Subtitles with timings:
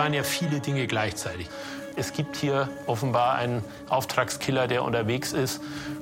[0.00, 1.46] Es waren ja viele Dinge gleichzeitig.
[1.94, 5.60] Es gibt hier offenbar einen Auftragskiller, der unterwegs ist.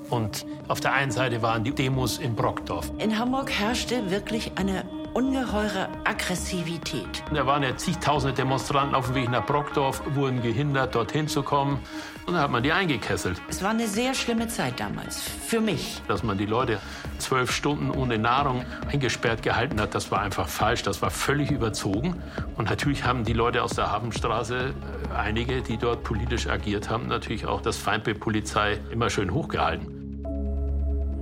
[0.09, 2.93] Und auf der einen Seite waren die Demos in Brockdorf.
[2.99, 4.85] In Hamburg herrschte wirklich eine
[5.15, 7.23] ungeheure Aggressivität.
[7.35, 11.81] Da waren ja zigtausende Demonstranten auf dem Weg nach Brockdorf, wurden gehindert, dorthin zu kommen.
[12.27, 13.43] Und dann hat man die eingekesselt.
[13.49, 16.01] Es war eine sehr schlimme Zeit damals, für mich.
[16.09, 16.79] Dass man die Leute
[17.19, 22.23] zwölf Stunden ohne Nahrung eingesperrt gehalten hat, das war einfach falsch, das war völlig überzogen.
[22.57, 24.75] Und natürlich haben die Leute aus der Hafenstraße,
[25.11, 30.25] äh, einige, die dort politisch agiert haben, natürlich auch das Feindbild Polizei immer schön hochgehalten.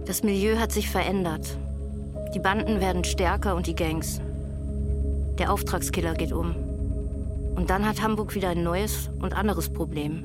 [0.06, 1.58] Das Milieu hat sich verändert.
[2.34, 4.20] Die Banden werden stärker und die Gangs.
[5.38, 6.54] Der Auftragskiller geht um.
[7.56, 10.24] Und dann hat Hamburg wieder ein neues und anderes Problem.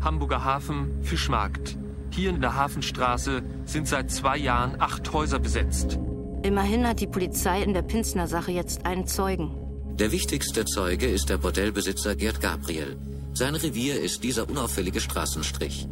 [0.00, 1.76] Hamburger Hafen, Fischmarkt.
[2.10, 5.98] Hier in der Hafenstraße sind seit zwei Jahren acht Häuser besetzt.
[6.42, 9.50] Immerhin hat die Polizei in der Pinsner-Sache jetzt einen Zeugen.
[9.98, 12.96] Der wichtigste Zeuge ist der Bordellbesitzer Gerd Gabriel.
[13.34, 15.88] Sein Revier ist dieser unauffällige Straßenstrich.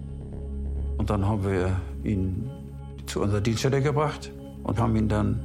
[0.96, 2.48] Und dann haben wir ihn
[3.06, 4.30] zu unserer Dienststelle gebracht
[4.62, 5.44] und haben ihn dann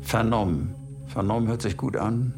[0.00, 0.74] vernommen.
[1.08, 2.34] Vernommen hört sich gut an,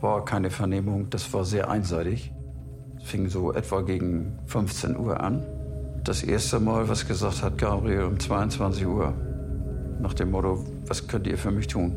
[0.00, 2.32] war keine Vernehmung, das war sehr einseitig.
[2.98, 5.44] Es fing so etwa gegen 15 Uhr an.
[6.04, 9.12] Das erste Mal, was gesagt hat Gabriel um 22 Uhr,
[10.00, 11.94] nach dem Motto, was könnt ihr für mich tun?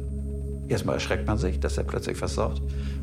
[0.67, 2.61] Erstmal erschreckt man sich, dass er plötzlich was sagt.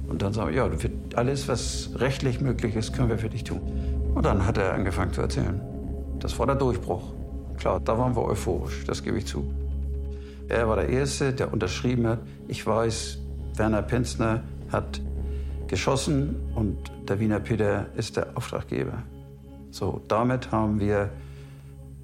[0.09, 0.71] Und dann sagen wir, ja,
[1.15, 3.61] alles, was rechtlich möglich ist, können wir für dich tun.
[4.15, 5.61] Und dann hat er angefangen zu erzählen.
[6.21, 7.13] Das war der Durchbruch.
[7.59, 9.45] Klar, da waren wir euphorisch, das gebe ich zu.
[10.49, 13.19] Er war der Erste, der unterschrieben hat, ich weiß,
[13.57, 15.01] Werner Penzner hat
[15.69, 16.79] geschossen und
[17.09, 19.03] der Wiener Peter ist der Auftraggeber.
[19.71, 21.11] So, damit haben wir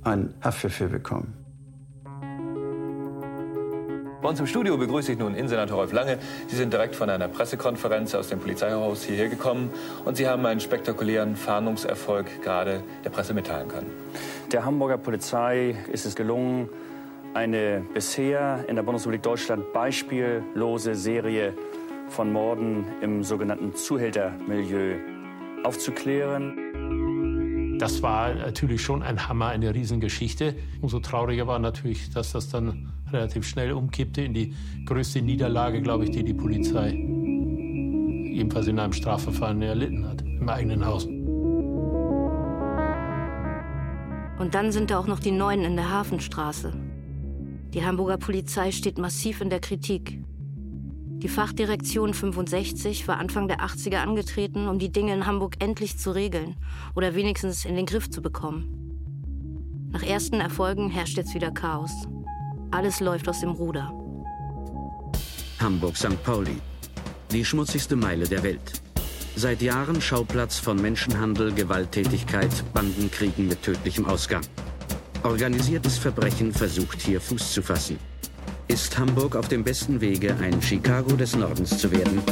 [0.04, 1.34] einen Haftbefehl bekommen.
[4.22, 6.16] Bei uns im Studio begrüße ich nun Innensenator Rolf Lange.
[6.47, 9.70] Sie sind direkt von einer Pressekonferenz aus dem Polizeihaus hierher gekommen
[10.04, 13.91] und Sie haben einen spektakulären Fahndungserfolg gerade der Presse mitteilen können.
[14.53, 16.69] Der Hamburger Polizei ist es gelungen,
[17.34, 21.54] eine bisher in der Bundesrepublik Deutschland beispiellose Serie
[22.12, 24.99] von Morden im sogenannten Zuhältermilieu
[25.65, 27.78] aufzuklären.
[27.78, 30.55] Das war natürlich schon ein Hammer, eine Riesengeschichte.
[30.83, 36.05] Umso trauriger war natürlich, dass das dann relativ schnell umkippte in die größte Niederlage, glaube
[36.05, 41.06] ich, die die Polizei jedenfalls in einem Strafverfahren erlitten hat, im eigenen Haus.
[44.39, 46.73] Und dann sind da auch noch die Neuen in der Hafenstraße.
[47.75, 50.23] Die Hamburger Polizei steht massiv in der Kritik.
[51.22, 56.10] Die Fachdirektion 65 war Anfang der 80er angetreten, um die Dinge in Hamburg endlich zu
[56.10, 56.56] regeln
[56.97, 59.88] oder wenigstens in den Griff zu bekommen.
[59.93, 61.93] Nach ersten Erfolgen herrscht jetzt wieder Chaos.
[62.72, 63.93] Alles läuft aus dem Ruder.
[65.61, 66.21] Hamburg-St.
[66.25, 66.56] Pauli.
[67.31, 68.82] Die schmutzigste Meile der Welt.
[69.37, 74.43] Seit Jahren Schauplatz von Menschenhandel, Gewalttätigkeit, Bandenkriegen mit tödlichem Ausgang.
[75.22, 78.12] Organisiertes Verbrechen versucht hier Fuß zu fassen.
[78.69, 82.23] Ist Hamburg auf dem besten Wege, ein Chicago des Nordens zu werden?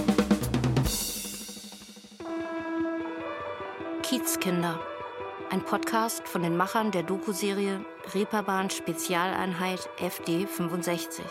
[4.02, 4.80] Kiezkinder.
[5.50, 11.24] Ein Podcast von den Machern der Doku-Serie Reeperbahn Spezialeinheit FD 65.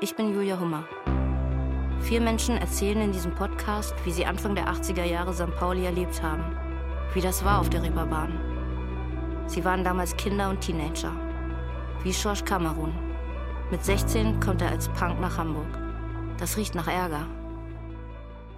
[0.00, 0.84] Ich bin Julia Hummer.
[2.00, 5.54] Vier Menschen erzählen in diesem Podcast, wie sie Anfang der 80er Jahre St.
[5.56, 6.44] Pauli erlebt haben.
[7.14, 8.32] Wie das war auf der Reeperbahn.
[9.46, 11.12] Sie waren damals Kinder und Teenager.
[12.02, 13.11] Wie George Kamerun.
[13.72, 15.66] Mit 16 kommt er als Punk nach Hamburg.
[16.38, 17.26] Das riecht nach Ärger.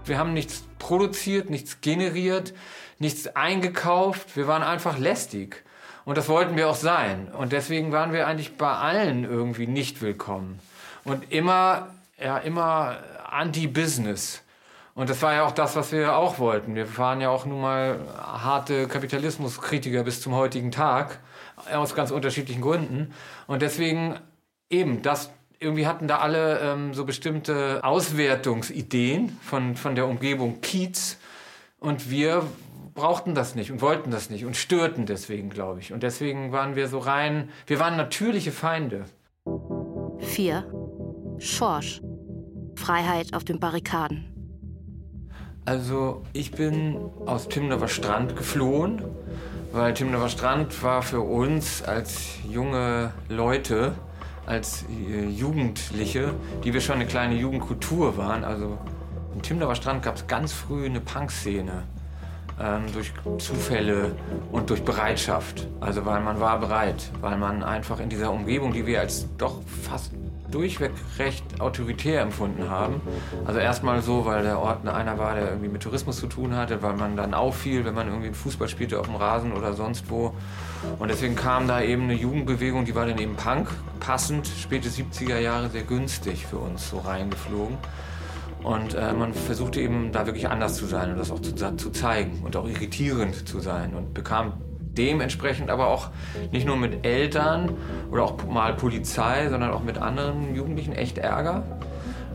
[0.04, 2.52] Wir haben nichts produziert, nichts generiert,
[2.98, 4.36] nichts eingekauft.
[4.36, 5.62] Wir waren einfach lästig.
[6.04, 7.28] Und das wollten wir auch sein.
[7.28, 10.58] Und deswegen waren wir eigentlich bei allen irgendwie nicht willkommen.
[11.04, 12.96] Und immer, ja, immer
[13.30, 14.42] Anti-Business.
[14.96, 16.74] Und das war ja auch das, was wir auch wollten.
[16.74, 21.20] Wir waren ja auch nun mal harte Kapitalismuskritiker bis zum heutigen Tag,
[21.72, 23.14] aus ganz unterschiedlichen Gründen.
[23.46, 24.18] Und deswegen
[24.70, 25.30] eben, das
[25.60, 31.18] irgendwie hatten da alle ähm, so bestimmte Auswertungsideen von, von der Umgebung Kiez.
[31.78, 32.44] Und wir
[32.94, 35.92] brauchten das nicht und wollten das nicht und störten deswegen, glaube ich.
[35.92, 39.04] Und deswegen waren wir so rein, wir waren natürliche Feinde.
[40.18, 40.64] 4.
[41.38, 42.00] Schorsch.
[42.76, 44.30] Freiheit auf den Barrikaden.
[45.64, 49.02] Also ich bin aus Timnower Strand geflohen,
[49.72, 53.94] weil Timnower Strand war für uns als junge Leute,
[54.46, 58.44] als äh, Jugendliche, die wir schon eine kleine Jugendkultur waren.
[58.44, 58.78] Also
[59.34, 61.84] im Timnower Strand gab es ganz früh eine Punkszene.
[62.60, 64.14] Ähm, durch Zufälle
[64.52, 65.66] und durch Bereitschaft.
[65.80, 69.60] Also weil man war bereit, weil man einfach in dieser Umgebung, die wir als doch
[69.82, 70.12] fast
[70.54, 73.00] durchweg recht autoritär empfunden haben.
[73.44, 76.82] Also erstmal so, weil der Ort einer war, der irgendwie mit Tourismus zu tun hatte,
[76.82, 80.32] weil man dann auffiel, wenn man irgendwie Fußball spielte auf dem Rasen oder sonst wo.
[80.98, 83.68] Und deswegen kam da eben eine Jugendbewegung, die war dann eben Punk,
[84.00, 87.76] passend, späte 70er Jahre sehr günstig für uns so reingeflogen.
[88.62, 91.90] Und äh, man versuchte eben da wirklich anders zu sein und das auch zu, zu
[91.90, 94.54] zeigen und auch irritierend zu sein und bekam
[94.96, 96.10] dementsprechend aber auch
[96.52, 97.70] nicht nur mit Eltern
[98.10, 101.62] oder auch mal Polizei, sondern auch mit anderen Jugendlichen echt Ärger.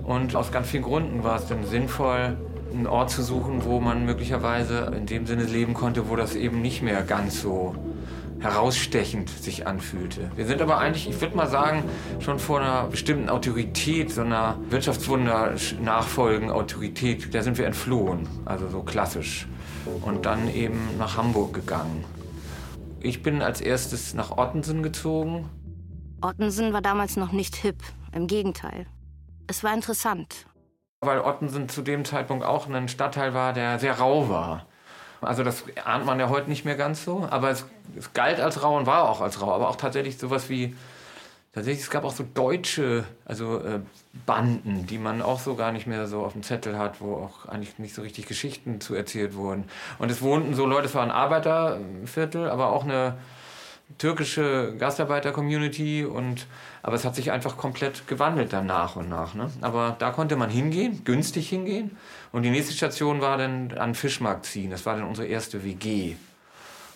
[0.03, 2.37] Und aus ganz vielen Gründen war es dann sinnvoll,
[2.73, 6.61] einen Ort zu suchen, wo man möglicherweise in dem Sinne leben konnte, wo das eben
[6.61, 7.75] nicht mehr ganz so
[8.39, 10.31] herausstechend sich anfühlte.
[10.35, 11.83] Wir sind aber eigentlich, ich würde mal sagen,
[12.19, 18.69] schon vor einer bestimmten Autorität, so einer Wirtschaftswunder nachfolgen Autorität, der sind wir entflohen, also
[18.69, 19.47] so klassisch.
[20.01, 22.05] Und dann eben nach Hamburg gegangen.
[23.01, 25.49] Ich bin als erstes nach Ottensen gezogen.
[26.21, 27.77] Ottensen war damals noch nicht hip,
[28.13, 28.87] im Gegenteil.
[29.47, 30.45] Es war interessant.
[31.01, 34.65] Weil Ottensen zu dem Zeitpunkt auch ein Stadtteil war, der sehr rau war.
[35.21, 37.65] Also das ahnt man ja heute nicht mehr ganz so, aber es,
[37.97, 40.75] es galt als rau und war auch als rau, aber auch tatsächlich sowas wie
[41.53, 43.79] tatsächlich es gab auch so deutsche, also äh,
[44.25, 47.47] Banden, die man auch so gar nicht mehr so auf dem Zettel hat, wo auch
[47.47, 49.65] eigentlich nicht so richtig Geschichten zu erzählt wurden.
[49.97, 53.17] Und es wohnten so Leute, es war ein Arbeiterviertel, aber auch eine
[53.97, 56.45] türkische Gastarbeiter-Community und
[56.83, 59.33] aber es hat sich einfach komplett gewandelt dann nach und nach.
[59.33, 59.49] Ne?
[59.61, 61.97] Aber da konnte man hingehen, günstig hingehen.
[62.31, 64.71] Und die nächste Station war dann an Fischmarkt ziehen.
[64.71, 66.15] Das war dann unsere erste WG.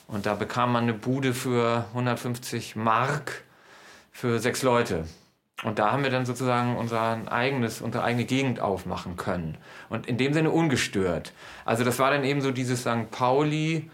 [0.07, 3.43] Und da bekam man eine Bude für 150 Mark
[4.13, 5.03] für sechs Leute.
[5.63, 9.57] Und da haben wir dann sozusagen unser eigenes, unsere eigene Gegend aufmachen können.
[9.89, 11.33] Und in dem Sinne ungestört.
[11.65, 13.11] Also das war dann eben so dieses St.
[13.11, 13.89] Pauli,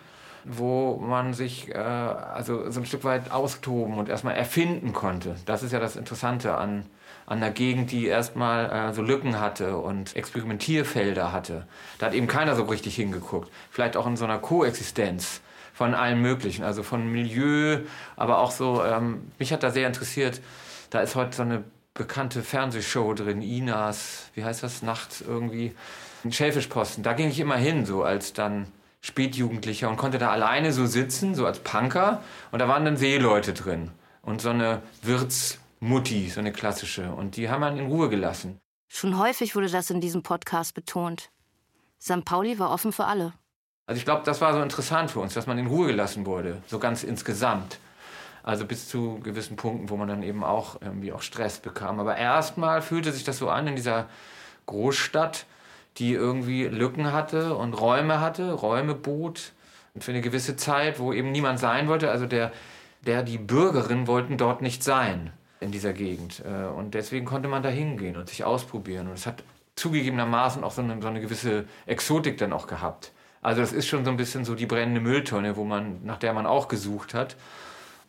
[0.45, 5.35] wo man sich äh, also so ein Stück weit austoben und erstmal erfinden konnte.
[5.45, 6.85] Das ist ja das Interessante an,
[7.25, 11.67] an einer Gegend, die erstmal äh, so Lücken hatte und Experimentierfelder hatte.
[11.99, 13.51] Da hat eben keiner so richtig hingeguckt.
[13.69, 15.41] Vielleicht auch in so einer Koexistenz
[15.79, 17.79] von allem Möglichen, also von Milieu,
[18.17, 20.41] aber auch so, ähm, mich hat da sehr interessiert,
[20.89, 25.73] da ist heute so eine bekannte Fernsehshow drin, Inas, wie heißt das, nachts irgendwie,
[26.25, 27.01] ein Schäfischposten.
[27.01, 28.67] Da ging ich immer hin, so als dann
[28.99, 32.21] Spätjugendlicher und konnte da alleine so sitzen, so als Punker.
[32.51, 33.91] Und da waren dann Seeleute drin
[34.21, 37.09] und so eine Wirtsmutti, so eine klassische.
[37.13, 38.59] Und die haben man in Ruhe gelassen.
[38.89, 41.29] Schon häufig wurde das in diesem Podcast betont.
[42.01, 42.25] St.
[42.25, 43.31] Pauli war offen für alle.
[43.89, 46.61] Also ich glaube, das war so interessant für uns, dass man in Ruhe gelassen wurde,
[46.67, 47.79] so ganz insgesamt.
[48.43, 51.99] Also bis zu gewissen Punkten, wo man dann eben auch irgendwie auch Stress bekam.
[51.99, 54.05] Aber erstmal fühlte sich das so an in dieser
[54.67, 55.47] Großstadt,
[55.97, 59.53] die irgendwie Lücken hatte und Räume hatte, Räume bot
[59.95, 62.11] und für eine gewisse Zeit, wo eben niemand sein wollte.
[62.11, 62.51] Also der,
[63.07, 66.43] der die Bürgerinnen wollten dort nicht sein in dieser Gegend.
[66.45, 69.07] Äh, und deswegen konnte man da hingehen und sich ausprobieren.
[69.07, 69.43] Und es hat
[69.73, 73.13] zugegebenermaßen auch so eine, so eine gewisse Exotik dann auch gehabt.
[73.41, 76.33] Also das ist schon so ein bisschen so die brennende Mülltonne, wo man, nach der
[76.33, 77.35] man auch gesucht hat.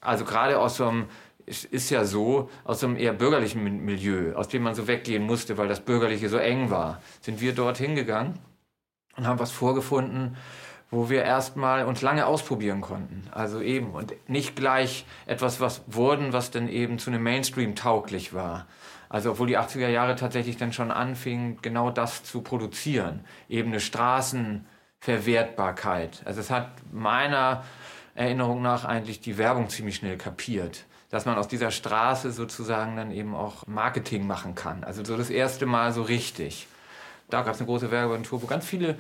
[0.00, 1.06] Also gerade aus so einem,
[1.46, 5.58] ist ja so, aus so einem eher bürgerlichen Milieu, aus dem man so weggehen musste,
[5.58, 8.38] weil das Bürgerliche so eng war, sind wir dort hingegangen
[9.16, 10.36] und haben was vorgefunden,
[10.90, 13.22] wo wir erstmal uns lange ausprobieren konnten.
[13.30, 18.34] Also eben und nicht gleich etwas, was wurden, was dann eben zu einem Mainstream tauglich
[18.34, 18.66] war.
[19.08, 23.24] Also obwohl die 80er Jahre tatsächlich dann schon anfingen, genau das zu produzieren.
[23.48, 24.66] Eben eine Straßen,
[25.00, 26.22] Verwertbarkeit.
[26.24, 27.64] Also es hat meiner
[28.14, 33.10] Erinnerung nach eigentlich die Werbung ziemlich schnell kapiert, dass man aus dieser Straße sozusagen dann
[33.10, 34.84] eben auch Marketing machen kann.
[34.84, 36.68] Also so das erste Mal so richtig.
[37.30, 38.96] Da gab es eine große Werbeagentur, wo ganz viele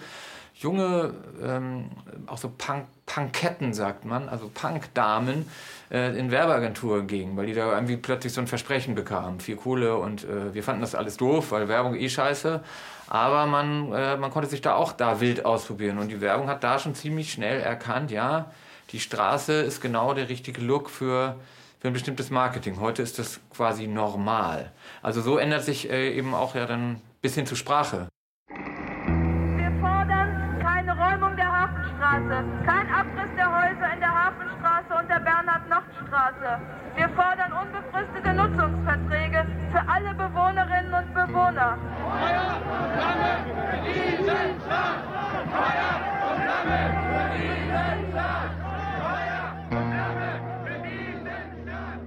[0.54, 1.90] junge, ähm,
[2.26, 5.46] auch so Punk, Punketten, sagt man, also Punkdamen,
[5.90, 9.40] äh, in Werbeagenturen gingen, weil die da irgendwie plötzlich so ein Versprechen bekamen.
[9.40, 12.62] Viel Kohle und äh, wir fanden das alles doof, weil Werbung eh scheiße.
[13.10, 15.98] Aber man, äh, man konnte sich da auch da wild ausprobieren.
[15.98, 18.52] Und die Werbung hat da schon ziemlich schnell erkannt, ja,
[18.92, 21.34] die Straße ist genau der richtige Look für,
[21.80, 22.78] für ein bestimmtes Marketing.
[22.80, 24.70] Heute ist das quasi normal.
[25.02, 28.06] Also so ändert sich äh, eben auch ja dann bis hin zur Sprache.
[28.48, 35.18] Wir fordern keine Räumung der Hafenstraße, kein Abriss der Häuser in der Hafenstraße und der
[35.18, 36.60] Bernhard-Nocht-Straße.
[36.96, 41.78] Wir fordern unbefristete Nutzungsverträge für alle Bewohnerinnen und Bewohner.
[42.10, 42.64] Feuer und
[42.98, 44.66] Flamme für diesen Staat!
[44.66, 44.69] Feuer und Flamme für diesen Staat!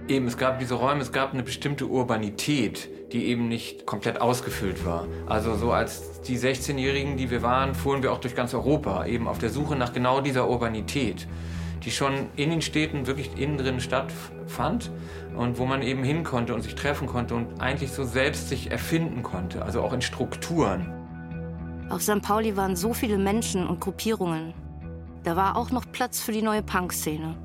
[0.08, 4.86] Eben, es gab diese Räume, es gab eine bestimmte Urbanität, die eben nicht komplett ausgefüllt
[4.86, 5.08] war.
[5.28, 9.28] Also so als die 16-Jährigen, die wir waren, fuhren wir auch durch ganz Europa, eben
[9.28, 11.28] auf der Suche nach genau dieser Urbanität
[11.86, 14.92] die schon in den Städten wirklich innen drin stattfand
[15.36, 18.72] und wo man eben hin konnte und sich treffen konnte und eigentlich so selbst sich
[18.72, 21.03] erfinden konnte, also auch in Strukturen.
[21.90, 22.22] Auf St.
[22.22, 24.54] Pauli waren so viele Menschen und Gruppierungen.
[25.24, 27.36] Da war auch noch Platz für die neue Punk-Szene.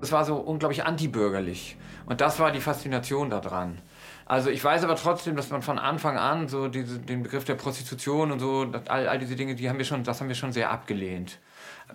[0.00, 1.76] Es war so unglaublich antibürgerlich.
[2.06, 3.78] Und das war die Faszination daran.
[4.26, 7.54] Also ich weiß aber trotzdem, dass man von Anfang an so diese, den Begriff der
[7.54, 10.52] Prostitution und so, all, all diese Dinge, die haben wir schon, das haben wir schon
[10.52, 11.38] sehr abgelehnt.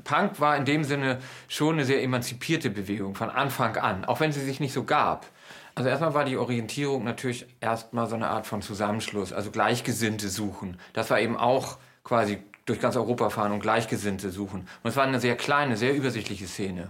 [0.03, 4.31] Punk war in dem Sinne schon eine sehr emanzipierte Bewegung von Anfang an, auch wenn
[4.31, 5.25] sie sich nicht so gab.
[5.79, 10.77] Also erstmal war die Orientierung natürlich erstmal so eine Art von Zusammenschluss, also Gleichgesinnte suchen.
[10.91, 14.67] Das war eben auch quasi durch ganz Europa fahren und Gleichgesinnte suchen.
[14.83, 16.89] Und es war eine sehr kleine, sehr übersichtliche Szene.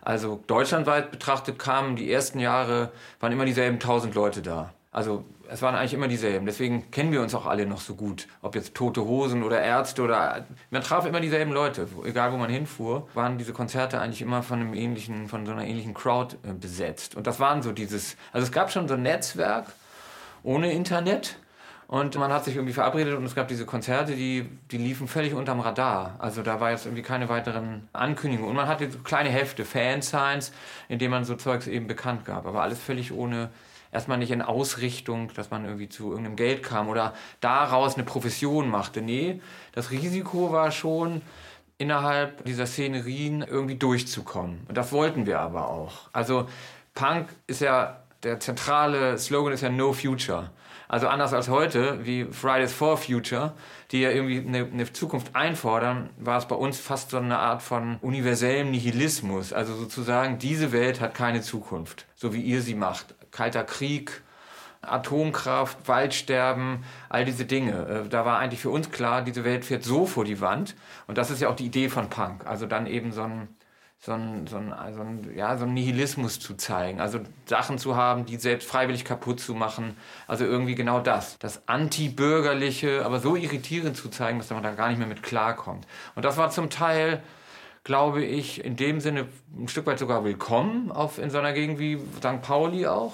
[0.00, 4.72] Also deutschlandweit betrachtet kamen die ersten Jahre, waren immer dieselben tausend Leute da.
[4.92, 6.46] Also es waren eigentlich immer dieselben.
[6.46, 8.26] Deswegen kennen wir uns auch alle noch so gut.
[8.42, 11.86] Ob jetzt tote Hosen oder Ärzte oder man traf immer dieselben Leute.
[12.04, 15.64] Egal wo man hinfuhr, waren diese Konzerte eigentlich immer von einem ähnlichen, von so einer
[15.64, 17.14] ähnlichen Crowd äh, besetzt.
[17.14, 18.16] Und das waren so dieses.
[18.32, 19.66] Also es gab schon so ein Netzwerk
[20.42, 21.36] ohne Internet.
[21.86, 25.34] Und man hat sich irgendwie verabredet und es gab diese Konzerte, die, die liefen völlig
[25.34, 26.14] unterm Radar.
[26.20, 28.48] Also da war jetzt irgendwie keine weiteren Ankündigungen.
[28.50, 30.52] Und man hatte so kleine Hefte, Fansigns,
[30.88, 32.46] in denen man so Zeugs eben bekannt gab.
[32.46, 33.50] Aber alles völlig ohne,
[33.92, 38.68] erstmal nicht in Ausrichtung, dass man irgendwie zu irgendeinem Geld kam oder daraus eine Profession
[38.68, 39.02] machte.
[39.02, 39.40] Nee,
[39.72, 41.22] das Risiko war schon,
[41.80, 44.60] innerhalb dieser Szenerien irgendwie durchzukommen.
[44.68, 46.10] Und das wollten wir aber auch.
[46.12, 46.46] Also
[46.94, 50.50] Punk ist ja, der zentrale Slogan ist ja No Future.
[50.88, 53.54] Also anders als heute, wie Fridays for Future,
[53.92, 57.62] die ja irgendwie eine, eine, Zukunft einfordern, war es bei uns fast so eine Art
[57.62, 59.52] von universellem Nihilismus.
[59.54, 63.14] Also sozusagen, diese Welt hat keine Zukunft, so wie ihr sie macht.
[63.30, 64.22] Kalter Krieg,
[64.82, 68.04] Atomkraft, Waldsterben, all diese Dinge.
[68.04, 70.74] Äh, da war eigentlich für uns klar, diese Welt fährt so vor die Wand.
[71.06, 72.46] Und das ist ja auch die Idee von Punk.
[72.46, 73.48] Also dann eben so ein
[74.02, 77.00] so ein, so ein, so ein, ja, so ein Nihilismus zu zeigen.
[77.00, 79.94] Also Sachen zu haben, die selbst freiwillig kaputt zu machen.
[80.26, 81.38] Also irgendwie genau das.
[81.38, 85.86] Das Anti-Bürgerliche, aber so irritierend zu zeigen, dass man da gar nicht mehr mit klarkommt.
[86.14, 87.22] Und das war zum Teil,
[87.84, 91.78] glaube ich, in dem Sinne ein Stück weit sogar willkommen auf, in so einer Gegend
[91.78, 92.42] wie St.
[92.42, 93.12] Pauli auch.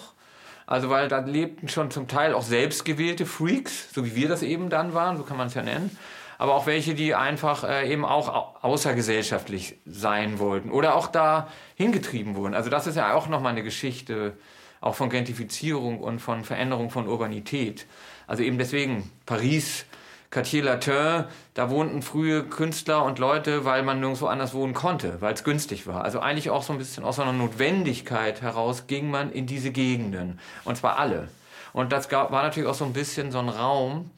[0.67, 4.69] Also weil da lebten schon zum Teil auch selbstgewählte Freaks, so wie wir das eben
[4.69, 5.97] dann waren, so kann man es ja nennen
[6.39, 12.37] aber auch welche, die einfach äh, eben auch außergesellschaftlich sein wollten oder auch da hingetrieben
[12.37, 12.55] wurden.
[12.55, 14.37] Also das ist ja auch nochmal eine Geschichte
[14.81, 17.87] auch von Gentrifizierung und von Veränderung von Urbanität.
[18.27, 19.87] Also eben deswegen Paris,
[20.31, 25.35] Quartier Latin, da wohnten frühe Künstler und Leute, weil man nirgendwo anders wohnen konnte, weil
[25.35, 26.05] es günstig war.
[26.05, 30.39] Also eigentlich auch so ein bisschen aus einer Notwendigkeit heraus ging man in diese Gegenden.
[30.65, 31.29] Und zwar alle.
[31.73, 34.11] Und das war natürlich auch so ein bisschen so ein Raum,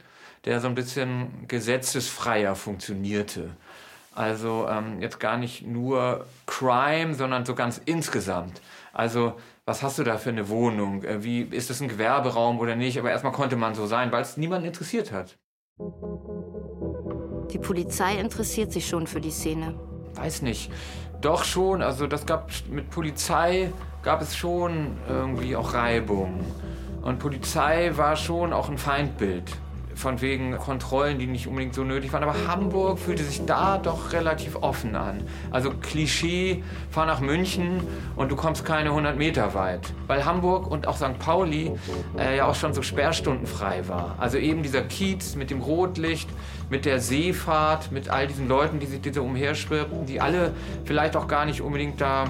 [0.44, 3.50] der so ein bisschen gesetzesfreier funktionierte.
[4.14, 8.60] Also ähm, jetzt gar nicht nur Crime, sondern so ganz insgesamt.
[8.92, 9.34] Also
[9.64, 11.04] was hast du da für eine Wohnung?
[11.04, 12.98] Äh, wie ist das ein Gewerberaum oder nicht?
[12.98, 15.36] Aber erstmal konnte man so sein, weil es niemanden interessiert hat.
[17.52, 19.74] Die Polizei interessiert sich schon für die Szene.
[20.14, 20.72] Weiß nicht.
[21.20, 21.82] Doch schon.
[21.82, 26.40] Also das gab mit Polizei gab es schon irgendwie auch Reibung.
[27.02, 29.52] Und Polizei war schon auch ein Feindbild
[29.98, 32.22] von wegen Kontrollen, die nicht unbedingt so nötig waren.
[32.22, 35.24] Aber Hamburg fühlte sich da doch relativ offen an.
[35.50, 37.80] Also Klischee, fahr nach München
[38.16, 39.92] und du kommst keine 100 Meter weit.
[40.06, 41.18] Weil Hamburg und auch St.
[41.18, 41.72] Pauli
[42.16, 44.14] äh, ja auch schon so sperrstundenfrei war.
[44.18, 46.28] Also eben dieser Kiez mit dem Rotlicht,
[46.70, 50.52] mit der Seefahrt, mit all diesen Leuten, die sich diese umherschwirrten, die alle
[50.84, 52.26] vielleicht auch gar nicht unbedingt da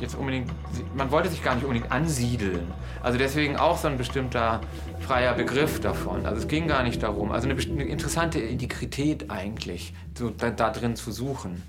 [0.00, 0.50] jetzt unbedingt,
[0.94, 2.72] man wollte sich gar nicht unbedingt ansiedeln.
[3.02, 4.60] Also deswegen auch so ein bestimmter
[5.00, 6.26] freier Begriff davon.
[6.26, 10.70] Also es ging gar nicht darum, also eine, eine interessante Integrität eigentlich, so da, da,
[10.70, 11.62] drin zu suchen.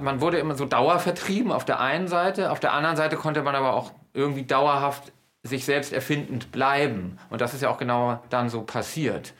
[0.00, 3.54] Man wurde immer so dauervertrieben auf der einen Seite, auf der anderen Seite konnte man
[3.54, 7.18] aber auch irgendwie dauerhaft sich selbst erfindend bleiben.
[7.30, 9.34] Und das ist ja auch genau dann so passiert.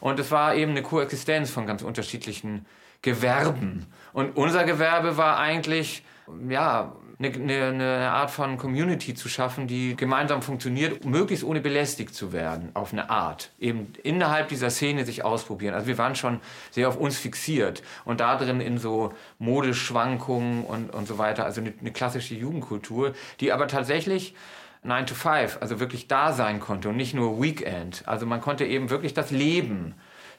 [0.00, 2.66] Und es war eben eine Koexistenz von ganz unterschiedlichen
[3.02, 3.86] Gewerben.
[4.12, 6.04] Und unser Gewerbe war eigentlich,
[6.48, 6.92] ja,
[7.24, 12.70] eine, eine, Art von Community zu schaffen, die gemeinsam funktioniert, möglichst ohne belästigt zu werden,
[12.74, 13.50] auf eine Art.
[13.58, 15.74] Eben innerhalb dieser Szene sich ausprobieren.
[15.74, 20.92] Also wir waren schon sehr auf uns fixiert und da drin in so Modeschwankungen und,
[20.92, 21.44] und so weiter.
[21.44, 24.34] Also eine, eine klassische Jugendkultur, die aber tatsächlich
[24.82, 28.02] 9 to 5, also wirklich da sein konnte und nicht nur Weekend.
[28.06, 29.94] Also man konnte eben wirklich das Leben,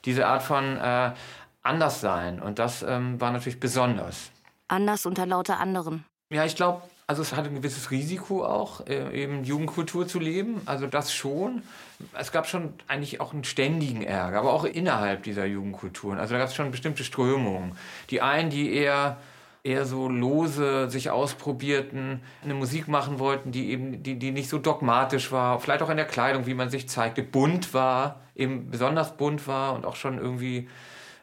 [0.06, 1.12] diese Art von äh,
[1.62, 4.32] Anderssein und das ähm, war natürlich besonders.
[4.68, 6.04] Anders unter lauter anderen.
[6.34, 10.62] Ja, ich glaube, also es hat ein gewisses Risiko auch, äh, eben Jugendkultur zu leben.
[10.66, 11.62] Also das schon.
[12.18, 16.18] Es gab schon eigentlich auch einen ständigen Ärger, aber auch innerhalb dieser Jugendkulturen.
[16.18, 17.78] Also da gab es schon bestimmte Strömungen.
[18.10, 19.18] Die einen, die eher
[19.63, 24.58] eher so lose sich ausprobierten, eine Musik machen wollten, die eben, die, die nicht so
[24.58, 29.16] dogmatisch war, vielleicht auch in der Kleidung, wie man sich zeigte, bunt war, eben besonders
[29.16, 30.68] bunt war und auch schon irgendwie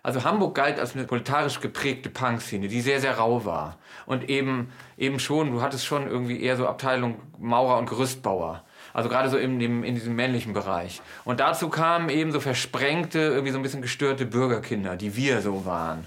[0.03, 3.79] also Hamburg galt als eine proletarisch geprägte Punkszene, die sehr, sehr rau war.
[4.07, 8.65] Und eben, eben schon, du hattest schon irgendwie eher so Abteilung Maurer und Gerüstbauer.
[8.93, 11.01] Also gerade so in, dem, in diesem männlichen Bereich.
[11.25, 15.65] Und dazu kamen eben so versprengte, irgendwie so ein bisschen gestörte Bürgerkinder, die wir so
[15.67, 16.07] waren.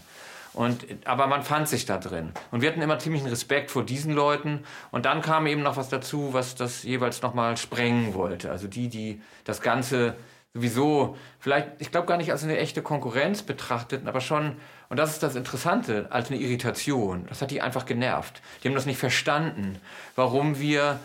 [0.54, 2.32] Und, aber man fand sich da drin.
[2.52, 4.64] Und wir hatten immer ziemlichen Respekt vor diesen Leuten.
[4.92, 8.52] Und dann kam eben noch was dazu, was das jeweils nochmal sprengen wollte.
[8.52, 10.16] Also die, die das Ganze
[10.54, 14.58] sowieso vielleicht, ich glaube gar nicht als eine echte Konkurrenz betrachteten, aber schon,
[14.90, 17.26] und das ist das Interessante, als eine Irritation.
[17.28, 18.42] Das hat die einfach genervt.
[18.64, 19.80] Die haben das nicht verstanden,
[20.16, 21.00] warum wir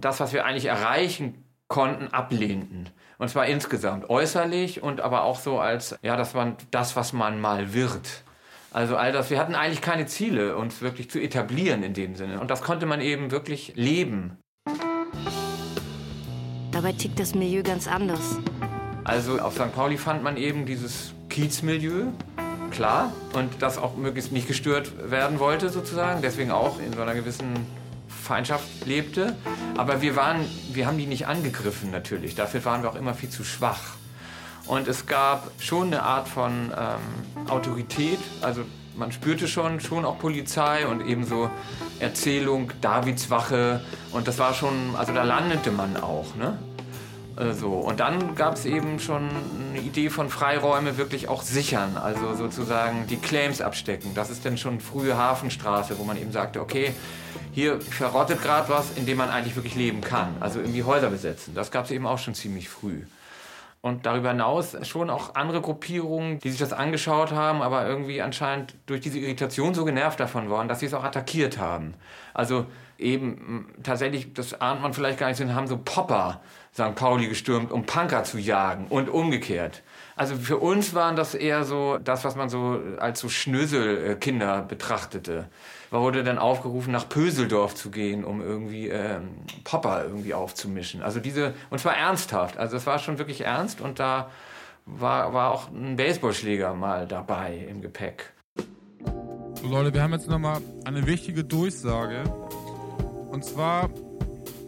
[0.00, 2.88] das, was wir eigentlich erreichen konnten, ablehnten.
[3.18, 7.40] Und zwar insgesamt, äußerlich und aber auch so als, ja, das war das, was man
[7.40, 8.22] mal wird.
[8.72, 12.40] Also all das, wir hatten eigentlich keine Ziele, uns wirklich zu etablieren in dem Sinne.
[12.40, 14.36] Und das konnte man eben wirklich leben.
[16.72, 18.38] Dabei tickt das Milieu ganz anders.
[19.04, 19.72] Also auf St.
[19.74, 22.06] Pauli fand man eben dieses Kiezmilieu,
[22.70, 27.14] klar, und das auch möglichst nicht gestört werden wollte sozusagen, deswegen auch in so einer
[27.14, 27.66] gewissen
[28.08, 29.36] Feindschaft lebte.
[29.76, 30.40] Aber wir waren,
[30.72, 33.96] wir haben die nicht angegriffen natürlich, dafür waren wir auch immer viel zu schwach.
[34.66, 38.62] Und es gab schon eine Art von ähm, Autorität, also
[38.96, 41.50] man spürte schon, schon auch Polizei und ebenso
[42.00, 43.82] Erzählung, Davidswache
[44.12, 46.56] und das war schon, also da landete man auch, ne?
[47.36, 47.72] Äh, so.
[47.72, 49.28] Und dann gab es eben schon
[49.70, 54.14] eine Idee von Freiräume wirklich auch sichern, also sozusagen die Claims abstecken.
[54.14, 56.94] Das ist dann schon frühe Hafenstraße, wo man eben sagte, okay,
[57.52, 60.36] hier verrottet gerade was, in dem man eigentlich wirklich leben kann.
[60.40, 61.54] Also irgendwie Häuser besetzen.
[61.54, 63.02] Das gab es eben auch schon ziemlich früh.
[63.80, 68.74] Und darüber hinaus schon auch andere Gruppierungen, die sich das angeschaut haben, aber irgendwie anscheinend
[68.86, 71.92] durch diese Irritation so genervt davon waren, dass sie es auch attackiert haben.
[72.32, 72.64] Also
[72.98, 76.40] eben tatsächlich, das ahnt man vielleicht gar nicht, sind, haben so Popper
[76.74, 76.96] St.
[76.96, 79.82] Pauli gestürmt, um Punker zu jagen und umgekehrt.
[80.16, 85.48] Also für uns waren das eher so das, was man so als so Schnöselkinder betrachtete.
[85.92, 91.00] Man wurde dann aufgerufen, nach Pöseldorf zu gehen, um irgendwie ähm, Popper irgendwie aufzumischen.
[91.00, 92.56] Also diese, und zwar ernsthaft.
[92.56, 94.30] Also es war schon wirklich ernst und da
[94.84, 98.32] war, war auch ein Baseballschläger mal dabei im Gepäck.
[99.54, 102.24] So Leute, wir haben jetzt nochmal eine wichtige Durchsage.
[103.30, 103.90] Und zwar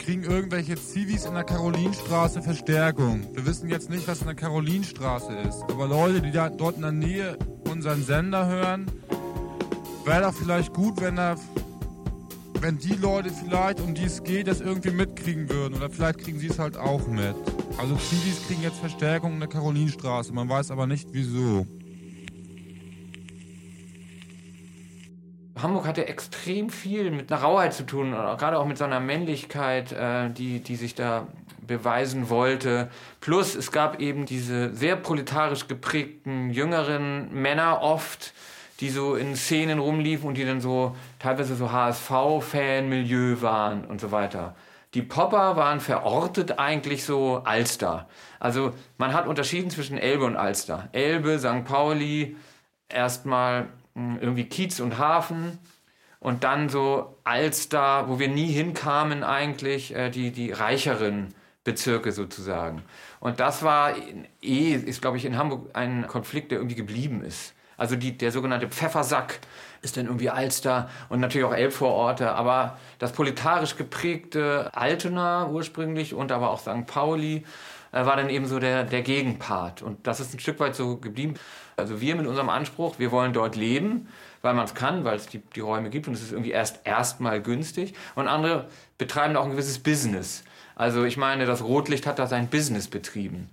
[0.07, 3.27] kriegen irgendwelche Zivis in der Karolinstraße Verstärkung.
[3.33, 5.65] Wir wissen jetzt nicht, was in der Karolinstraße ist.
[5.65, 7.37] Aber Leute, die da dort in der Nähe
[7.69, 8.87] unseren Sender hören,
[10.05, 11.37] wäre doch vielleicht gut, wenn er
[12.61, 15.75] wenn die Leute vielleicht, um die es geht, das irgendwie mitkriegen würden.
[15.75, 17.35] Oder vielleicht kriegen sie es halt auch mit.
[17.77, 20.33] Also Zivis kriegen jetzt Verstärkung in der Karolinstraße.
[20.33, 21.67] Man weiß aber nicht wieso.
[25.61, 29.93] Hamburg hatte extrem viel mit einer Rauheit zu tun, gerade auch mit so einer Männlichkeit,
[29.93, 31.27] äh, die, die sich da
[31.67, 32.91] beweisen wollte.
[33.21, 38.35] Plus es gab eben diese sehr proletarisch geprägten jüngeren Männer oft,
[38.81, 44.13] die so in Szenen rumliefen und die dann so teilweise so HSV-Fan-Milieu waren und so
[44.13, 44.55] weiter.
[44.95, 48.09] Die Popper waren verortet eigentlich so Alster.
[48.39, 50.89] Also man hat unterschieden zwischen Elbe und Alster.
[50.93, 51.65] Elbe, St.
[51.65, 52.37] Pauli,
[52.89, 55.59] erstmal irgendwie Kiez und Hafen
[56.21, 62.83] und dann so Alster, wo wir nie hinkamen eigentlich, äh, die, die reicheren Bezirke sozusagen.
[63.21, 63.95] Und das war
[64.43, 67.55] eh, ist glaube ich in Hamburg ein Konflikt, der irgendwie geblieben ist.
[67.77, 69.41] Also die, der sogenannte Pfeffersack
[69.83, 76.33] ist dann irgendwie Alster und natürlich auch Elbvororte, aber das proletarisch geprägte Altona ursprünglich und
[76.33, 76.87] aber auch St.
[76.87, 77.45] Pauli
[77.93, 79.83] äh, war dann eben so der, der Gegenpart.
[79.83, 81.35] Und das ist ein Stück weit so geblieben.
[81.77, 84.09] Also wir mit unserem Anspruch, wir wollen dort leben,
[84.41, 86.81] weil man es kann, weil es die, die Räume gibt und es ist irgendwie erst
[86.85, 87.95] erstmal günstig.
[88.15, 90.43] Und andere betreiben auch ein gewisses Business.
[90.75, 93.51] Also ich meine, das Rotlicht hat da sein Business betrieben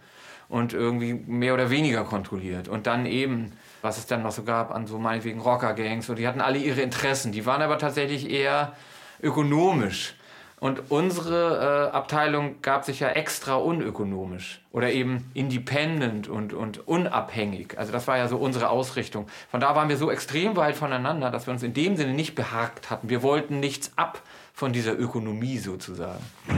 [0.49, 2.67] und irgendwie mehr oder weniger kontrolliert.
[2.67, 6.27] Und dann eben, was es dann noch so gab an so meinetwegen Rocker-Gangs, und die
[6.27, 7.31] hatten alle ihre Interessen.
[7.31, 8.73] Die waren aber tatsächlich eher
[9.21, 10.15] ökonomisch.
[10.63, 17.77] Und unsere äh, Abteilung gab sich ja extra unökonomisch oder eben independent und, und unabhängig.
[17.77, 19.27] Also das war ja so unsere Ausrichtung.
[19.51, 22.33] Von da waren wir so extrem weit voneinander, dass wir uns in dem Sinne nicht
[22.33, 23.09] behagt hatten.
[23.09, 24.21] Wir wollten nichts ab
[24.53, 26.23] von dieser Ökonomie sozusagen.
[26.47, 26.55] Ja,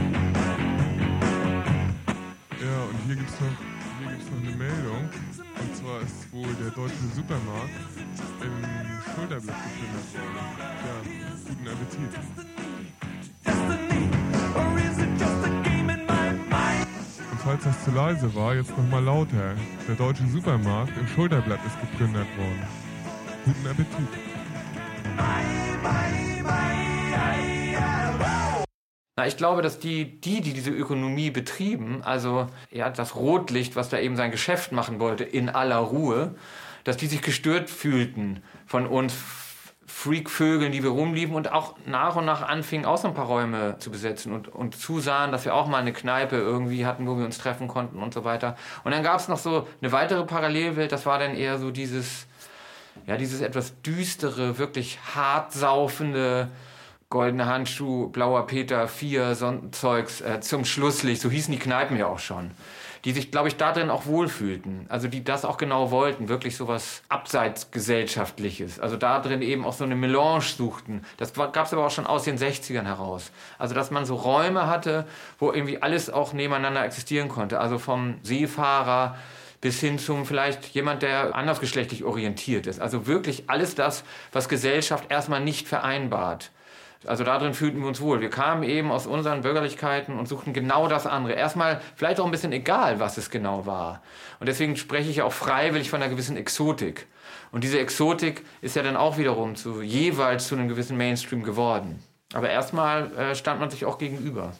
[2.88, 3.48] und hier gibt es noch,
[4.30, 5.10] noch eine Meldung.
[5.58, 7.70] Und zwar ist wohl der deutsche Supermarkt
[8.40, 8.52] im
[9.16, 10.38] Schulterblatt gefunden worden.
[10.86, 10.94] Ja,
[11.48, 12.14] guten Appetit.
[17.46, 19.54] falls das zu leise war, jetzt nochmal lauter.
[19.86, 22.66] Der deutsche Supermarkt im Schulterblatt ist geplündert worden.
[23.44, 24.08] Guten Appetit.
[29.16, 33.90] Na, ich glaube, dass die, die, die diese Ökonomie betrieben, also ja, das Rotlicht, was
[33.90, 36.34] da eben sein Geschäft machen wollte, in aller Ruhe,
[36.82, 39.14] dass die sich gestört fühlten von uns,
[40.06, 43.76] Freakvögeln, die wir rumlieben und auch nach und nach anfingen, auch so ein paar Räume
[43.80, 47.24] zu besetzen und, und zusahen, dass wir auch mal eine Kneipe irgendwie hatten, wo wir
[47.24, 48.56] uns treffen konnten und so weiter.
[48.84, 52.26] Und dann gab es noch so eine weitere Parallelwelt, das war dann eher so dieses,
[53.06, 56.48] ja, dieses etwas düstere, wirklich hart saufende,
[57.08, 62.06] Goldene Handschuh, Blauer Peter, Vier, so Zeugs äh, zum Schlusslicht, so hießen die Kneipen ja
[62.06, 62.52] auch schon.
[63.06, 64.84] Die sich, glaube ich, darin auch wohlfühlten.
[64.90, 68.80] Also die das auch genau wollten, wirklich so was Abseitsgesellschaftliches.
[68.80, 71.02] Also da drin eben auch so eine Melange suchten.
[71.16, 73.30] Das gab es aber auch schon aus den 60ern heraus.
[73.58, 75.06] Also dass man so Räume hatte,
[75.38, 77.60] wo irgendwie alles auch nebeneinander existieren konnte.
[77.60, 79.16] Also vom Seefahrer
[79.60, 82.80] bis hin zum vielleicht jemand, der andersgeschlechtlich orientiert ist.
[82.80, 86.50] Also wirklich alles das, was Gesellschaft erstmal nicht vereinbart.
[87.04, 88.20] Also darin fühlten wir uns wohl.
[88.20, 91.34] Wir kamen eben aus unseren Bürgerlichkeiten und suchten genau das andere.
[91.34, 94.02] Erstmal vielleicht auch ein bisschen egal, was es genau war.
[94.40, 97.06] Und deswegen spreche ich auch freiwillig von einer gewissen Exotik.
[97.52, 102.02] Und diese Exotik ist ja dann auch wiederum zu, jeweils zu einem gewissen Mainstream geworden.
[102.34, 104.52] Aber erstmal äh, stand man sich auch gegenüber.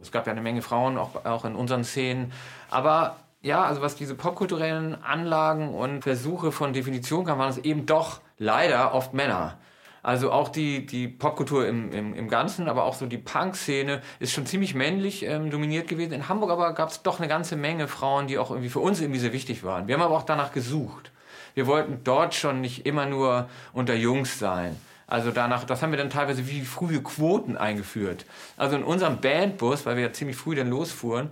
[0.00, 2.32] Es gab ja eine Menge Frauen, auch, auch in unseren Szenen.
[2.70, 7.84] Aber ja, also was diese popkulturellen Anlagen und Versuche von Definition kam, waren es eben
[7.86, 9.58] doch leider oft Männer.
[10.04, 14.32] Also auch die, die Popkultur im, im, im Ganzen, aber auch so die Punk-Szene ist
[14.32, 16.12] schon ziemlich männlich ähm, dominiert gewesen.
[16.12, 19.00] In Hamburg aber gab es doch eine ganze Menge Frauen, die auch irgendwie für uns
[19.00, 19.88] irgendwie sehr wichtig waren.
[19.88, 21.10] Wir haben aber auch danach gesucht.
[21.54, 24.76] Wir wollten dort schon nicht immer nur unter Jungs sein.
[25.06, 28.26] Also danach, das haben wir dann teilweise wie frühe Quoten eingeführt.
[28.58, 31.30] Also in unserem Bandbus, weil wir ja ziemlich früh dann losfuhren,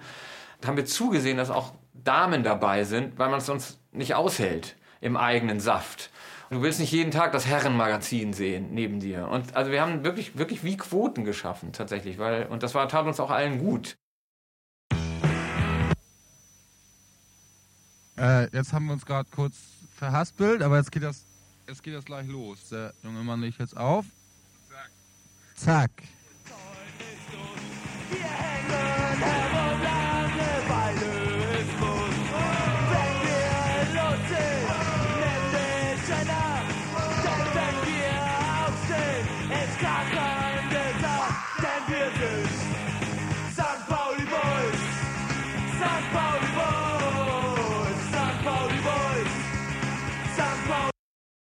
[0.66, 5.18] haben wir zugesehen, dass auch Damen dabei sind, weil man es sonst nicht aushält im
[5.18, 6.08] eigenen Saft.
[6.52, 9.26] Du willst nicht jeden Tag das Herrenmagazin sehen neben dir.
[9.28, 13.06] Und also wir haben wirklich, wirklich wie Quoten geschaffen, tatsächlich, weil, und das war, tat
[13.06, 13.96] uns auch allen gut.
[18.18, 19.56] Äh, jetzt haben wir uns gerade kurz
[19.96, 21.24] verhaspelt, aber jetzt geht das,
[21.66, 22.68] jetzt geht das gleich los.
[22.68, 24.04] Der junge Mann legt jetzt auf.
[24.68, 24.90] Zack.
[25.54, 25.90] Zack.
[28.10, 29.61] Wir hängen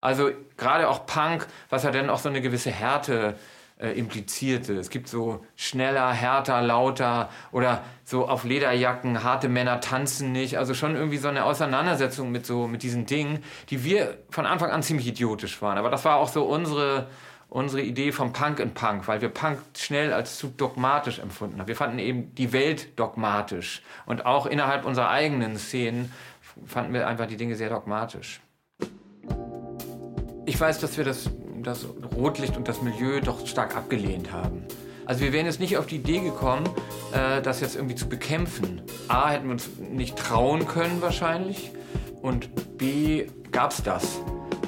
[0.04, 3.36] Also gerade auch Punk, was ja dann auch so eine gewisse Härte
[3.78, 4.74] äh, implizierte.
[4.74, 10.58] Es gibt so schneller, härter, lauter oder so auf Lederjacken, harte Männer tanzen nicht.
[10.58, 14.70] Also schon irgendwie so eine Auseinandersetzung mit so mit diesen Dingen, die wir von Anfang
[14.70, 15.78] an ziemlich idiotisch waren.
[15.78, 17.06] Aber das war auch so unsere
[17.48, 21.68] unsere Idee vom Punk in Punk, weil wir Punk schnell als zu dogmatisch empfunden haben.
[21.68, 26.12] Wir fanden eben die Welt dogmatisch und auch innerhalb unserer eigenen Szenen
[26.66, 28.43] fanden wir einfach die Dinge sehr dogmatisch.
[30.46, 31.30] Ich weiß, dass wir das,
[31.62, 34.62] das Rotlicht und das Milieu doch stark abgelehnt haben.
[35.06, 36.68] Also wir wären jetzt nicht auf die Idee gekommen,
[37.12, 38.82] äh, das jetzt irgendwie zu bekämpfen.
[39.08, 41.70] A, hätten wir uns nicht trauen können wahrscheinlich
[42.22, 44.20] und B, gab es das.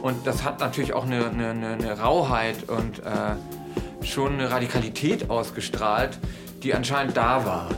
[0.03, 6.19] Und das hat natürlich auch eine, eine, eine Rauheit und äh, schon eine Radikalität ausgestrahlt,
[6.63, 7.69] die anscheinend da war.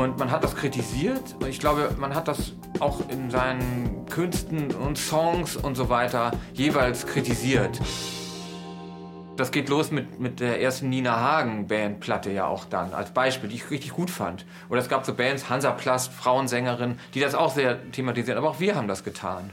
[0.00, 1.36] Und man hat das kritisiert.
[1.46, 7.06] Ich glaube, man hat das auch in seinen Künsten und Songs und so weiter jeweils
[7.06, 7.78] kritisiert.
[9.36, 13.50] Das geht los mit, mit der ersten Nina Hagen Bandplatte ja auch dann als Beispiel,
[13.50, 14.46] die ich richtig gut fand.
[14.70, 18.38] Oder es gab so Bands, Hansaplast, Frauensängerin, die das auch sehr thematisieren.
[18.38, 19.50] Aber auch wir haben das getan.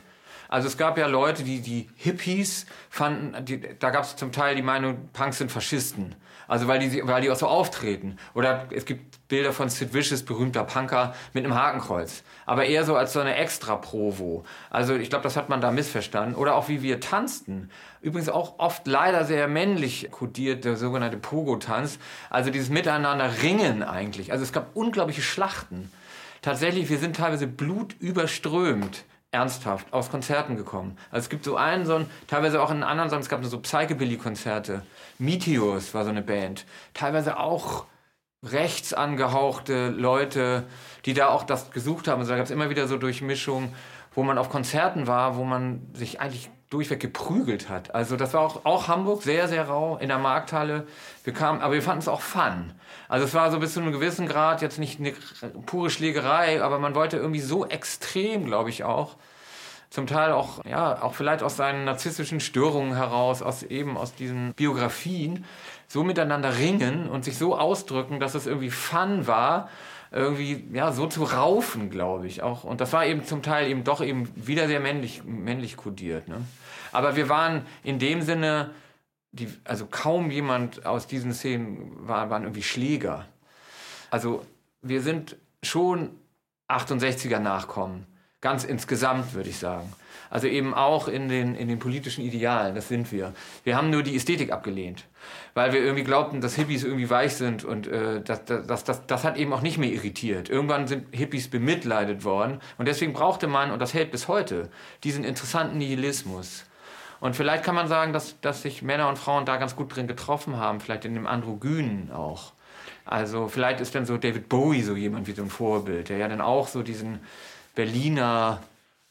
[0.48, 4.56] Also es gab ja Leute, die die Hippies fanden, die, da gab es zum Teil
[4.56, 6.16] die Meinung, Punks sind Faschisten.
[6.48, 8.16] Also weil die, weil die auch so auftreten.
[8.34, 12.24] Oder es gibt Bilder von Sid Vicious, berühmter Punker, mit einem Hakenkreuz.
[12.46, 14.46] Aber eher so als so eine Extra-Provo.
[14.70, 16.36] Also ich glaube, das hat man da missverstanden.
[16.36, 17.70] Oder auch wie wir tanzten.
[18.02, 22.00] Übrigens auch oft leider sehr männlich kodiert, der sogenannte Pogo-Tanz.
[22.30, 24.32] Also dieses Miteinander ringen eigentlich.
[24.32, 25.92] Also es gab unglaubliche Schlachten.
[26.42, 30.98] Tatsächlich, wir sind teilweise blutüberströmt ernsthaft aus Konzerten gekommen.
[31.12, 34.84] Also es gibt so einen, so einen, teilweise auch in anderen es gab so Psychobilly-Konzerte.
[35.20, 36.66] Meteors war so eine Band.
[36.94, 37.86] Teilweise auch
[38.44, 40.64] rechts angehauchte Leute,
[41.06, 42.20] die da auch das gesucht haben.
[42.20, 43.74] Also da gab es immer wieder so Durchmischungen,
[44.14, 47.96] wo man auf Konzerten war, wo man sich eigentlich durchweg geprügelt hat.
[47.96, 50.86] Also das war auch, auch Hamburg, sehr, sehr rau, in der Markthalle.
[51.24, 52.74] Wir kamen, aber wir fanden es auch fun.
[53.08, 55.14] Also es war so bis zu einem gewissen Grad jetzt nicht eine
[55.66, 59.16] pure Schlägerei, aber man wollte irgendwie so extrem, glaube ich auch,
[59.90, 64.54] zum Teil auch, ja, auch vielleicht aus seinen narzisstischen Störungen heraus, aus eben aus diesen
[64.54, 65.46] Biografien,
[65.88, 69.70] so miteinander ringen und sich so ausdrücken, dass es irgendwie Fun war,
[70.12, 72.64] irgendwie, ja, so zu raufen, glaube ich auch.
[72.64, 76.42] Und das war eben zum Teil eben doch eben wieder sehr männlich, männlich kodiert, ne?
[76.92, 78.72] Aber wir waren in dem Sinne,
[79.32, 83.26] die, also kaum jemand aus diesen Szenen war, waren irgendwie Schläger.
[84.10, 84.46] Also
[84.82, 86.12] wir sind schon
[86.70, 88.06] 68er Nachkommen,
[88.48, 89.92] ganz insgesamt würde ich sagen.
[90.30, 93.34] Also eben auch in den, in den politischen Idealen, das sind wir.
[93.66, 95.04] Wir haben nur die Ästhetik abgelehnt,
[95.54, 99.24] weil wir irgendwie glaubten, dass Hippies irgendwie weich sind und äh, das, das, das, das
[99.26, 100.50] hat eben auch nicht mehr irritiert.
[100.50, 104.70] Irgendwann sind Hippies bemitleidet worden und deswegen brauchte man, und das hält bis heute,
[105.04, 106.64] diesen interessanten Nihilismus.
[107.20, 110.08] Und vielleicht kann man sagen, dass, dass sich Männer und Frauen da ganz gut drin
[110.08, 112.54] getroffen haben, vielleicht in dem Androgynen auch.
[113.04, 116.30] Also vielleicht ist dann so David Bowie so jemand wie so ein Vorbild, der ja
[116.30, 117.20] dann auch so diesen
[117.78, 118.64] Berliner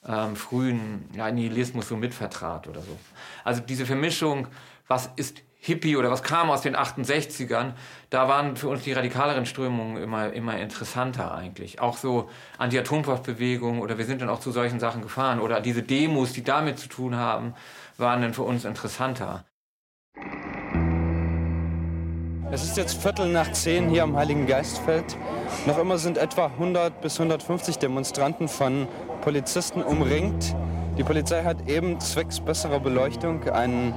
[0.05, 2.99] ähm, frühen ja, Nihilismus so mitvertrat oder so.
[3.45, 4.49] Also diese Vermischung,
[4.89, 7.75] was ist Hippie oder was kam aus den 68ern,
[8.11, 11.81] da waren für uns die radikaleren Strömungen immer, immer interessanter eigentlich.
[11.81, 16.33] Auch so Anti-Atomkraftbewegung oder wir sind dann auch zu solchen Sachen gefahren oder diese Demos,
[16.33, 17.55] die damit zu tun haben,
[17.99, 19.45] waren dann für uns interessanter.
[22.53, 25.17] Es ist jetzt Viertel nach zehn hier am Heiligen Geistfeld.
[25.67, 28.87] Noch immer sind etwa 100 bis 150 Demonstranten von
[29.21, 30.55] Polizisten umringt.
[30.97, 33.95] Die Polizei hat eben zwecks besserer Beleuchtung einen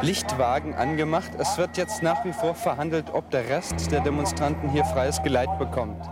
[0.00, 1.32] Lichtwagen angemacht.
[1.38, 5.58] Es wird jetzt nach wie vor verhandelt, ob der Rest der Demonstranten hier freies Geleit
[5.58, 6.02] bekommt.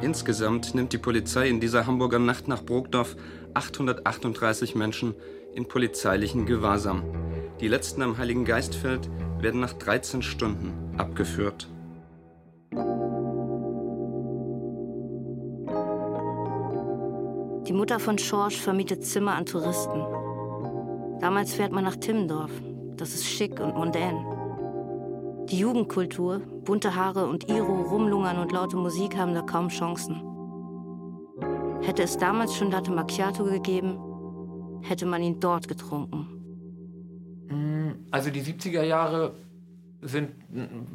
[0.00, 3.16] Insgesamt nimmt die Polizei in dieser Hamburger Nacht nach Brokdorf
[3.52, 5.14] 838 Menschen
[5.54, 7.04] in polizeilichen Gewahrsam.
[7.60, 9.08] Die letzten am Heiligen Geistfeld
[9.42, 11.68] werden nach 13 Stunden abgeführt.
[17.66, 20.02] Die Mutter von Schorsch vermietet Zimmer an Touristen.
[21.20, 22.50] Damals fährt man nach Timmendorf.
[22.96, 24.16] Das ist schick und mondän.
[25.48, 30.22] Die Jugendkultur, bunte Haare und Iro, Rumlungern und laute Musik haben da kaum Chancen.
[31.82, 33.98] Hätte es damals schon Latte Macchiato gegeben,
[34.82, 36.31] hätte man ihn dort getrunken.
[38.10, 39.34] Also die 70er Jahre
[40.02, 40.32] sind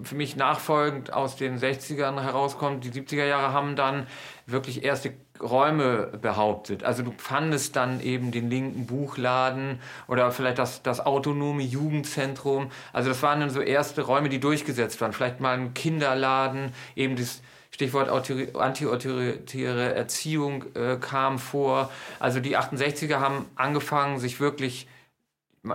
[0.03, 2.83] für mich nachfolgend aus den 60ern herauskommt.
[2.83, 4.05] Die 70er Jahre haben dann
[4.45, 6.83] wirklich erste Räume behauptet.
[6.83, 12.69] Also du fandest dann eben den linken Buchladen oder vielleicht das, das autonome Jugendzentrum.
[12.91, 15.13] Also das waren dann so erste Räume, die durchgesetzt waren.
[15.13, 21.91] Vielleicht mal ein Kinderladen, eben das Stichwort antiautoritäre Erziehung äh, kam vor.
[22.19, 24.87] Also die 68er haben angefangen, sich wirklich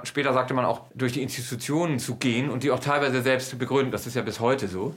[0.05, 3.59] später sagte man auch, durch die Institutionen zu gehen und die auch teilweise selbst zu
[3.59, 3.93] begründen.
[3.93, 4.95] Das ist ja bis heute so.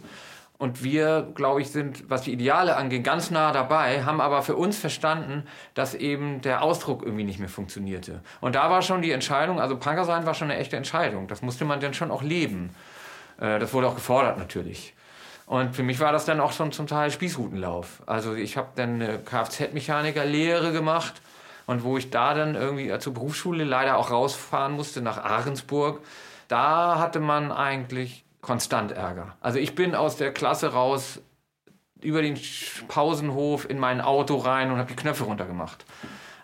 [0.57, 4.55] Und wir, glaube ich, sind, was die Ideale angeht, ganz nah dabei, haben aber für
[4.55, 5.43] uns verstanden,
[5.73, 8.21] dass eben der Ausdruck irgendwie nicht mehr funktionierte.
[8.39, 11.27] Und da war schon die Entscheidung, also Punker sein war schon eine echte Entscheidung.
[11.27, 12.69] Das musste man dann schon auch leben.
[13.37, 14.93] Äh, das wurde auch gefordert natürlich.
[15.45, 18.01] Und für mich war das dann auch schon zum Teil Spießrutenlauf.
[18.05, 21.21] Also ich habe dann eine Kfz-Mechaniker-Lehre gemacht
[21.67, 26.01] und wo ich da dann irgendwie zur Berufsschule leider auch rausfahren musste nach Ahrensburg,
[26.47, 29.35] da hatte man eigentlich konstant Ärger.
[29.41, 31.21] Also ich bin aus der Klasse raus
[32.01, 32.39] über den
[32.87, 35.85] Pausenhof in mein Auto rein und habe die Knöpfe runtergemacht.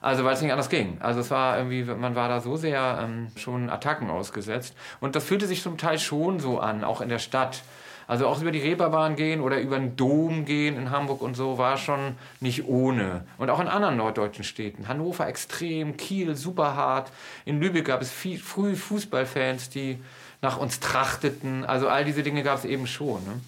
[0.01, 0.97] Also weil es nicht anders ging.
[0.99, 4.75] Also es war irgendwie, man war da so sehr ähm, schon Attacken ausgesetzt.
[4.99, 7.61] Und das fühlte sich zum Teil schon so an, auch in der Stadt.
[8.07, 11.57] Also auch über die Reeperbahn gehen oder über den Dom gehen in Hamburg und so
[11.57, 13.25] war schon nicht ohne.
[13.37, 14.87] Und auch in anderen norddeutschen Städten.
[14.87, 17.11] Hannover extrem, Kiel super hart.
[17.45, 19.99] In Lübeck gab es viel, früh Fußballfans, die
[20.41, 21.65] nach uns trachteten.
[21.65, 23.21] Also all diese Dinge gab es eben schon.
[23.25, 23.41] Ne?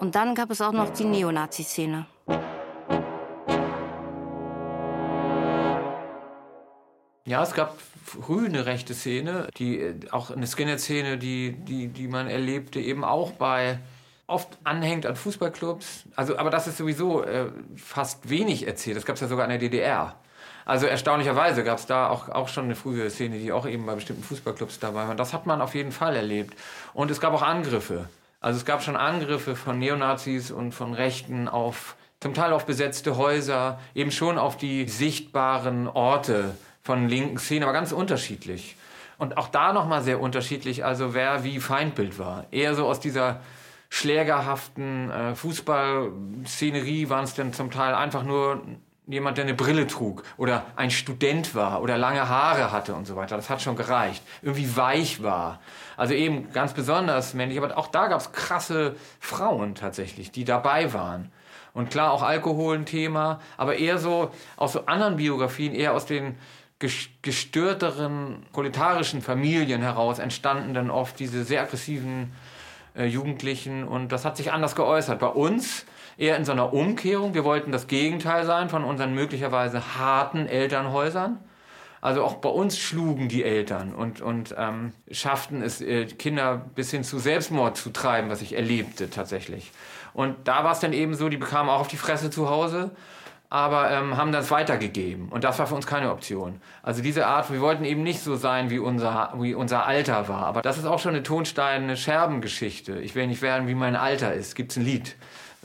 [0.00, 2.06] Und dann gab es auch noch die Neonazi-Szene.
[7.24, 12.08] Ja, es gab früh eine rechte Szene, die äh, auch eine Skinhead-Szene, die, die, die
[12.08, 13.78] man erlebte, eben auch bei
[14.26, 16.04] oft anhängt an Fußballclubs.
[16.16, 18.96] Also, aber das ist sowieso äh, fast wenig erzählt.
[18.96, 20.16] Das gab es ja sogar in der DDR.
[20.64, 23.94] Also erstaunlicherweise gab es da auch, auch schon eine frühe Szene, die auch eben bei
[23.94, 25.14] bestimmten Fußballclubs dabei war.
[25.14, 26.56] Das hat man auf jeden Fall erlebt.
[26.94, 28.08] Und es gab auch Angriffe.
[28.40, 33.16] Also es gab schon Angriffe von Neonazis und von Rechten auf zum Teil auf besetzte
[33.16, 38.76] Häuser, eben schon auf die sichtbaren Orte von linken Szenen, aber ganz unterschiedlich.
[39.18, 42.46] Und auch da nochmal sehr unterschiedlich, also wer wie Feindbild war.
[42.50, 43.40] Eher so aus dieser
[43.88, 48.62] schlägerhaften äh, Fußballszenerie waren es dann zum Teil einfach nur
[49.06, 53.16] jemand, der eine Brille trug oder ein Student war oder lange Haare hatte und so
[53.16, 53.36] weiter.
[53.36, 54.22] Das hat schon gereicht.
[54.40, 55.60] Irgendwie weich war.
[55.96, 60.92] Also eben ganz besonders männlich, aber auch da gab es krasse Frauen tatsächlich, die dabei
[60.92, 61.30] waren.
[61.74, 66.06] Und klar, auch Alkohol ein Thema, aber eher so aus so anderen Biografien, eher aus
[66.06, 66.36] den
[67.22, 72.32] gestörteren proletarischen Familien heraus entstanden dann oft diese sehr aggressiven
[72.94, 75.18] äh, Jugendlichen und das hat sich anders geäußert.
[75.18, 75.86] Bei uns
[76.18, 77.34] eher in so einer Umkehrung.
[77.34, 81.38] Wir wollten das Gegenteil sein von unseren möglicherweise harten Elternhäusern.
[82.00, 86.90] Also auch bei uns schlugen die Eltern und, und ähm, schafften es, äh, Kinder bis
[86.90, 89.70] hin zu Selbstmord zu treiben, was ich erlebte tatsächlich.
[90.12, 92.90] Und da war es dann eben so, die bekamen auch auf die Fresse zu Hause,
[93.52, 95.28] aber ähm, haben das weitergegeben.
[95.28, 96.58] Und das war für uns keine Option.
[96.82, 100.46] Also diese Art, wir wollten eben nicht so sein, wie unser, wie unser Alter war.
[100.46, 102.98] Aber das ist auch schon eine Tonstein, eine Scherbengeschichte.
[103.00, 104.54] Ich will nicht werden, wie mein Alter ist.
[104.54, 105.16] Gibt es ein Lied,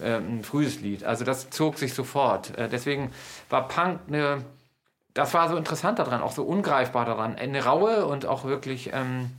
[0.01, 1.05] äh, ein frühes Lied.
[1.05, 2.57] Also das zog sich sofort.
[2.57, 3.13] Äh, deswegen
[3.49, 4.43] war Punk eine
[5.13, 7.37] das war so interessant daran, auch so ungreifbar daran.
[7.37, 9.31] Eine raue und auch wirklich ähm,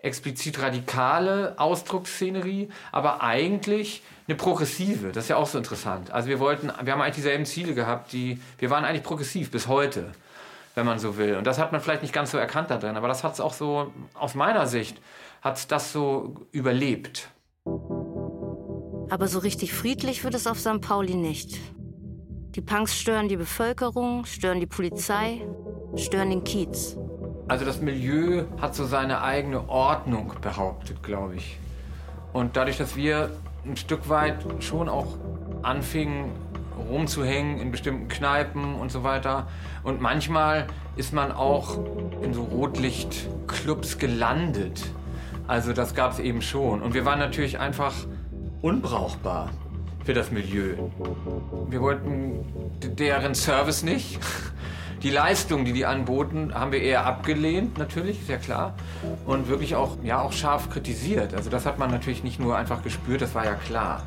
[0.00, 5.10] explizit radikale Ausdrucksszenerie, aber eigentlich eine progressive.
[5.12, 6.10] Das ist ja auch so interessant.
[6.10, 9.66] Also wir wollten, wir haben eigentlich dieselben Ziele gehabt, die, wir waren eigentlich progressiv bis
[9.66, 10.12] heute,
[10.74, 11.36] wenn man so will.
[11.36, 13.40] Und das hat man vielleicht nicht ganz so erkannt da drin, aber das hat es
[13.40, 15.00] auch so, aus meiner Sicht,
[15.42, 17.28] hat das so überlebt.
[19.10, 20.80] Aber so richtig friedlich wird es auf St.
[20.80, 21.58] Pauli nicht.
[22.54, 25.40] Die Punks stören die Bevölkerung, stören die Polizei,
[25.96, 26.96] stören den Kiez.
[27.48, 31.58] Also das Milieu hat so seine eigene Ordnung behauptet, glaube ich.
[32.34, 33.30] Und dadurch, dass wir
[33.64, 35.16] ein Stück weit schon auch
[35.62, 36.32] anfingen
[36.90, 39.48] rumzuhängen in bestimmten Kneipen und so weiter.
[39.82, 41.78] Und manchmal ist man auch
[42.22, 44.84] in so Rotlichtclubs gelandet.
[45.46, 46.82] Also das gab es eben schon.
[46.82, 47.94] Und wir waren natürlich einfach
[48.60, 49.48] unbrauchbar
[50.04, 50.74] für das Milieu.
[51.68, 52.44] Wir wollten
[52.82, 54.18] deren Service nicht.
[55.02, 58.74] Die Leistung, die die anboten, haben wir eher abgelehnt, natürlich, sehr klar.
[59.26, 61.34] Und wirklich auch, ja, auch scharf kritisiert.
[61.34, 64.02] Also das hat man natürlich nicht nur einfach gespürt, das war ja klar.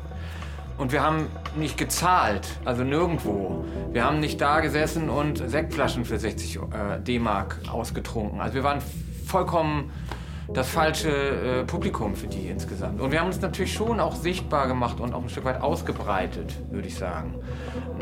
[0.76, 3.64] Und wir haben nicht gezahlt, also nirgendwo.
[3.92, 6.60] Wir haben nicht da gesessen und Sektflaschen für 60 äh,
[7.00, 8.40] D-Mark ausgetrunken.
[8.40, 8.80] Also wir waren
[9.26, 9.90] vollkommen
[10.48, 13.00] das falsche äh, Publikum für die insgesamt.
[13.00, 16.54] Und wir haben uns natürlich schon auch sichtbar gemacht und auch ein Stück weit ausgebreitet,
[16.70, 17.34] würde ich sagen.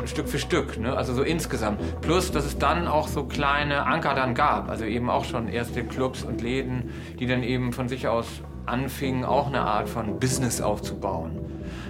[0.05, 0.95] Stück für Stück, ne?
[0.95, 1.79] also so insgesamt.
[2.01, 5.83] Plus, dass es dann auch so kleine Anker dann gab, also eben auch schon erste
[5.83, 8.27] Clubs und Läden, die dann eben von sich aus
[8.65, 11.39] anfingen, auch eine Art von Business aufzubauen.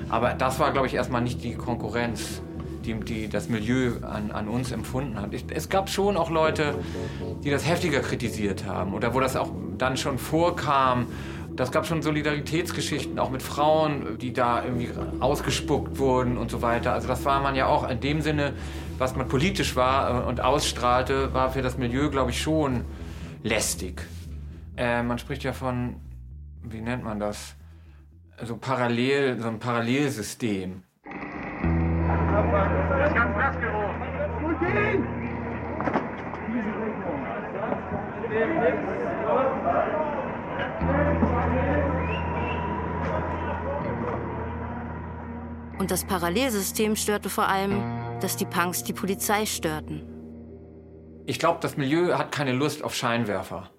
[0.09, 2.41] Aber das war, glaube ich, erstmal nicht die Konkurrenz
[2.85, 5.33] die, die das Milieu an, an uns empfunden hat.
[5.33, 6.75] Ich, es gab schon auch Leute,
[7.43, 11.07] die das heftiger kritisiert haben oder wo das auch dann schon vorkam.
[11.55, 14.89] Das gab schon Solidaritätsgeschichten, auch mit Frauen, die da irgendwie
[15.19, 16.93] ausgespuckt wurden und so weiter.
[16.93, 18.53] Also das war man ja auch in dem Sinne,
[18.97, 22.85] was man politisch war äh, und ausstrahlte, war für das Milieu, glaube ich, schon
[23.43, 24.01] lästig.
[24.77, 25.95] Äh, man spricht ja von,
[26.63, 27.55] wie nennt man das?
[28.43, 30.83] So parallel, so ein Parallelsystem.
[45.81, 47.81] Und das Parallelsystem störte vor allem,
[48.19, 50.03] dass die Punks die Polizei störten.
[51.25, 53.71] Ich glaube, das Milieu hat keine Lust auf Scheinwerfer.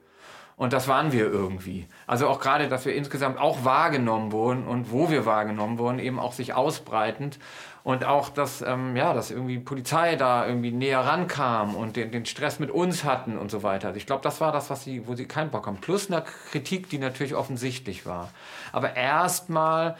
[0.57, 1.87] Und das waren wir irgendwie.
[2.07, 6.19] Also auch gerade, dass wir insgesamt auch wahrgenommen wurden und wo wir wahrgenommen wurden, eben
[6.19, 7.39] auch sich ausbreitend.
[7.85, 12.27] Und auch, dass, ähm, ja, dass irgendwie Polizei da irgendwie näher rankam und den, den
[12.27, 13.89] Stress mit uns hatten und so weiter.
[13.89, 15.79] Also ich glaube, das war das, was sie, wo sie keinen Bock haben.
[15.79, 18.31] Plus eine Kritik, die natürlich offensichtlich war.
[18.71, 19.97] Aber erstmal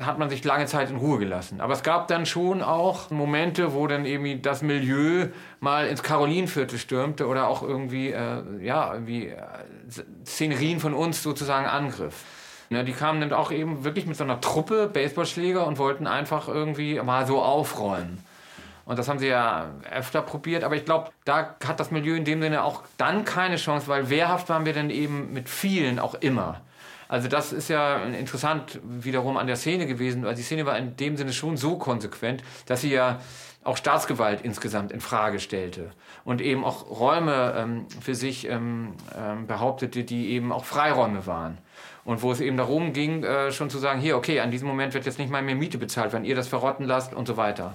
[0.00, 1.60] hat man sich lange Zeit in Ruhe gelassen.
[1.60, 5.28] Aber es gab dann schon auch Momente, wo dann irgendwie das Milieu
[5.60, 9.36] mal ins Karolinviertel stürmte oder auch irgendwie, äh, ja, irgendwie äh,
[10.24, 12.24] Szenerien von uns sozusagen angriff.
[12.74, 16.48] Ne, die kamen dann auch eben wirklich mit so einer Truppe Baseballschläger und wollten einfach
[16.48, 18.18] irgendwie mal so aufräumen.
[18.84, 20.64] Und das haben sie ja öfter probiert.
[20.64, 24.10] Aber ich glaube, da hat das Milieu in dem Sinne auch dann keine Chance, weil
[24.10, 26.62] wehrhaft waren wir dann eben mit vielen auch immer.
[27.06, 30.96] Also das ist ja interessant wiederum an der Szene gewesen, weil die Szene war in
[30.96, 33.20] dem Sinne schon so konsequent, dass sie ja
[33.62, 35.92] auch Staatsgewalt insgesamt in Frage stellte
[36.24, 41.58] und eben auch Räume ähm, für sich ähm, ähm, behauptete, die eben auch Freiräume waren.
[42.04, 44.94] Und wo es eben darum ging, äh, schon zu sagen, hier, okay, an diesem Moment
[44.94, 47.74] wird jetzt nicht mal mehr Miete bezahlt, wenn ihr das verrotten lasst und so weiter.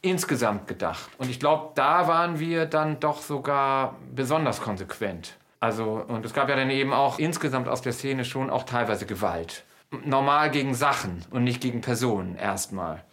[0.00, 1.08] Insgesamt gedacht.
[1.18, 5.34] Und ich glaube, da waren wir dann doch sogar besonders konsequent.
[5.60, 9.06] Also, und es gab ja dann eben auch insgesamt aus der Szene schon auch teilweise
[9.06, 9.62] Gewalt.
[10.04, 13.04] Normal gegen Sachen und nicht gegen Personen erstmal.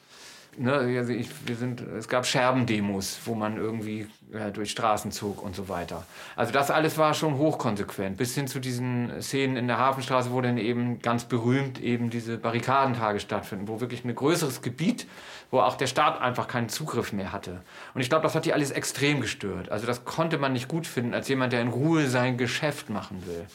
[0.59, 5.41] Ne, also ich, wir sind, es gab Scherbendemos, wo man irgendwie ja, durch Straßen zog
[5.41, 6.05] und so weiter.
[6.35, 10.41] Also das alles war schon hochkonsequent, bis hin zu diesen Szenen in der Hafenstraße, wo
[10.41, 15.07] dann eben ganz berühmt eben diese Barrikadentage stattfinden, wo wirklich ein größeres Gebiet,
[15.49, 17.61] wo auch der Staat einfach keinen Zugriff mehr hatte.
[17.95, 19.71] Und ich glaube, das hat die alles extrem gestört.
[19.71, 23.23] Also das konnte man nicht gut finden, als jemand, der in Ruhe sein Geschäft machen
[23.25, 23.45] will.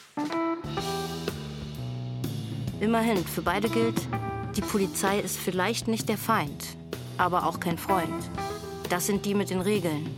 [2.81, 4.01] Immerhin, für beide gilt,
[4.57, 6.77] die Polizei ist vielleicht nicht der Feind,
[7.19, 8.31] aber auch kein Freund.
[8.89, 10.09] Das sind die mit den Regeln.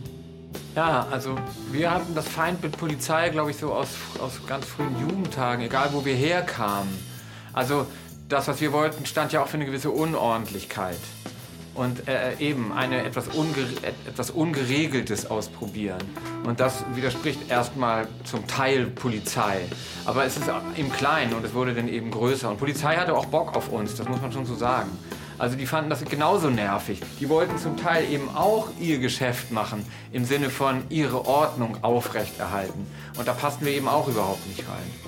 [0.75, 1.35] Ja, also
[1.71, 6.05] wir hatten das Feindbild Polizei, glaube ich, so aus, aus ganz frühen Jugendtagen, egal wo
[6.05, 6.99] wir herkamen.
[7.53, 7.87] Also
[8.29, 10.99] das, was wir wollten, stand ja auch für eine gewisse Unordentlichkeit.
[11.77, 13.53] Und äh, eben eine etwas, unge
[14.07, 16.01] etwas Ungeregeltes ausprobieren.
[16.43, 19.61] Und das widerspricht erstmal zum Teil Polizei.
[20.03, 22.49] Aber es ist im Kleinen und es wurde dann eben größer.
[22.49, 24.89] Und Polizei hatte auch Bock auf uns, das muss man schon so sagen.
[25.37, 26.99] Also die fanden das genauso nervig.
[27.19, 32.87] Die wollten zum Teil eben auch ihr Geschäft machen, im Sinne von ihre Ordnung aufrechterhalten.
[33.17, 35.07] Und da passten wir eben auch überhaupt nicht rein.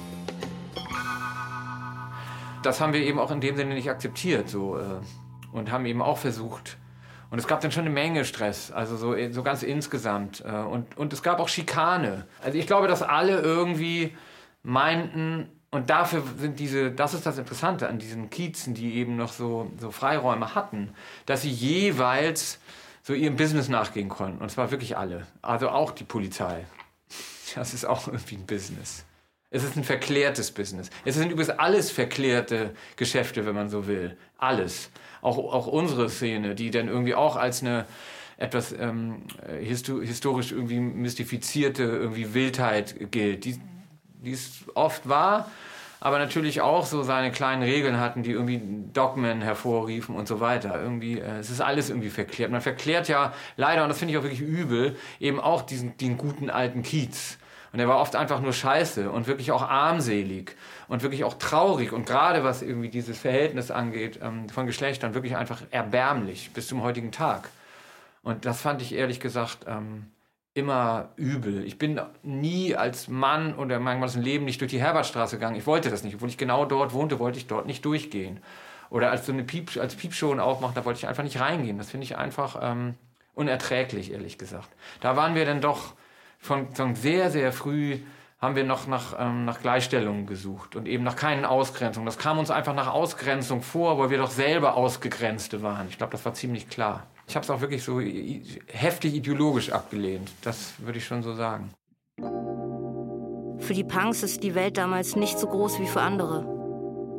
[2.62, 4.84] Das haben wir eben auch in dem Sinne nicht akzeptiert so, äh,
[5.52, 6.78] und haben eben auch versucht.
[7.32, 10.44] Und es gab dann schon eine Menge Stress, also so, so ganz insgesamt.
[10.44, 12.26] Äh, und, und es gab auch Schikane.
[12.42, 14.16] Also ich glaube, dass alle irgendwie
[14.64, 19.32] meinten, und dafür sind diese, das ist das Interessante an diesen Kiezen, die eben noch
[19.32, 20.94] so, so Freiräume hatten,
[21.28, 22.60] dass sie jeweils
[23.04, 24.42] so ihrem Business nachgehen konnten.
[24.42, 25.28] Und zwar wirklich alle.
[25.42, 26.66] Also auch die Polizei.
[27.56, 29.06] Das ist auch irgendwie ein Business.
[29.52, 30.90] Es ist ein verklärtes Business.
[31.06, 34.16] Es sind übrigens alles verklärte Geschäfte, wenn man so will.
[34.38, 34.92] Alles.
[35.22, 37.86] Auch, auch unsere Szene, die dann irgendwie auch als eine
[38.38, 39.24] etwas ähm,
[39.60, 43.44] historisch irgendwie mystifizierte irgendwie Wildheit gilt.
[43.44, 43.60] Die,
[44.24, 45.50] die es oft war,
[46.00, 48.62] aber natürlich auch so seine kleinen Regeln hatten, die irgendwie
[48.94, 50.82] Dogmen hervorriefen und so weiter.
[50.82, 52.52] Irgendwie, äh, es ist alles irgendwie verklärt.
[52.52, 56.18] Man verklärt ja leider, und das finde ich auch wirklich übel, eben auch diesen, den
[56.18, 57.38] guten alten Kiez.
[57.72, 60.56] Und er war oft einfach nur scheiße und wirklich auch armselig
[60.88, 65.36] und wirklich auch traurig und gerade was irgendwie dieses Verhältnis angeht ähm, von Geschlechtern wirklich
[65.36, 67.50] einfach erbärmlich bis zum heutigen Tag.
[68.24, 70.08] Und das fand ich ehrlich gesagt ähm,
[70.54, 71.64] immer übel.
[71.64, 75.56] Ich bin nie als Mann oder mein ganzes Leben nicht durch die Herbertstraße gegangen.
[75.56, 76.16] Ich wollte das nicht.
[76.16, 78.40] Obwohl ich genau dort wohnte, wollte ich dort nicht durchgehen.
[78.90, 81.78] Oder als so eine Piep, als Piepshow aufmacht, da wollte ich einfach nicht reingehen.
[81.78, 82.96] Das finde ich einfach ähm,
[83.36, 84.70] unerträglich, ehrlich gesagt.
[85.02, 85.94] Da waren wir dann doch
[86.40, 88.00] von, von sehr, sehr früh
[88.40, 92.06] haben wir noch nach, ähm, nach Gleichstellung gesucht und eben nach keinen Ausgrenzungen.
[92.06, 95.88] Das kam uns einfach nach Ausgrenzung vor, weil wir doch selber Ausgegrenzte waren.
[95.90, 97.06] Ich glaube, das war ziemlich klar.
[97.28, 100.32] Ich habe es auch wirklich so heftig ideologisch abgelehnt.
[100.42, 101.72] Das würde ich schon so sagen.
[103.60, 106.46] Für die Punks ist die Welt damals nicht so groß wie für andere.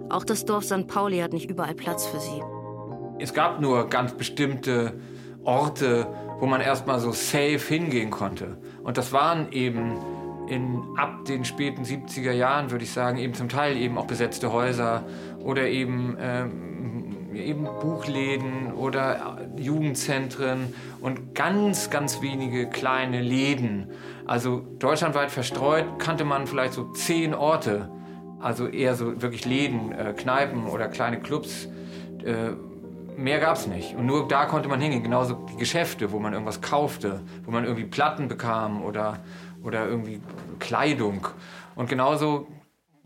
[0.09, 0.89] Auch das Dorf St.
[0.89, 2.43] Pauli hat nicht überall Platz für sie.
[3.19, 4.99] Es gab nur ganz bestimmte
[5.45, 6.09] Orte,
[6.39, 8.57] wo man erstmal so safe hingehen konnte.
[8.91, 9.99] Und das waren eben
[10.49, 14.53] in, ab den späten 70er Jahren, würde ich sagen, eben zum Teil eben auch besetzte
[14.53, 15.05] Häuser
[15.39, 23.93] oder eben ähm, eben Buchläden oder Jugendzentren und ganz, ganz wenige kleine Läden.
[24.27, 27.89] Also deutschlandweit verstreut kannte man vielleicht so zehn Orte,
[28.41, 31.69] also eher so wirklich Läden, äh, Kneipen oder kleine Clubs.
[32.25, 32.55] Äh,
[33.21, 33.95] mehr gab es nicht.
[33.95, 35.03] Und nur da konnte man hingehen.
[35.03, 39.19] Genauso die Geschäfte, wo man irgendwas kaufte, wo man irgendwie Platten bekam oder,
[39.63, 40.21] oder irgendwie
[40.59, 41.27] Kleidung.
[41.75, 42.49] Und genauso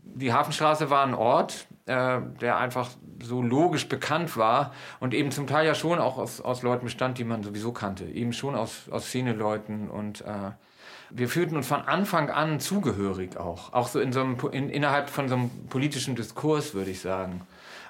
[0.03, 2.89] die Hafenstraße war ein Ort, äh, der einfach
[3.21, 7.17] so logisch bekannt war und eben zum Teil ja schon auch aus, aus Leuten bestand,
[7.17, 10.51] die man sowieso kannte, eben schon aus, aus Szeneleuten und äh,
[11.11, 15.09] wir fühlten uns von Anfang an zugehörig auch, auch so in so einem, in, innerhalb
[15.09, 17.41] von so einem politischen Diskurs, würde ich sagen.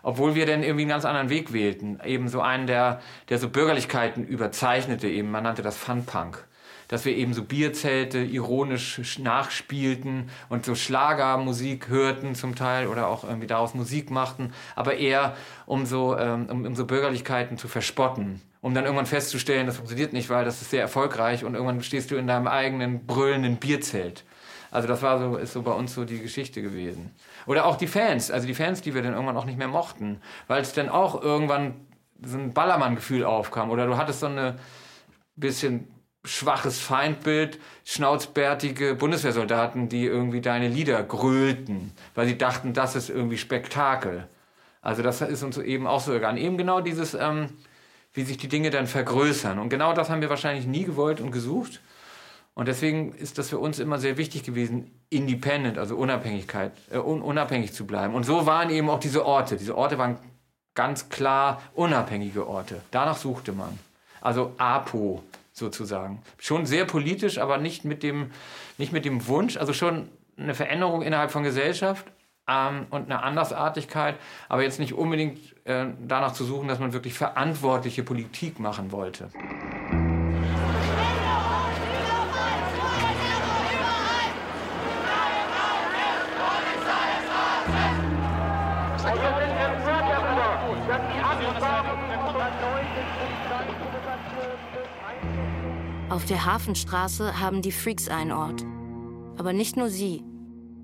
[0.05, 3.49] Obwohl wir dann irgendwie einen ganz anderen Weg wählten, eben so einen, der, der so
[3.49, 6.45] Bürgerlichkeiten überzeichnete, eben, man nannte das Funpunk.
[6.87, 13.23] Dass wir eben so Bierzelte ironisch nachspielten und so Schlagermusik hörten zum Teil oder auch
[13.23, 15.35] irgendwie daraus Musik machten, aber eher
[15.65, 18.41] um so, ähm, um, um so Bürgerlichkeiten zu verspotten.
[18.61, 22.11] Um dann irgendwann festzustellen, das funktioniert nicht, weil das ist sehr erfolgreich und irgendwann stehst
[22.11, 24.23] du in deinem eigenen brüllenden Bierzelt.
[24.75, 27.11] Also das war so, ist so bei uns so die Geschichte gewesen.
[27.45, 30.21] Oder auch die Fans, also die Fans, die wir dann irgendwann auch nicht mehr mochten,
[30.47, 31.75] weil es dann auch irgendwann
[32.21, 33.69] so ein Ballermann-Gefühl aufkam.
[33.69, 34.57] Oder du hattest so eine
[35.37, 35.87] bisschen
[36.25, 43.37] schwaches Feindbild, schnauzbärtige Bundeswehrsoldaten, die irgendwie deine Lieder grölten, weil sie dachten, das ist irgendwie
[43.37, 44.27] Spektakel.
[44.81, 46.37] Also das ist uns eben auch so gegangen.
[46.37, 47.47] Eben genau dieses, ähm,
[48.13, 49.57] wie sich die Dinge dann vergrößern.
[49.57, 51.79] Und genau das haben wir wahrscheinlich nie gewollt und gesucht.
[52.55, 57.21] Und deswegen ist das für uns immer sehr wichtig gewesen, independent, also Unabhängigkeit, äh, un
[57.21, 58.15] unabhängig zu bleiben.
[58.15, 59.57] Und so waren eben auch diese Orte.
[59.57, 60.17] Diese Orte waren
[60.73, 62.81] ganz klar unabhängige Orte.
[62.91, 63.77] Danach suchte man.
[64.21, 66.21] Also APO sozusagen.
[66.37, 68.31] Schon sehr politisch, aber nicht mit dem,
[68.77, 72.05] nicht mit dem Wunsch, also schon eine Veränderung innerhalb von Gesellschaft
[72.47, 74.15] ähm, und eine Andersartigkeit,
[74.49, 79.29] aber jetzt nicht unbedingt äh, danach zu suchen, dass man wirklich verantwortliche Politik machen wollte.
[96.15, 98.63] Auf der Hafenstraße haben die Freaks einen Ort.
[99.37, 100.23] Aber nicht nur sie.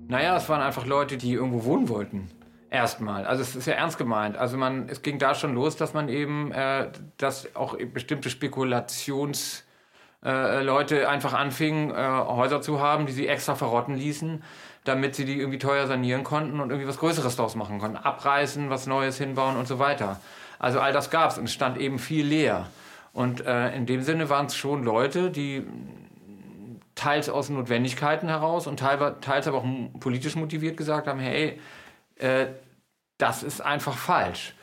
[0.08, 2.28] Naja, es waren einfach Leute, die irgendwo wohnen wollten.
[2.68, 3.24] Erstmal.
[3.24, 4.36] Also es ist ja ernst gemeint.
[4.36, 11.00] Also man, es ging da schon los, dass man eben, äh, dass auch bestimmte Spekulationsleute
[11.00, 14.42] äh, einfach anfingen, äh, Häuser zu haben, die sie extra verrotten ließen,
[14.84, 17.96] damit sie die irgendwie teuer sanieren konnten und irgendwie was Größeres daraus machen konnten.
[17.96, 20.20] Abreißen, was Neues hinbauen und so weiter.
[20.58, 22.66] Also all das gab es und es stand eben viel leer.
[23.12, 25.64] Und äh, in dem Sinne waren es schon Leute, die
[26.94, 29.66] teils aus Notwendigkeiten heraus und teils, aber auch
[30.00, 31.58] politisch motiviert gesagt haben, hey,
[32.16, 32.46] äh,
[33.18, 34.54] das ist einfach falsch.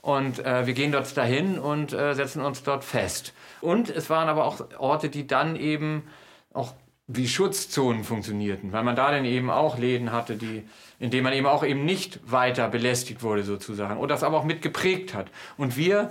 [0.00, 3.34] Und äh, wir gehen dort dahin und äh, setzen uns dort fest.
[3.60, 6.04] Und es waren aber auch Orte, die dann eben
[6.52, 6.74] auch
[7.08, 10.62] wie Schutzzonen funktionierten, weil man da dann eben auch Läden hatte, die,
[10.98, 14.44] in denen man eben auch eben nicht weiter belästigt wurde sozusagen und das aber auch
[14.44, 15.28] mitgeprägt hat.
[15.56, 16.10] Und wir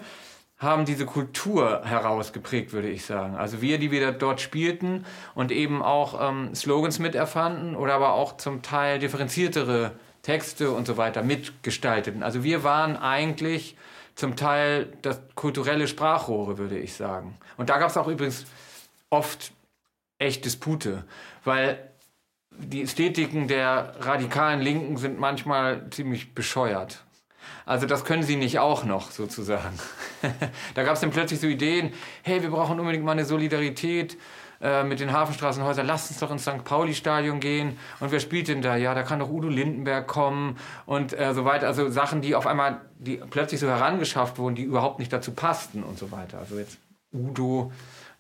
[0.57, 3.35] haben diese Kultur herausgeprägt, würde ich sagen.
[3.35, 5.05] Also wir, die wir dort spielten
[5.35, 9.91] und eben auch ähm, Slogans miterfanden oder aber auch zum Teil differenziertere
[10.23, 12.23] Texte und so weiter mitgestalteten.
[12.23, 13.77] Also wir waren eigentlich
[14.15, 17.37] zum Teil das kulturelle Sprachrohre, würde ich sagen.
[17.55, 18.45] Und da gab es auch übrigens
[19.11, 19.51] oft
[20.17, 21.05] echt Dispute,
[21.43, 21.91] weil
[22.49, 27.05] die Ästhetiken der radikalen Linken sind manchmal ziemlich bescheuert.
[27.67, 29.77] Also das können sie nicht auch noch sozusagen.
[30.73, 31.91] da gab es dann plötzlich so Ideen,
[32.23, 34.17] hey, wir brauchen unbedingt mal eine Solidarität
[34.61, 36.63] äh, mit den Hafenstraßenhäusern, lasst uns doch ins St.
[36.63, 37.77] Pauli-Stadion gehen.
[37.99, 38.77] Und wer spielt denn da?
[38.77, 41.67] Ja, da kann doch Udo Lindenberg kommen und äh, so weiter.
[41.67, 45.83] Also Sachen, die auf einmal, die plötzlich so herangeschafft wurden, die überhaupt nicht dazu passten
[45.83, 46.39] und so weiter.
[46.39, 46.77] Also jetzt
[47.13, 47.73] Udo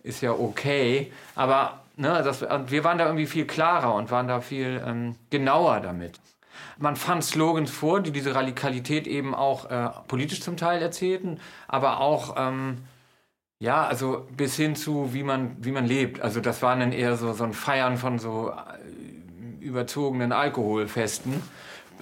[0.03, 4.41] ist ja okay, aber ne, das, wir waren da irgendwie viel klarer und waren da
[4.41, 6.19] viel ähm, genauer damit.
[6.77, 11.99] Man fand Slogans vor, die diese Radikalität eben auch äh, politisch zum Teil erzählten, aber
[11.99, 12.77] auch ähm,
[13.59, 16.21] ja, also bis hin zu wie man wie man lebt.
[16.21, 21.41] Also das waren dann eher so so ein Feiern von so äh, überzogenen Alkoholfesten,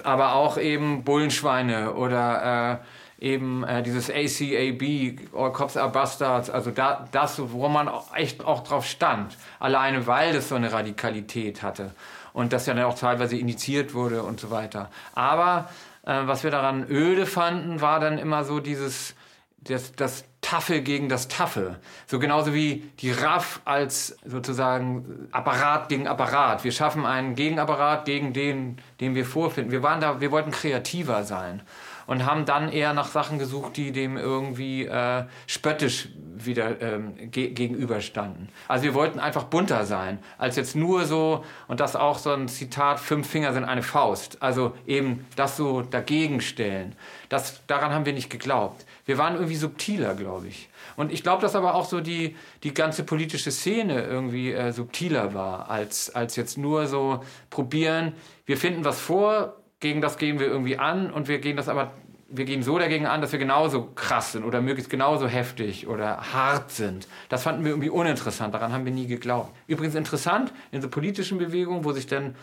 [0.04, 2.80] aber auch eben Bullenschweine oder
[3.20, 8.44] äh, eben äh, dieses ACAB, All Cops Are Bastards, also da, das, wo man echt
[8.44, 11.92] auch drauf stand, alleine weil das so eine Radikalität hatte
[12.36, 14.90] und das ja dann auch teilweise initiiert wurde und so weiter.
[15.14, 15.70] Aber
[16.04, 19.14] äh, was wir daran öde fanden, war dann immer so dieses,
[19.58, 21.76] das, das Taffe gegen das Taffe.
[22.06, 26.62] So genauso wie die RAF als sozusagen Apparat gegen Apparat.
[26.62, 29.72] Wir schaffen einen Gegenapparat gegen den, den wir vorfinden.
[29.72, 31.62] Wir waren da, wir wollten kreativer sein
[32.06, 37.50] und haben dann eher nach Sachen gesucht, die dem irgendwie äh, spöttisch wieder ähm, ge
[37.50, 38.48] gegenüberstanden.
[38.68, 42.48] Also wir wollten einfach bunter sein, als jetzt nur so, und das auch so ein
[42.48, 44.42] Zitat, fünf Finger sind eine Faust.
[44.42, 46.94] Also eben das so dagegen stellen.
[47.28, 48.84] Das, daran haben wir nicht geglaubt.
[49.04, 50.68] Wir waren irgendwie subtiler, glaube ich.
[50.96, 55.34] Und ich glaube, dass aber auch so die, die ganze politische Szene irgendwie äh, subtiler
[55.34, 58.12] war, als, als jetzt nur so probieren,
[58.46, 61.92] wir finden was vor, gegen das gehen wir irgendwie an und wir gehen das aber
[62.28, 66.32] wir gehen so dagegen an, dass wir genauso krass sind oder möglichst genauso heftig oder
[66.32, 67.06] hart sind.
[67.28, 69.54] Das fanden wir irgendwie uninteressant, daran haben wir nie geglaubt.
[69.66, 72.34] Übrigens interessant in so politischen Bewegungen, wo sich dann,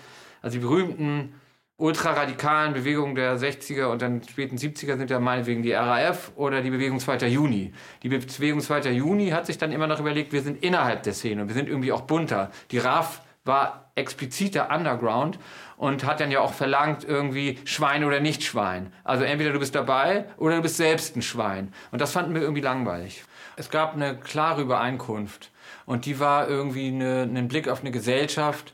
[0.41, 1.33] also die berühmten
[1.77, 6.69] ultraradikalen Bewegungen der 60er und dann späten 70er sind ja meinetwegen die RAF oder die
[6.69, 7.27] Bewegung 2.
[7.27, 7.73] Juni.
[8.03, 8.91] Die Bewegung 2.
[8.91, 11.67] Juni hat sich dann immer noch überlegt, wir sind innerhalb der Szene und wir sind
[11.67, 12.51] irgendwie auch bunter.
[12.71, 15.39] Die RAF war expliziter Underground
[15.77, 18.93] und hat dann ja auch verlangt, irgendwie Schwein oder nicht Schwein.
[19.03, 21.73] Also entweder du bist dabei oder du bist selbst ein Schwein.
[21.91, 23.23] Und das fanden wir irgendwie langweilig.
[23.55, 25.51] Es gab eine klare Übereinkunft
[25.85, 28.73] und die war irgendwie eine, ein Blick auf eine Gesellschaft,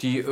[0.00, 0.24] die,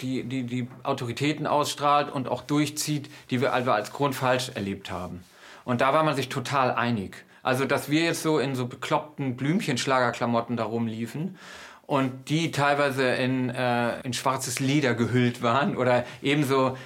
[0.00, 5.24] die, die, die Autoritäten ausstrahlt und auch durchzieht, die wir als Grund falsch erlebt haben.
[5.64, 7.24] Und da war man sich total einig.
[7.42, 11.38] Also, dass wir jetzt so in so bekloppten Blümchenschlagerklamotten da rumliefen
[11.86, 16.76] und die teilweise in, äh, in schwarzes Leder gehüllt waren oder ebenso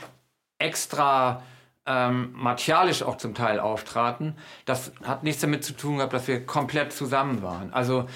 [0.59, 1.43] extra
[1.87, 4.35] ähm, martialisch auch zum Teil auftraten,
[4.67, 7.73] das hat nichts damit zu tun gehabt, dass wir komplett zusammen waren.
[7.73, 8.07] Also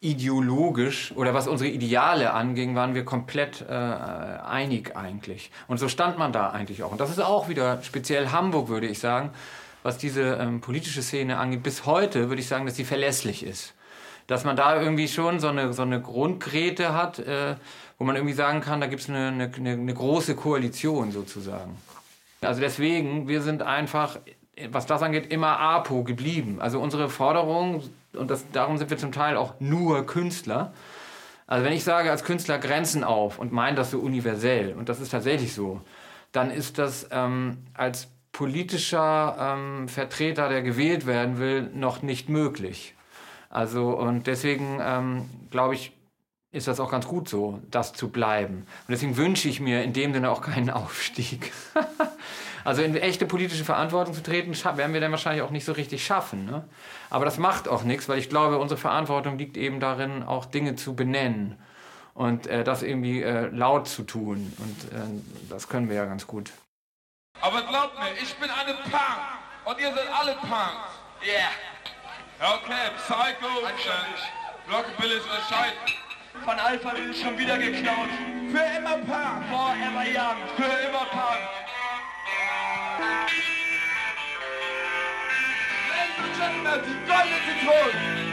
[0.00, 5.52] ideologisch oder was unsere Ideale anging, waren wir komplett äh, einig eigentlich.
[5.68, 6.90] Und so stand man da eigentlich auch.
[6.90, 9.30] Und das ist auch wieder speziell Hamburg, würde ich sagen,
[9.84, 13.74] was diese ähm, politische Szene angeht, bis heute würde ich sagen, dass sie verlässlich ist.
[14.26, 17.56] Dass man da irgendwie schon so eine, so eine Grundgrete hat, äh,
[17.98, 21.76] wo man irgendwie sagen kann, da gibt es eine, eine, eine große Koalition sozusagen.
[22.40, 24.18] Also deswegen, wir sind einfach,
[24.70, 26.60] was das angeht, immer APO geblieben.
[26.60, 30.72] Also unsere Forderung, und das, darum sind wir zum Teil auch nur Künstler,
[31.46, 35.00] also wenn ich sage als Künstler Grenzen auf und meine das so universell, und das
[35.00, 35.82] ist tatsächlich so,
[36.32, 42.94] dann ist das ähm, als politischer ähm, Vertreter, der gewählt werden will, noch nicht möglich.
[43.52, 45.92] Also und deswegen ähm, glaube ich,
[46.52, 48.56] ist das auch ganz gut so, das zu bleiben.
[48.56, 51.52] Und deswegen wünsche ich mir in dem Sinne auch keinen Aufstieg.
[52.64, 56.04] also in echte politische Verantwortung zu treten, werden wir dann wahrscheinlich auch nicht so richtig
[56.04, 56.46] schaffen.
[56.46, 56.64] Ne?
[57.10, 60.74] Aber das macht auch nichts, weil ich glaube, unsere Verantwortung liegt eben darin, auch Dinge
[60.74, 61.58] zu benennen
[62.14, 64.52] und äh, das irgendwie äh, laut zu tun.
[64.58, 66.52] Und äh, das können wir ja ganz gut.
[67.40, 68.94] Aber glaubt mir, ich bin eine Punk
[69.64, 70.52] und ihr seid alle Punks.
[71.24, 71.81] Yeah.
[72.40, 75.74] Okay, Psycho, äh, Rockabilly ist Bescheid.
[76.44, 78.08] Von Alpha ist schon wieder geklaut.
[78.50, 79.44] Für immer Punk.
[79.48, 80.36] Forever young.
[80.56, 81.48] Für immer Punk.
[85.88, 88.31] Ladies and Gentlemen, die goldene Zitrone.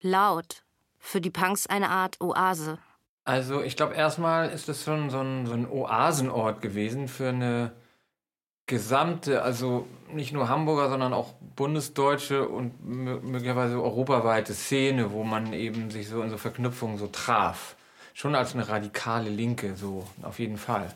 [0.00, 0.62] Laut.
[0.98, 2.78] Für die Punks eine Art Oase.
[3.24, 7.72] Also ich glaube, erstmal ist es schon so ein, so ein Oasenort gewesen für eine
[8.66, 15.90] gesamte, also nicht nur Hamburger, sondern auch bundesdeutsche und möglicherweise europaweite Szene, wo man eben
[15.90, 17.76] sich so in so Verknüpfungen so traf.
[18.14, 20.94] Schon als eine radikale Linke, so auf jeden Fall.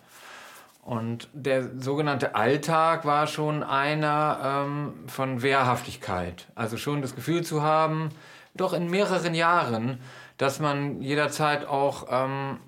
[0.82, 6.48] Und der sogenannte Alltag war schon einer ähm, von Wehrhaftigkeit.
[6.54, 8.10] Also schon das Gefühl zu haben,
[8.54, 10.00] doch in mehreren Jahren,
[10.36, 12.58] dass man jederzeit auch ähm,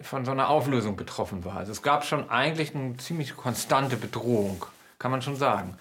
[0.00, 1.56] von so einer Auflösung betroffen war.
[1.56, 4.64] Also es gab schon eigentlich eine ziemlich konstante Bedrohung,
[4.98, 5.76] kann man schon sagen.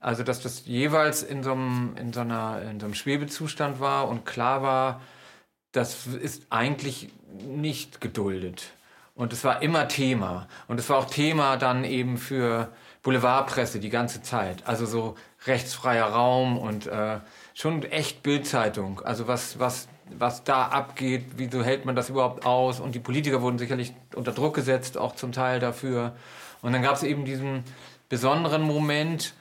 [0.00, 4.08] Also dass das jeweils in so einem, in so einer, in so einem Schwebezustand war
[4.08, 5.00] und klar war,
[5.70, 7.10] das ist eigentlich
[7.46, 8.72] nicht geduldet.
[9.14, 10.48] Und es war immer Thema.
[10.68, 14.66] Und es war auch Thema dann eben für Boulevardpresse die ganze Zeit.
[14.66, 17.20] Also so rechtsfreier Raum und äh,
[17.54, 19.00] schon echt Bildzeitung.
[19.00, 19.88] Also was, was,
[20.18, 22.80] was da abgeht, wieso hält man das überhaupt aus?
[22.80, 26.12] Und die Politiker wurden sicherlich unter Druck gesetzt, auch zum Teil dafür.
[26.62, 27.64] Und dann gab es eben diesen
[28.08, 29.34] besonderen Moment,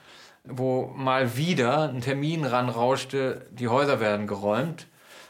[0.44, 4.88] wo mal wieder ein Termin ranrauschte, die Häuser werden geräumt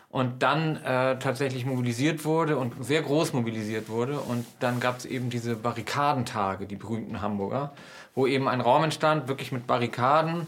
[0.09, 4.19] und dann äh, tatsächlich mobilisiert wurde und sehr groß mobilisiert wurde.
[4.19, 7.73] Und dann gab es eben diese Barrikadentage, die berühmten Hamburger,
[8.13, 10.47] wo eben ein Raum entstand, wirklich mit Barrikaden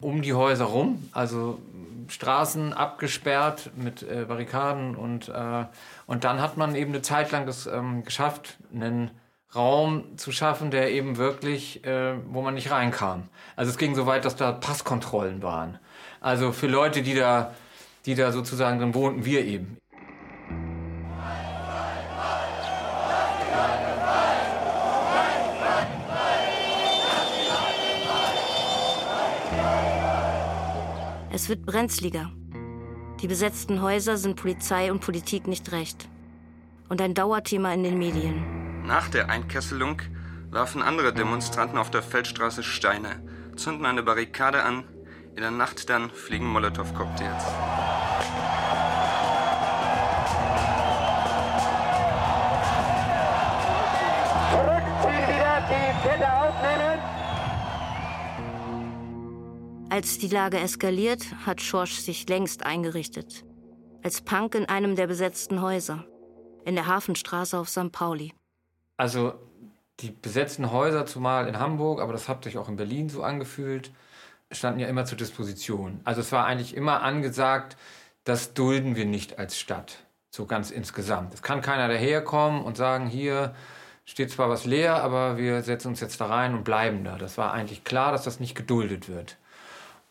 [0.00, 1.58] um die Häuser rum, also
[2.08, 5.64] Straßen abgesperrt mit äh, Barrikaden und, äh,
[6.06, 9.10] und dann hat man eben eine Zeit lang das ähm, geschafft, einen
[9.54, 13.24] Raum zu schaffen, der eben wirklich, äh, wo man nicht reinkam.
[13.56, 15.78] Also es ging so weit, dass da Passkontrollen waren.
[16.20, 17.54] Also für Leute, die da,
[18.04, 19.78] die da sozusagen drin wohnten, wir eben.
[31.36, 32.32] Es wird brenzliger.
[33.20, 36.08] Die besetzten Häuser sind Polizei und Politik nicht recht.
[36.88, 38.86] Und ein Dauerthema in den Medien.
[38.86, 40.00] Nach der Einkesselung
[40.50, 43.22] werfen andere Demonstranten auf der Feldstraße Steine,
[43.54, 44.84] zünden eine Barrikade an.
[45.34, 47.44] In der Nacht dann fliegen Molotow-Cocktails.
[59.96, 63.46] Als die Lage eskaliert, hat Schorsch sich längst eingerichtet.
[64.02, 66.04] Als Punk in einem der besetzten Häuser.
[66.66, 67.92] In der Hafenstraße auf St.
[67.92, 68.34] Pauli.
[68.98, 69.32] Also
[70.00, 73.90] die besetzten Häuser, zumal in Hamburg, aber das hat sich auch in Berlin so angefühlt,
[74.50, 76.02] standen ja immer zur Disposition.
[76.04, 77.78] Also es war eigentlich immer angesagt,
[78.24, 80.04] das dulden wir nicht als Stadt.
[80.28, 81.32] So ganz insgesamt.
[81.32, 83.54] Es kann keiner daherkommen und sagen, hier
[84.04, 87.16] steht zwar was leer, aber wir setzen uns jetzt da rein und bleiben da.
[87.16, 89.38] Das war eigentlich klar, dass das nicht geduldet wird.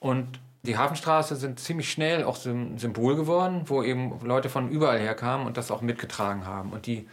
[0.05, 4.99] Und die Hafenstraße sind ziemlich schnell auch ein Symbol geworden, wo eben Leute von überall
[4.99, 6.73] her kamen und das auch mitgetragen haben.
[6.73, 7.09] Und die,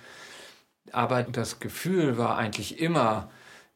[0.92, 3.30] aber das Gefühl war eigentlich immer,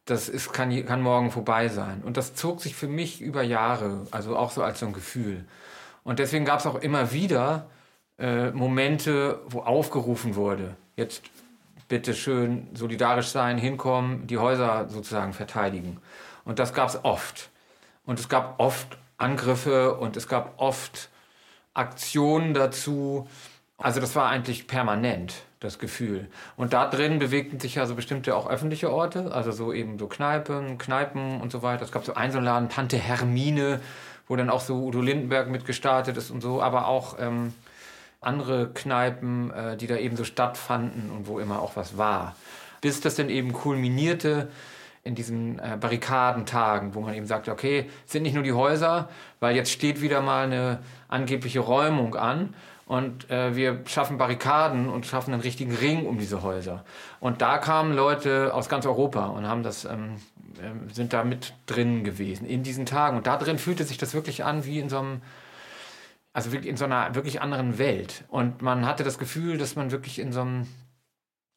[0.05, 2.03] das ist, kann, kann morgen vorbei sein.
[2.05, 5.47] Und das zog sich für mich über Jahre, also auch so als so ein Gefühl.
[6.05, 7.71] Und deswegen gab es auch immer wieder
[8.19, 11.23] äh, Momente, wo aufgerufen wurde, jetzt
[11.89, 16.03] bitte schön solidarisch sein, hinkommen, die Häuser sozusagen verteidigen.
[16.45, 17.49] Und das gab es oft.
[18.05, 21.09] Und es gab oft Angriffe und es gab oft
[21.75, 23.29] Aktionen dazu.
[23.79, 26.29] Also das war eigentlich permanent, das Gefühl.
[26.57, 30.07] Und da drin bewegten sich ja so bestimmte auch öffentliche Orte, also so eben so
[30.07, 31.85] Kneipen, Kneipen und so weiter.
[31.85, 33.81] Es gab so Einzelladen, Tante Hermine,
[34.29, 37.53] wo dann auch so Udo Lindenberg mitgestartet ist und so, aber auch ähm,
[38.21, 42.35] andere Kneipen, äh, die da eben so stattfanden und wo immer auch was war.
[42.81, 44.49] Bis das dann eben kulminierte
[45.07, 49.09] in diesen äh, Barrikadentagen, wo man eben sagt, okay, es sind nicht nur die Häuser,
[49.41, 52.55] weil jetzt steht wieder mal eine angebliche Räumung an
[52.87, 56.85] und äh, wir schaffen Barrikaden und schaffen einen richtigen Ring um diese Häuser.
[57.21, 60.17] Und da kamen Leute aus ganz Europa und haben das, ähm,
[60.59, 63.17] äh, sind da mit drin gewesen in diesen Tagen.
[63.17, 65.23] Und da drin fühlte sich das wirklich an wie in so einem
[66.37, 68.25] also wirklich in so einer wirklich anderen Welt.
[68.29, 70.67] Und man hatte das Gefühl, dass man wirklich in so einem,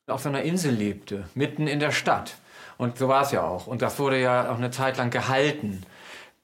[0.08, 2.38] auf so einer Insel lebte, mitten in der Stadt.
[2.80, 3.68] Und so war es ja auch.
[3.68, 5.84] Und das wurde ja auch eine Zeit lang gehalten.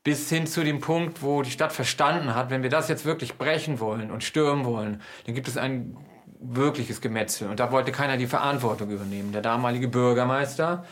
[0.03, 3.37] Bis hin zu dem Punkt, wo die Stadt verstanden hat, wenn wir das jetzt wirklich
[3.37, 5.95] brechen wollen und stürmen wollen, dann gibt es ein
[6.41, 7.49] wirkliches Gemetzel.
[7.49, 9.31] Und da wollte keiner die Verantwortung übernehmen.
[9.31, 10.83] Der damalige Bürgermeister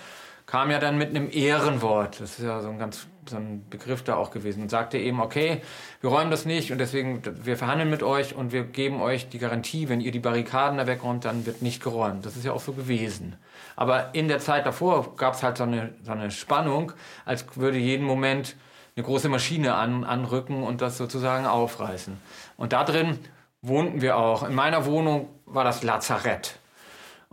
[0.45, 4.03] kam ja dann mit einem Ehrenwort, das ist ja so ein ganz so ein Begriff
[4.03, 5.61] da auch gewesen, und sagte eben, okay,
[6.01, 9.39] wir räumen das nicht und deswegen, wir verhandeln mit euch und wir geben euch die
[9.39, 12.25] Garantie, wenn ihr die Barrikaden da wegräumt, dann wird nicht geräumt.
[12.25, 13.35] Das ist ja auch so gewesen.
[13.75, 16.91] Aber in der Zeit davor gab es halt so eine, so eine Spannung,
[17.25, 18.55] als würde jeden Moment
[18.95, 22.17] eine große Maschine an, anrücken und das sozusagen aufreißen.
[22.57, 23.19] Und da drin
[23.61, 24.43] wohnten wir auch.
[24.43, 26.59] In meiner Wohnung war das Lazarett.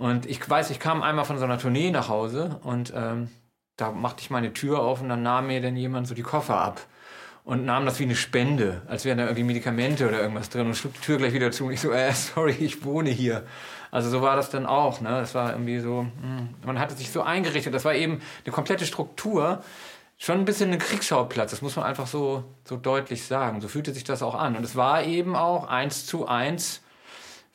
[0.00, 3.28] Und ich weiß, ich kam einmal von so einer Tournee nach Hause und ähm,
[3.76, 6.56] da machte ich meine Tür auf und dann nahm mir dann jemand so die Koffer
[6.56, 6.80] ab
[7.44, 10.74] und nahm das wie eine Spende, als wären da irgendwie Medikamente oder irgendwas drin und
[10.74, 13.44] schlug die Tür gleich wieder zu und ich so, äh, sorry, ich wohne hier.
[13.90, 15.10] Also so war das dann auch, ne?
[15.10, 18.86] Das war irgendwie so, hm, man hatte sich so eingerichtet, das war eben eine komplette
[18.86, 19.62] Struktur,
[20.16, 23.60] schon ein bisschen ein Kriegsschauplatz, das muss man einfach so, so deutlich sagen.
[23.60, 24.56] So fühlte sich das auch an.
[24.56, 26.80] Und es war eben auch eins zu eins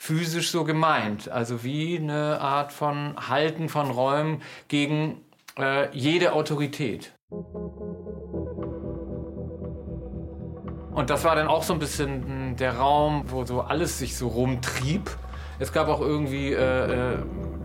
[0.05, 1.29] physisch so gemeint.
[1.29, 5.21] Also wie eine Art von Halten von Räumen gegen
[5.57, 7.13] äh, jede Autorität.
[10.91, 14.15] Und das war dann auch so ein bisschen hm, der Raum, wo so alles sich
[14.15, 15.09] so rumtrieb.
[15.57, 17.17] Es gab auch irgendwie äh, äh,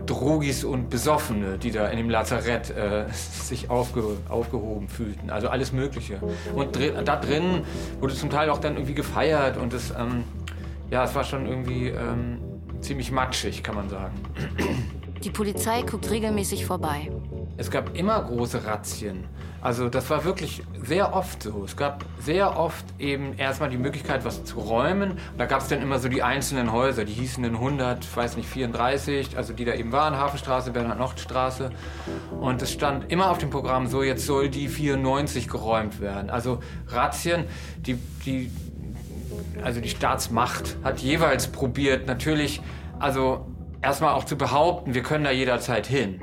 [0.07, 5.29] Drogis und Besoffene, die da in dem Lazarett äh, sich aufge, aufgehoben fühlten.
[5.29, 6.19] Also alles Mögliche.
[6.55, 7.65] Und drin, da drin
[7.99, 10.23] wurde zum Teil auch dann irgendwie gefeiert und es ähm,
[10.91, 12.39] ja, es war schon irgendwie ähm,
[12.81, 14.13] ziemlich matschig, kann man sagen.
[15.23, 17.09] Die Polizei guckt regelmäßig vorbei.
[17.55, 19.25] Es gab immer große Razzien.
[19.61, 21.63] Also das war wirklich sehr oft so.
[21.63, 25.11] Es gab sehr oft eben erstmal die Möglichkeit, was zu räumen.
[25.11, 28.35] Und da gab es dann immer so die einzelnen Häuser, die hießen in 100, weiß
[28.35, 31.69] nicht, 34, also die da eben waren, Hafenstraße, Bernhard-Nocht-Straße.
[32.39, 36.31] Und es stand immer auf dem Programm so, jetzt soll die 94 geräumt werden.
[36.31, 37.45] Also Razzien,
[37.77, 38.49] die, die
[39.63, 42.61] also die Staatsmacht hat jeweils probiert, natürlich,
[42.99, 43.45] also
[43.81, 46.21] erstmal auch zu behaupten, wir können da jederzeit hin.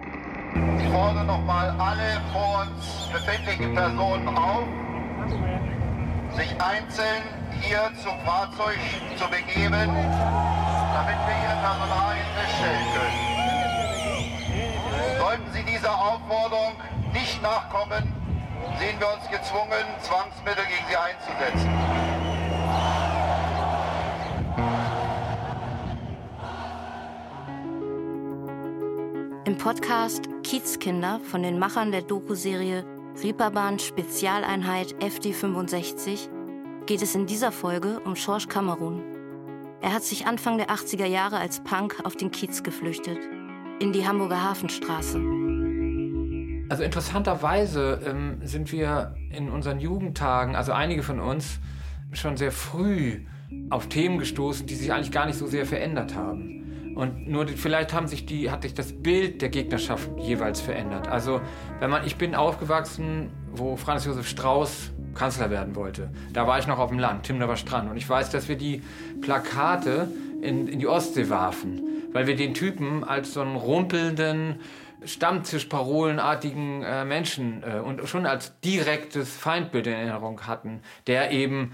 [0.79, 4.65] Ich fordere nochmal alle vor uns befindlichen Personen auf,
[6.37, 7.23] sich einzeln
[7.61, 8.79] hier zum Fahrzeug
[9.17, 13.39] zu begeben, damit wir ihr Personalien feststellen können.
[15.19, 16.75] Sollten Sie dieser Aufforderung
[17.13, 18.13] nicht nachkommen,
[18.79, 22.18] sehen wir uns gezwungen, Zwangsmittel gegen Sie einzusetzen.
[29.59, 32.85] Podcast Kiezkinder von den Machern der Doku-Serie
[33.21, 36.29] Reeperbahn Spezialeinheit FD65
[36.87, 39.03] geht es in dieser Folge um George Kamerun.
[39.81, 43.19] Er hat sich Anfang der 80er Jahre als Punk auf den Kiez geflüchtet,
[43.81, 45.19] in die Hamburger Hafenstraße.
[46.69, 51.59] Also interessanterweise ähm, sind wir in unseren Jugendtagen, also einige von uns,
[52.13, 53.27] schon sehr früh
[53.71, 56.58] auf Themen gestoßen, die sich eigentlich gar nicht so sehr verändert haben.
[56.99, 61.07] Und nur vielleicht haben sich die, hat sich das Bild der Gegnerschaft jeweils verändert.
[61.07, 61.41] Also,
[61.79, 66.11] wenn man, ich bin aufgewachsen, wo Franz Josef Strauß Kanzler werden wollte.
[66.33, 67.89] Da war ich noch auf dem Land, Timnaber Strand.
[67.89, 68.83] Und ich weiß, dass wir die
[69.21, 70.09] Plakate
[70.43, 71.83] in, in die Ostsee warfen,
[72.13, 74.59] weil wir den Typen als so einen rumpelnden,
[75.05, 81.71] Stammtischparolenartigen äh, Menschen äh, und schon als direktes Feindbild in Erinnerung hatten, der eben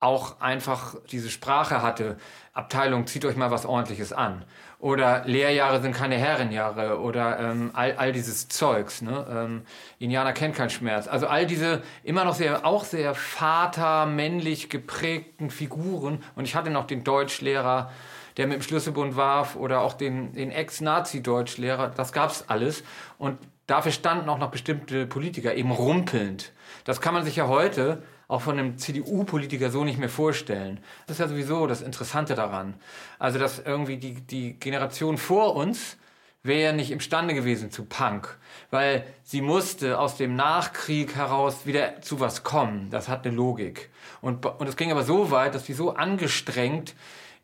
[0.00, 2.16] auch einfach diese Sprache hatte.
[2.52, 4.44] Abteilung, zieht euch mal was Ordentliches an.
[4.80, 9.02] Oder Lehrjahre sind keine Herrenjahre oder ähm, all, all dieses Zeugs.
[9.02, 9.26] Ne?
[9.28, 9.62] Ähm,
[9.98, 11.08] Indianer kennt keinen Schmerz.
[11.08, 16.22] Also all diese immer noch sehr, auch sehr vatermännlich geprägten Figuren.
[16.36, 17.90] Und ich hatte noch den Deutschlehrer,
[18.36, 21.88] der mit dem Schlüsselbund warf oder auch den, den Ex-Nazi-Deutschlehrer.
[21.88, 22.84] Das gab's alles.
[23.18, 23.36] Und
[23.66, 26.52] dafür standen auch noch bestimmte Politiker eben rumpelnd.
[26.84, 30.80] Das kann man sich ja heute auch von einem CDU-Politiker so nicht mehr vorstellen.
[31.06, 32.74] Das ist ja sowieso das Interessante daran.
[33.18, 35.96] Also, dass irgendwie die, die Generation vor uns
[36.42, 38.38] wäre ja nicht imstande gewesen zu Punk,
[38.70, 42.90] weil sie musste aus dem Nachkrieg heraus wieder zu was kommen.
[42.90, 43.90] Das hat eine Logik.
[44.20, 46.94] Und, und es ging aber so weit, dass sie so angestrengt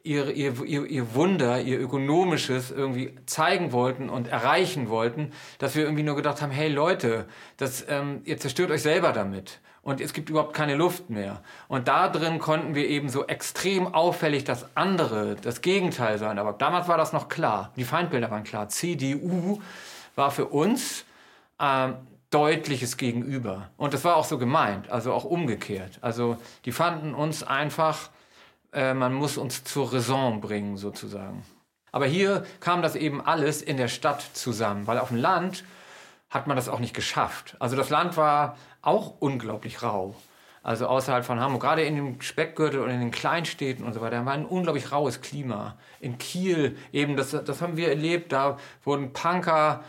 [0.03, 5.85] ihr, ihr, ihr, ihr Wunder, ihr ökonomisches irgendwie zeigen wollten und erreichen wollten, dass wir
[5.85, 7.27] irgendwie nur gedacht haben, hey Leute,
[7.57, 11.43] das, ähm, ihr zerstört euch selber damit und es gibt überhaupt keine Luft mehr.
[11.69, 16.39] Und da drin konnten wir eben so extrem auffällig das andere, das Gegenteil sein.
[16.39, 17.71] Aber damals war das noch klar.
[17.77, 18.71] Die Feindbilder waren klar.
[18.71, 19.61] CDU
[20.17, 21.05] war für uns
[21.61, 21.97] ähm,
[22.31, 23.71] deutliches Gegenüber.
[23.77, 25.99] Und das war auch so gemeint, also auch umgekehrt.
[26.01, 28.09] Also die fanden uns einfach,
[28.73, 31.45] äh, man muss uns zur Raison bringen sozusagen.
[31.93, 35.63] Aber hier kam das eben alles in der Stadt zusammen, weil auf dem Land
[36.35, 37.57] hat man das auch nicht geschafft.
[37.61, 40.15] Also das Land war auch unglaublich rau.
[40.65, 44.25] Also außerhalb von Hamburg, gerade in dem Speckgürtel und in den Kleinstädten und so weiter,
[44.27, 45.77] war ein unglaublich raues Klima.
[46.01, 49.85] In Kiel eben, das, das haben wir erlebt, da wurden Punker,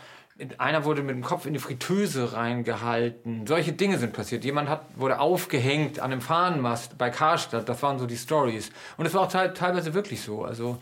[0.58, 3.46] einer wurde mit dem Kopf in die Fritteuse reingehalten.
[3.46, 4.44] Solche Dinge sind passiert.
[4.44, 7.68] Jemand hat, wurde aufgehängt an einem Fahnenmast bei Karstadt.
[7.68, 8.70] Das waren so die Stories.
[8.98, 10.44] Und es war auch te teilweise wirklich so.
[10.44, 10.78] Also,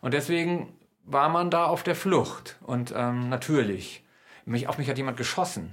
[0.00, 0.72] und deswegen
[1.04, 2.56] war man da auf der Flucht.
[2.62, 4.04] Und ähm, natürlich,
[4.46, 5.72] mich, auf mich hat jemand geschossen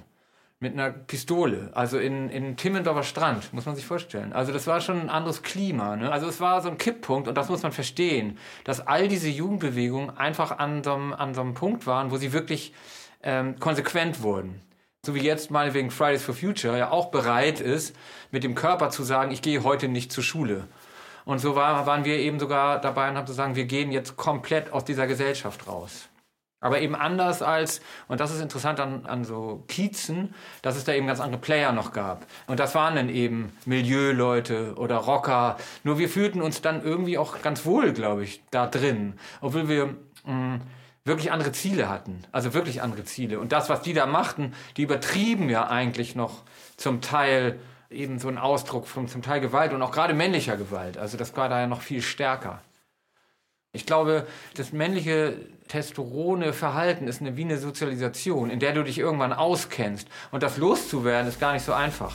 [0.62, 4.32] mit einer Pistole, also in, in Timmendorfer Strand, muss man sich vorstellen.
[4.32, 5.96] Also das war schon ein anderes Klima.
[5.96, 6.12] Ne?
[6.12, 10.16] Also es war so ein Kipppunkt und das muss man verstehen, dass all diese Jugendbewegungen
[10.16, 12.74] einfach an so einem, an so einem Punkt waren, wo sie wirklich
[13.24, 14.62] ähm, konsequent wurden.
[15.04, 17.96] So wie jetzt mal wegen Fridays for Future ja auch bereit ist,
[18.30, 20.68] mit dem Körper zu sagen, ich gehe heute nicht zur Schule.
[21.26, 24.16] Und so war, waren wir eben sogar dabei und haben zu sagen, wir gehen jetzt
[24.16, 26.08] komplett aus dieser Gesellschaft raus.
[26.62, 30.94] Aber eben anders als, und das ist interessant an, an so Kiezen, dass es da
[30.94, 32.28] eben ganz andere Player noch gab.
[32.46, 35.58] Und das waren dann eben Milieuleute oder Rocker.
[35.84, 39.14] Nur wir fühlten uns dann irgendwie auch ganz wohl, glaube ich, da drin.
[39.42, 39.96] Obwohl wir
[40.26, 40.62] mh, mm,
[41.04, 42.22] wirklich andere Ziele hatten.
[42.32, 43.40] Also wirklich andere Ziele.
[43.40, 46.44] Und das, was die da machten, die übertrieben ja eigentlich noch
[46.78, 47.60] zum Teil
[47.90, 50.98] eben so ein Ausdruck von zum Teil Gewalt und auch gerade männlicher Gewalt.
[50.98, 52.62] Also das war da ja noch viel stärker.
[53.74, 55.36] Ich glaube, das männliche
[55.72, 60.08] testosterone Verhalten ist eine, wie eine Sozialisation, in der du dich irgendwann auskennst.
[60.32, 62.14] Und das loszuwerden ist gar nicht so einfach.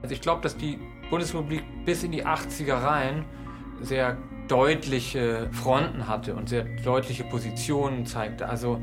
[0.00, 0.78] Also ich glaube, dass die
[1.10, 3.26] Bundesrepublik bis in die 80er rein
[3.82, 4.16] sehr
[4.48, 8.48] deutliche Fronten hatte und sehr deutliche Positionen zeigte.
[8.48, 8.80] Also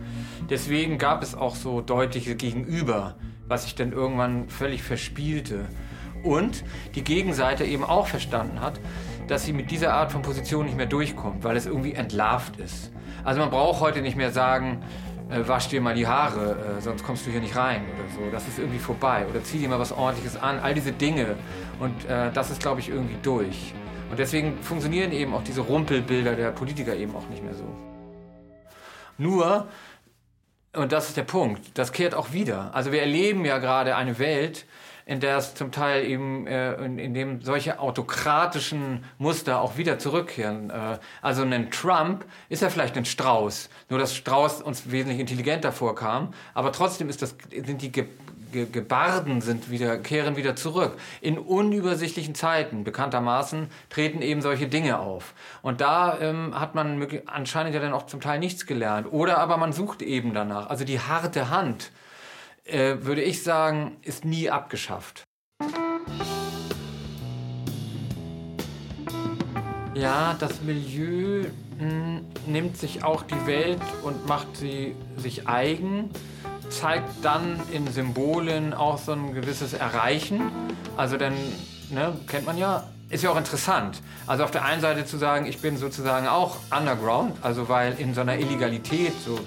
[0.50, 3.16] deswegen gab es auch so deutliche Gegenüber,
[3.48, 5.68] was sich dann irgendwann völlig verspielte.
[6.24, 6.64] Und
[6.94, 8.80] die Gegenseite eben auch verstanden hat,
[9.30, 12.92] dass sie mit dieser Art von Position nicht mehr durchkommt, weil es irgendwie entlarvt ist.
[13.24, 14.84] Also man braucht heute nicht mehr sagen,
[15.30, 18.32] äh, wasch dir mal die Haare, äh, sonst kommst du hier nicht rein oder so.
[18.32, 19.28] Das ist irgendwie vorbei.
[19.30, 20.60] Oder zieh dir mal was Ordentliches an.
[20.60, 21.36] All diese Dinge.
[21.80, 23.76] Und äh, das ist, glaube ich, irgendwie durch.
[24.10, 27.66] Und deswegen funktionieren eben auch diese Rumpelbilder der Politiker eben auch nicht mehr so.
[29.20, 29.68] Nur,
[30.74, 32.74] und das ist der Punkt, das kehrt auch wieder.
[32.74, 34.66] Also wir erleben ja gerade eine Welt,
[35.10, 39.98] in der es zum Teil eben, äh, in, in dem solche autokratischen Muster auch wieder
[39.98, 40.70] zurückkehren.
[40.70, 45.72] Äh, also ein Trump ist ja vielleicht ein Strauß, nur dass Strauß uns wesentlich intelligenter
[45.72, 48.06] vorkam, aber trotzdem ist das, sind die Ge
[48.52, 50.98] Ge Gebarden sind wieder, kehren wieder zurück.
[51.22, 55.36] In unübersichtlichen Zeiten, bekanntermaßen, treten eben solche Dinge auf.
[55.62, 59.06] Und da ähm, hat man anscheinend ja dann auch zum Teil nichts gelernt.
[59.12, 60.68] Oder aber man sucht eben danach.
[60.68, 61.92] Also die harte Hand
[62.66, 65.24] äh, würde ich sagen, ist nie abgeschafft.
[69.96, 71.46] Ja, das Milieu
[71.78, 76.10] mh, hm, nimmt sich auch die Welt und macht sie sich eigen,
[76.70, 80.52] zeigt dann in Symbolen auch so ein gewisses Erreichen.
[80.96, 81.34] Also denn,
[81.90, 84.02] ne, kennt man ja, ist ja auch interessant.
[84.28, 88.14] Also auf der einen Seite zu sagen, ich bin sozusagen auch underground, also weil in
[88.14, 89.40] so einer Illegalität, so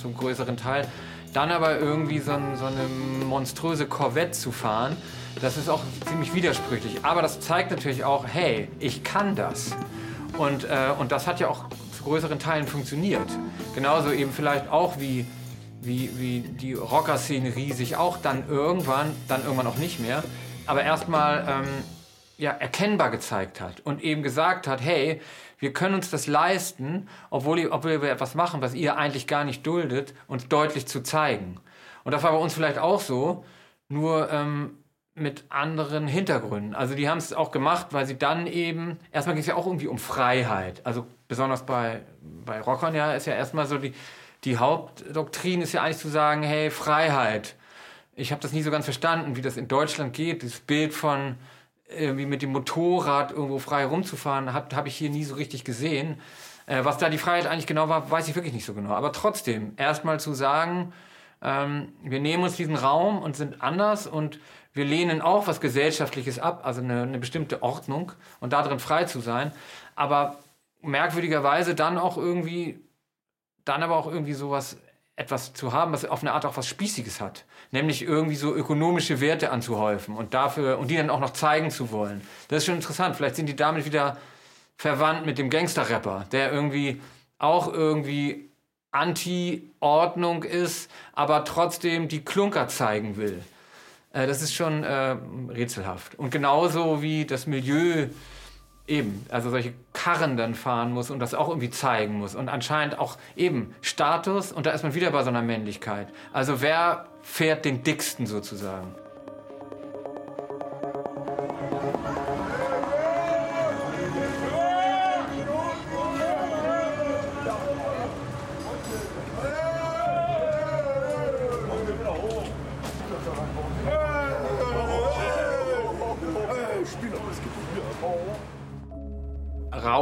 [0.00, 0.86] zum größeren Teil,
[1.34, 2.86] dann aber irgendwie so, so eine
[3.26, 4.96] monströse Corvette zu fahren,
[5.42, 7.04] das ist auch ziemlich widersprüchlich.
[7.04, 9.76] Aber das zeigt natürlich auch, hey, ich kann das.
[10.38, 11.64] Und, äh, und das hat ja auch
[11.96, 13.28] zu größeren Teilen funktioniert.
[13.74, 15.26] Genauso eben vielleicht auch wie,
[15.82, 20.22] wie, wie die Rocker-Szenerie sich auch dann irgendwann, dann irgendwann auch nicht mehr,
[20.66, 21.68] aber erstmal ähm,
[22.38, 25.20] ja, erkennbar gezeigt hat und eben gesagt hat, hey,
[25.58, 29.66] wir können uns das leisten, obwohl, obwohl wir etwas machen, was ihr eigentlich gar nicht
[29.66, 31.60] duldet, uns deutlich zu zeigen.
[32.04, 33.44] Und das war bei uns vielleicht auch so,
[33.88, 34.78] nur ähm,
[35.14, 36.74] mit anderen Hintergründen.
[36.74, 39.66] Also die haben es auch gemacht, weil sie dann eben, erstmal ging es ja auch
[39.66, 40.84] irgendwie um Freiheit.
[40.84, 42.02] Also besonders bei,
[42.44, 43.94] bei Rockern ja ist ja erstmal so die,
[44.42, 47.54] die Hauptdoktrin ist ja eigentlich zu sagen, hey, Freiheit.
[48.16, 50.42] Ich habe das nie so ganz verstanden, wie das in Deutschland geht.
[50.42, 51.36] Dieses Bild von
[51.98, 56.20] irgendwie mit dem Motorrad irgendwo frei rumzufahren, habe hab ich hier nie so richtig gesehen.
[56.66, 58.90] Äh, was da die Freiheit eigentlich genau war, weiß ich wirklich nicht so genau.
[58.90, 60.92] Aber trotzdem, erstmal zu sagen,
[61.42, 64.38] ähm, wir nehmen uns diesen Raum und sind anders und
[64.72, 69.20] wir lehnen auch was Gesellschaftliches ab, also eine, eine bestimmte Ordnung und darin frei zu
[69.20, 69.52] sein.
[69.94, 70.38] Aber
[70.82, 72.80] merkwürdigerweise dann auch irgendwie,
[73.64, 74.78] dann aber auch irgendwie sowas
[75.16, 77.44] etwas zu haben, was auf eine Art auch was Spießiges hat.
[77.74, 81.90] Nämlich irgendwie so ökonomische Werte anzuhäufen und dafür, und die dann auch noch zeigen zu
[81.90, 82.20] wollen.
[82.46, 83.16] Das ist schon interessant.
[83.16, 84.16] Vielleicht sind die damit wieder
[84.76, 87.00] verwandt mit dem Gangster-Rapper, der irgendwie
[87.38, 88.48] auch irgendwie
[88.92, 93.42] Anti-Ordnung ist, aber trotzdem die Klunker zeigen will.
[94.12, 95.16] Äh, das ist schon äh,
[95.48, 96.16] rätselhaft.
[96.16, 98.06] Und genauso wie das Milieu
[98.86, 102.34] Eben, also solche Karren dann fahren muss und das auch irgendwie zeigen muss.
[102.34, 106.08] Und anscheinend auch eben Status und da ist man wieder bei so einer Männlichkeit.
[106.32, 108.94] Also wer fährt den dicksten sozusagen?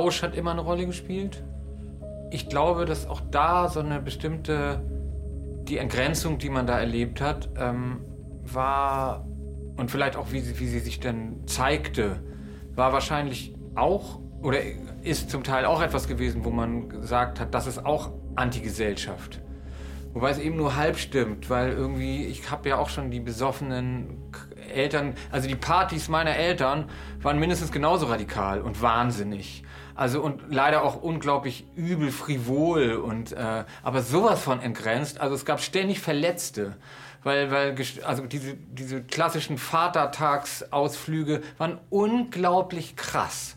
[0.03, 1.45] Rausch hat immer eine Rolle gespielt.
[2.31, 4.83] Ich glaube, dass auch da so eine bestimmte,
[5.69, 8.01] die Entgrenzung, die man da erlebt hat, ähm,
[8.43, 9.25] war,
[9.77, 12.21] und vielleicht auch wie sie, wie sie sich dann zeigte,
[12.75, 14.59] war wahrscheinlich auch oder
[15.05, 19.41] ist zum Teil auch etwas gewesen, wo man gesagt hat, das ist auch Antigesellschaft.
[20.15, 24.19] Wobei es eben nur halb stimmt, weil irgendwie, ich habe ja auch schon die besoffenen
[24.75, 26.87] Eltern, also die Partys meiner Eltern
[27.21, 29.63] waren mindestens genauso radikal und wahnsinnig.
[29.95, 35.21] Also und leider auch unglaublich übel, frivol und äh, aber sowas von entgrenzt.
[35.21, 36.77] Also es gab ständig Verletzte,
[37.23, 43.57] weil weil also diese diese klassischen Vatertagsausflüge waren unglaublich krass.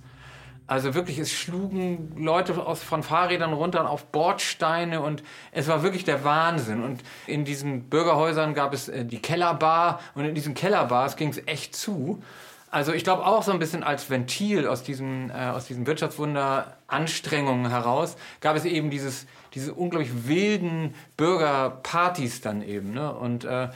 [0.67, 5.21] Also wirklich, es schlugen Leute aus, von Fahrrädern runter auf Bordsteine und
[5.51, 6.83] es war wirklich der Wahnsinn.
[6.83, 11.41] Und in diesen Bürgerhäusern gab es äh, die Kellerbar und in diesen Kellerbars ging es
[11.45, 12.23] echt zu.
[12.76, 16.73] Also ich glaube auch so ein bisschen als Ventil aus diesem, äh, aus diesem Wirtschaftswunder
[16.88, 22.93] Anstrengungen heraus gab es eben dieses, diese unglaublich wilden Bürgerpartys dann eben.
[22.93, 23.13] Ne?
[23.13, 23.69] Und äh,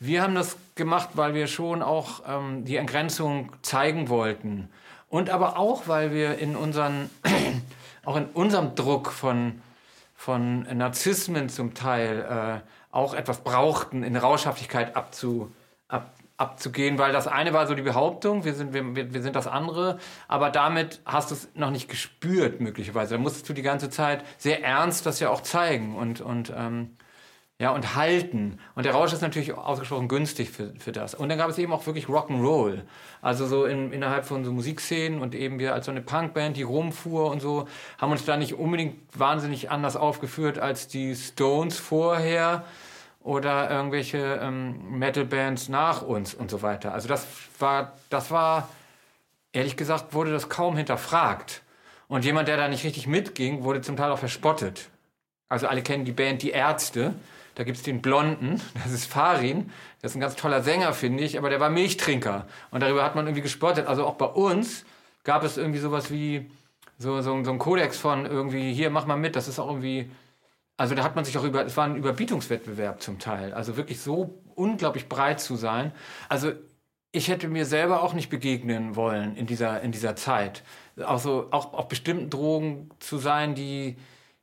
[0.00, 4.70] wir haben das gemacht, weil wir schon auch ähm, die Entgrenzung zeigen wollten.
[5.10, 7.10] Und aber auch, weil wir in unseren,
[8.06, 9.60] auch in unserem Druck von,
[10.16, 15.52] von Narzissmen zum Teil äh, auch etwas brauchten, in Rauschhaftigkeit abzu,
[15.88, 19.46] ab, abzugehen, weil das eine war so die Behauptung, wir sind, wir, wir sind das
[19.46, 23.14] andere, aber damit hast du es noch nicht gespürt möglicherweise.
[23.14, 26.90] Da musstest du die ganze Zeit sehr ernst das ja auch zeigen und, und, ähm,
[27.58, 28.58] ja, und halten.
[28.74, 31.14] Und der Rausch ist natürlich ausgesprochen günstig für, für das.
[31.14, 32.82] Und dann gab es eben auch wirklich Rock'n'Roll.
[33.22, 36.64] Also so in, innerhalb von so Musikszenen und eben wir als so eine Punkband, die
[36.64, 37.66] rumfuhr und so,
[37.96, 42.64] haben uns da nicht unbedingt wahnsinnig anders aufgeführt als die Stones vorher
[43.26, 46.94] oder irgendwelche ähm, Metal-Bands nach uns und so weiter.
[46.94, 47.26] Also das
[47.58, 48.68] war, das war,
[49.52, 51.62] ehrlich gesagt, wurde das kaum hinterfragt.
[52.06, 54.90] Und jemand, der da nicht richtig mitging, wurde zum Teil auch verspottet.
[55.48, 57.14] Also alle kennen die Band Die Ärzte.
[57.56, 59.72] Da gibt es den Blonden, das ist Farin.
[60.02, 62.46] Das ist ein ganz toller Sänger, finde ich, aber der war Milchtrinker.
[62.70, 63.88] Und darüber hat man irgendwie gespottet.
[63.88, 64.84] Also auch bei uns
[65.24, 66.48] gab es irgendwie sowas wie
[66.96, 70.08] so, so, so ein Kodex von irgendwie, hier, mach mal mit, das ist auch irgendwie
[70.76, 73.54] also da hat man sich auch über, es war ein Überbietungswettbewerb zum Teil.
[73.54, 75.92] Also wirklich so unglaublich breit zu sein.
[76.28, 76.52] Also
[77.12, 80.62] ich hätte mir selber auch nicht begegnen wollen in dieser, in dieser Zeit.
[81.02, 83.96] Auch so, auch auf bestimmten Drogen zu sein, die,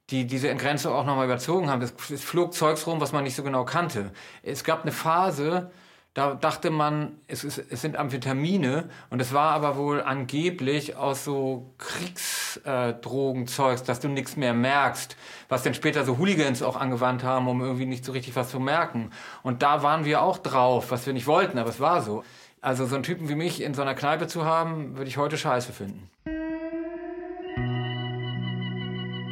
[0.09, 1.81] die diese Entgrenzung auch nochmal überzogen haben.
[1.83, 4.11] Es, es flog Zeugs rum, was man nicht so genau kannte.
[4.41, 5.71] Es gab eine Phase,
[6.13, 11.23] da dachte man, es, ist, es sind Amphetamine und es war aber wohl angeblich aus
[11.23, 15.17] so Kriegsdrogenzeugs, äh, dass du nichts mehr merkst,
[15.49, 18.59] was dann später so Hooligans auch angewandt haben, um irgendwie nicht so richtig was zu
[18.59, 19.09] merken.
[19.41, 22.23] Und da waren wir auch drauf, was wir nicht wollten, aber es war so.
[22.61, 25.39] Also so einen Typen wie mich in so einer Kneipe zu haben, würde ich heute
[25.39, 26.11] scheiße finden.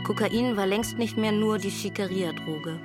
[0.04, 2.80] Kokain war längst nicht mehr nur die Schickeria-Droge.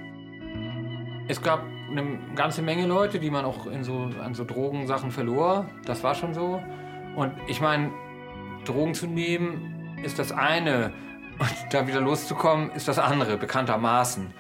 [1.29, 5.67] Es gab eine ganze Menge Leute, die man auch in so, an so Drogensachen verlor.
[5.85, 6.63] Das war schon so.
[7.15, 7.91] Und ich meine,
[8.65, 10.93] Drogen zu nehmen ist das eine
[11.39, 14.33] und da wieder loszukommen ist das andere, bekanntermaßen.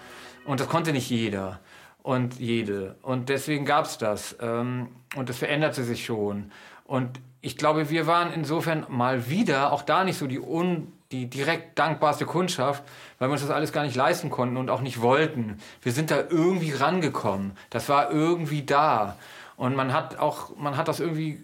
[0.44, 1.60] Und das konnte nicht jeder
[2.02, 2.96] und jede.
[3.02, 4.36] Und deswegen gab es das.
[4.40, 6.52] Ähm, und das veränderte sich schon.
[6.84, 11.30] Und ich glaube, wir waren insofern mal wieder auch da nicht so die, un, die
[11.30, 12.84] direkt dankbarste Kundschaft,
[13.18, 15.58] weil wir uns das alles gar nicht leisten konnten und auch nicht wollten.
[15.82, 17.52] Wir sind da irgendwie rangekommen.
[17.70, 19.16] Das war irgendwie da.
[19.56, 21.42] Und man hat auch, man hat das irgendwie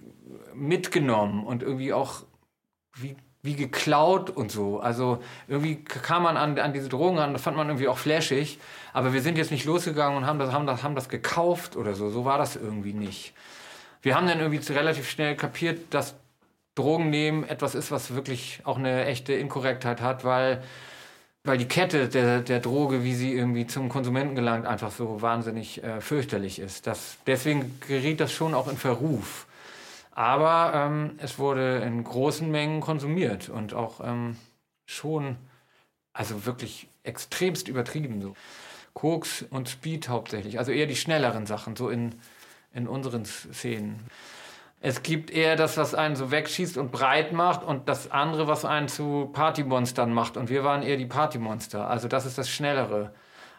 [0.55, 2.23] mitgenommen und irgendwie auch
[2.95, 4.81] wie, wie geklaut und so.
[4.81, 8.59] Also irgendwie kam man an, an diese Drogen an, das fand man irgendwie auch flashig.
[8.93, 11.95] Aber wir sind jetzt nicht losgegangen und haben das, haben das, haben das gekauft oder
[11.95, 12.11] so.
[12.11, 13.33] So war das irgendwie nicht.
[14.03, 16.17] Wir haben dann irgendwie relativ schnell kapiert, dass
[16.75, 20.63] Drogen nehmen etwas ist, was wirklich auch eine echte Inkorrektheit hat, weil,
[21.45, 25.83] weil die Kette der, der Droge, wie sie irgendwie zum Konsumenten gelangt, einfach so wahnsinnig
[25.83, 26.87] äh, fürchterlich ist.
[26.87, 29.47] Das, deswegen geriet das schon auch in Verruf.
[30.13, 34.37] Aber ähm, es wurde in großen Mengen konsumiert und auch ähm,
[34.87, 35.37] schon,
[36.13, 38.21] also wirklich extremst übertrieben.
[38.21, 38.37] So.
[38.95, 42.15] Koks und Speed hauptsächlich, also eher die schnelleren Sachen, so in,
[42.73, 44.01] in unseren Szenen.
[44.85, 48.65] Es gibt eher das, was einen so wegschießt und breit macht und das andere, was
[48.65, 50.37] einen zu Partymonstern macht.
[50.37, 51.89] Und wir waren eher die Partymonster.
[51.89, 53.15] Also das ist das Schnellere.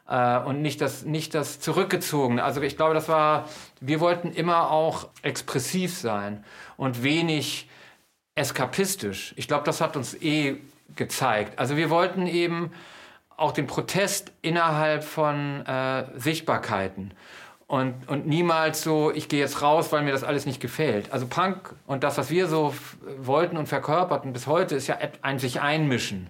[0.06, 2.44] Äh, und nicht das, nicht das Zurückgezogene.
[2.44, 3.48] Also ich glaube, das war,
[3.80, 6.44] wir wollten immer auch expressiv sein
[6.76, 7.70] und wenig
[8.36, 9.34] eskapistisch.
[9.38, 10.58] Ich glaube, das hat uns eh
[10.98, 11.58] gezeigt.
[11.58, 12.74] Also wir wollten eben
[13.38, 17.14] auch den Protest innerhalb von äh, Sichtbarkeiten
[17.68, 21.11] und, und niemals so, ich gehe jetzt raus, weil mir das alles nicht gefällt.
[21.11, 22.74] Also Punk und das, was wir so
[23.18, 26.30] wollten und verkörperten bis heute, ist ja ein sich einmischen.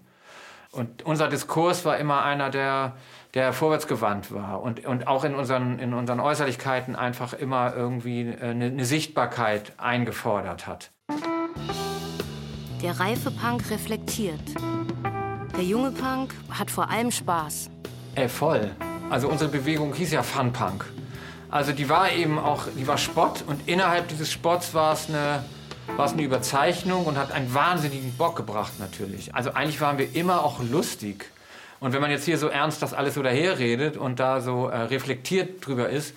[0.71, 2.93] Und unser Diskurs war immer einer, der
[3.33, 8.65] der vorwärtsgewandt war und, und auch in unseren, in unseren Äußerlichkeiten einfach immer irgendwie eine,
[8.65, 10.91] eine Sichtbarkeit eingefordert hat.
[12.83, 14.41] Der reife Punk reflektiert.
[15.57, 17.71] Der junge Punk hat vor allem Spaß.
[18.15, 18.69] Ey, voll.
[19.09, 20.85] Also unsere Bewegung hieß ja Fun Punk.
[21.53, 25.43] Also die war eben auch, die war Spott und innerhalb dieses Spotts war es eine,
[25.99, 29.35] eine Überzeichnung und hat einen wahnsinnigen Bock gebracht natürlich.
[29.35, 31.29] Also eigentlich waren wir immer auch lustig.
[31.79, 34.77] Und wenn man jetzt hier so ernst das alles so daherredet und da so äh,
[34.77, 36.15] reflektiert drüber ist,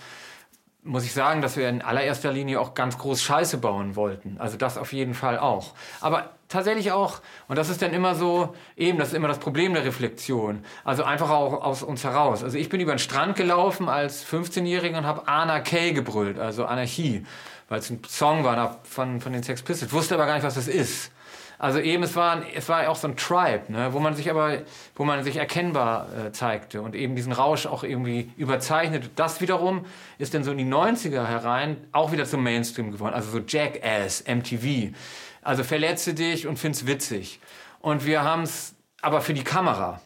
[0.86, 4.36] muss ich sagen, dass wir in allererster Linie auch ganz groß Scheiße bauen wollten.
[4.38, 5.74] Also das auf jeden Fall auch.
[6.00, 9.74] Aber tatsächlich auch, und das ist dann immer so, eben, das ist immer das Problem
[9.74, 10.64] der Reflexion.
[10.84, 12.42] Also einfach auch aus uns heraus.
[12.42, 17.26] Also ich bin über den Strand gelaufen als 15-Jähriger und habe Anarchie gebrüllt, also Anarchie,
[17.68, 19.92] weil es ein Song war von, von den Sex Pistols.
[19.92, 21.10] Wusste aber gar nicht, was das ist.
[21.58, 24.58] Also eben, es war, es war auch so ein Tribe, ne, wo man sich aber,
[24.94, 29.10] wo man sich erkennbar äh, zeigte und eben diesen Rausch auch irgendwie überzeichnet.
[29.16, 29.86] Das wiederum
[30.18, 33.14] ist dann so in die 90er herein auch wieder zum Mainstream geworden.
[33.14, 34.94] Also so Jackass, MTV.
[35.42, 37.40] Also verletze dich und find's witzig.
[37.80, 40.00] Und wir haben's aber für die Kamera.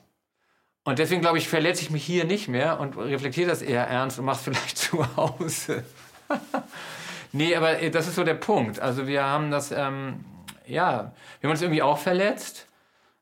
[0.84, 4.18] Und deswegen glaube ich, verletze ich mich hier nicht mehr und reflektiere das eher ernst
[4.18, 5.84] und mach's vielleicht zu Hause.
[7.32, 8.80] nee, aber äh, das ist so der Punkt.
[8.80, 10.24] Also wir haben das, ähm,
[10.70, 12.66] ja, wir haben uns irgendwie auch verletzt,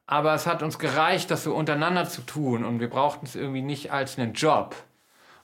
[0.07, 3.63] aber es hat uns gereicht, das so untereinander zu tun und wir brauchten es irgendwie
[3.63, 4.75] nicht als einen Job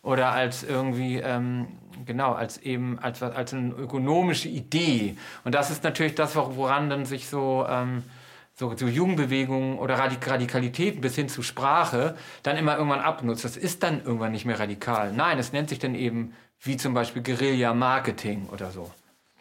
[0.03, 1.67] oder als irgendwie, ähm,
[2.05, 5.17] genau, als eben, als, als eine ökonomische Idee.
[5.45, 8.05] Und das ist natürlich das, woran dann sich so, ähm,
[8.55, 13.45] so, so Jugendbewegungen oder Radik Radikalitäten bis hin zu Sprache dann immer irgendwann abnutzt.
[13.45, 15.13] Das ist dann irgendwann nicht mehr radikal.
[15.13, 18.91] Nein, es nennt sich dann eben wie zum Beispiel Guerilla-Marketing oder so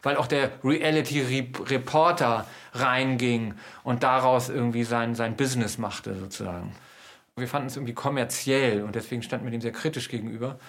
[0.03, 6.75] weil auch der Reality-Reporter reinging und daraus irgendwie sein, sein Business machte sozusagen.
[7.35, 10.59] Wir fanden es irgendwie kommerziell und deswegen standen wir dem sehr kritisch gegenüber.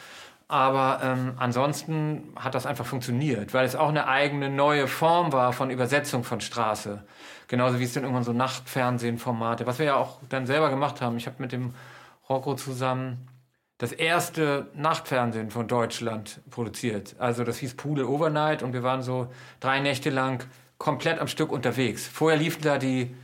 [0.47, 5.53] Aber ähm, ansonsten hat das einfach funktioniert, weil es auch eine eigene neue Form war
[5.53, 7.03] von Übersetzung von Straße.
[7.49, 11.17] Genauso wie es dann irgendwann so Nachtfernsehen-Formate, was wir ja auch dann selber gemacht haben.
[11.17, 11.75] Ich habe mit dem
[12.29, 13.27] Rocco zusammen
[13.79, 17.17] das erste Nachtfernsehen von Deutschland produziert.
[17.19, 19.29] Also das hieß Pudel Overnight und wir waren so
[19.61, 20.45] drei Nächte lang
[20.79, 22.07] komplett am Stück unterwegs.
[22.07, 23.15] Vorher liefen da die,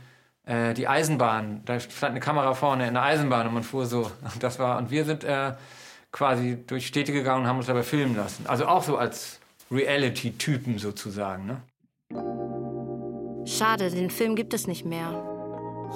[0.45, 4.11] äh, die Eisenbahn, da stand eine Kamera vorne in der Eisenbahn und man fuhr so.
[4.39, 5.53] Das war, und wir sind äh,
[6.11, 8.45] quasi durch Städte gegangen und haben uns dabei filmen lassen.
[8.47, 9.39] Also auch so als
[9.71, 11.45] Reality-Typen sozusagen.
[11.45, 11.61] Ne?
[13.45, 15.11] Schade, den Film gibt es nicht mehr.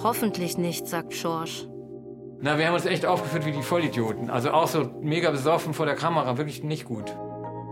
[0.02, 1.68] Hoffentlich nicht, sagt Schorsch.
[2.42, 4.30] Na, wir haben uns echt aufgeführt wie die Vollidioten.
[4.30, 7.16] Also auch so mega besoffen vor der Kamera, wirklich nicht gut.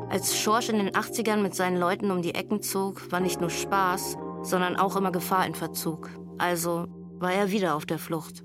[0.10, 3.49] Als Schorsch in den 80ern mit seinen Leuten um die Ecken zog, war nicht nur
[3.49, 6.10] Spaß, sondern auch immer Gefahr in Verzug.
[6.38, 6.88] Also
[7.19, 8.44] war er wieder auf der Flucht.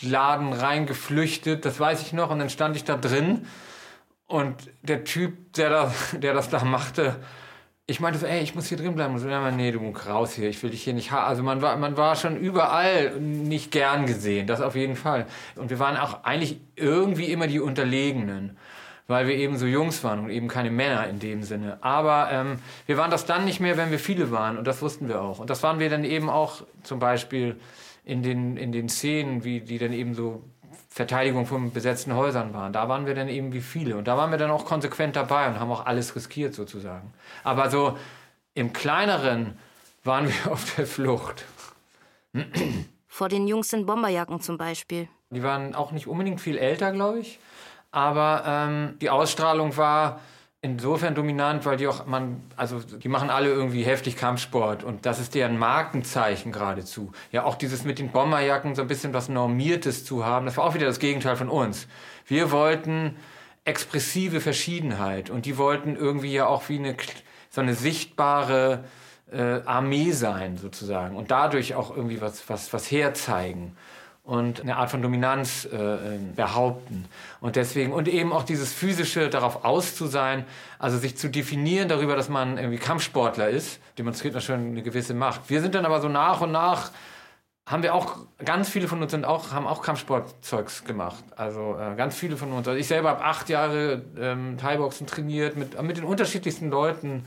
[0.00, 3.46] Porno-Heftladen reingeflüchtet, das weiß ich noch, und dann stand ich da drin
[4.26, 7.16] und der Typ, der, da, der das da machte,
[7.86, 9.12] ich meinte so, ey, ich muss hier drin bleiben.
[9.12, 11.26] Und so, nee, du musst raus hier, ich will dich hier nicht haben.
[11.26, 15.26] Also man war, man war schon überall nicht gern gesehen, das auf jeden Fall.
[15.56, 18.56] Und wir waren auch eigentlich irgendwie immer die Unterlegenen,
[19.06, 21.76] weil wir eben so Jungs waren und eben keine Männer in dem Sinne.
[21.82, 25.06] Aber ähm, wir waren das dann nicht mehr, wenn wir viele waren und das wussten
[25.06, 25.38] wir auch.
[25.38, 27.56] Und das waren wir dann eben auch zum Beispiel
[28.04, 30.44] in den, in den Szenen, wie die dann eben so
[30.88, 32.72] Verteidigung von besetzten Häusern waren.
[32.72, 33.96] Da waren wir dann eben wie viele.
[33.96, 37.12] Und da waren wir dann auch konsequent dabei und haben auch alles riskiert sozusagen.
[37.42, 37.98] Aber so
[38.54, 39.58] im kleineren
[40.04, 41.44] waren wir auf der Flucht.
[43.08, 45.08] Vor den Jungs in Bomberjacken zum Beispiel.
[45.30, 47.38] Die waren auch nicht unbedingt viel älter, glaube ich.
[47.90, 50.20] Aber ähm, die Ausstrahlung war,
[50.64, 55.20] insofern dominant, weil die auch, man, also die machen alle irgendwie heftig Kampfsport und das
[55.20, 57.12] ist deren Markenzeichen geradezu.
[57.32, 60.64] Ja, auch dieses mit den Bomberjacken so ein bisschen was Normiertes zu haben, das war
[60.64, 61.86] auch wieder das Gegenteil von uns.
[62.26, 63.16] Wir wollten
[63.66, 66.96] expressive Verschiedenheit und die wollten irgendwie ja auch wie eine,
[67.50, 68.84] so eine sichtbare
[69.30, 73.76] äh, Armee sein sozusagen und dadurch auch irgendwie was, was, was herzeigen
[74.24, 77.04] und eine Art von Dominanz äh, äh, behaupten.
[77.40, 80.46] Und deswegen, und eben auch dieses physische, darauf aus zu sein,
[80.78, 85.12] also sich zu definieren darüber, dass man irgendwie Kampfsportler ist, demonstriert natürlich schon eine gewisse
[85.12, 85.42] Macht.
[85.50, 86.90] Wir sind dann aber so nach und nach,
[87.66, 91.24] haben wir auch, ganz viele von uns sind auch, haben auch Kampfsportzeugs gemacht.
[91.36, 92.66] Also äh, ganz viele von uns.
[92.66, 97.26] Also ich selber habe acht Jahre ähm, Thai-Boxen trainiert mit, mit den unterschiedlichsten Leuten.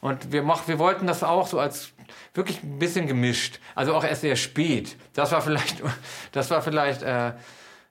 [0.00, 1.92] Und wir, wir wollten das auch so als
[2.34, 3.60] wirklich ein bisschen gemischt.
[3.74, 4.96] Also auch erst sehr spät.
[5.14, 5.82] Das war vielleicht,
[6.32, 7.32] das war vielleicht äh,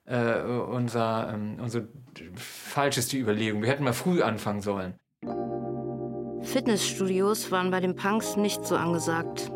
[0.05, 1.87] äh, unser, ähm, unsere
[2.35, 3.61] falscheste Überlegung.
[3.61, 4.95] Wir hätten mal früh anfangen sollen.
[6.43, 9.51] Fitnessstudios waren bei den Punks nicht so angesagt.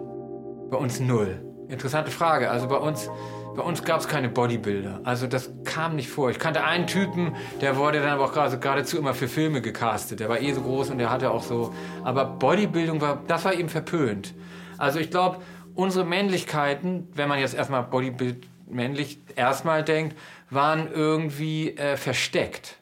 [0.69, 1.45] Bei uns null.
[1.69, 2.49] Interessante Frage.
[2.49, 3.10] Also bei uns,
[3.56, 5.02] bei uns gab es keine Bodybuilder.
[5.03, 6.31] Also das kam nicht vor.
[6.31, 10.19] Ich kannte einen Typen, der wurde dann aber auch geradezu immer für Filme gecastet.
[10.19, 11.73] Der war eh so groß und der hatte auch so.
[12.03, 14.34] Aber Bodybuilding war, das war eben verpönt.
[14.80, 15.41] Also ich glaube,
[15.76, 20.15] unsere Männlichkeiten, wenn man jetzt erstmal Bodybuild männlich erstmal denkt,
[20.49, 22.77] waren irgendwie äh, versteckt.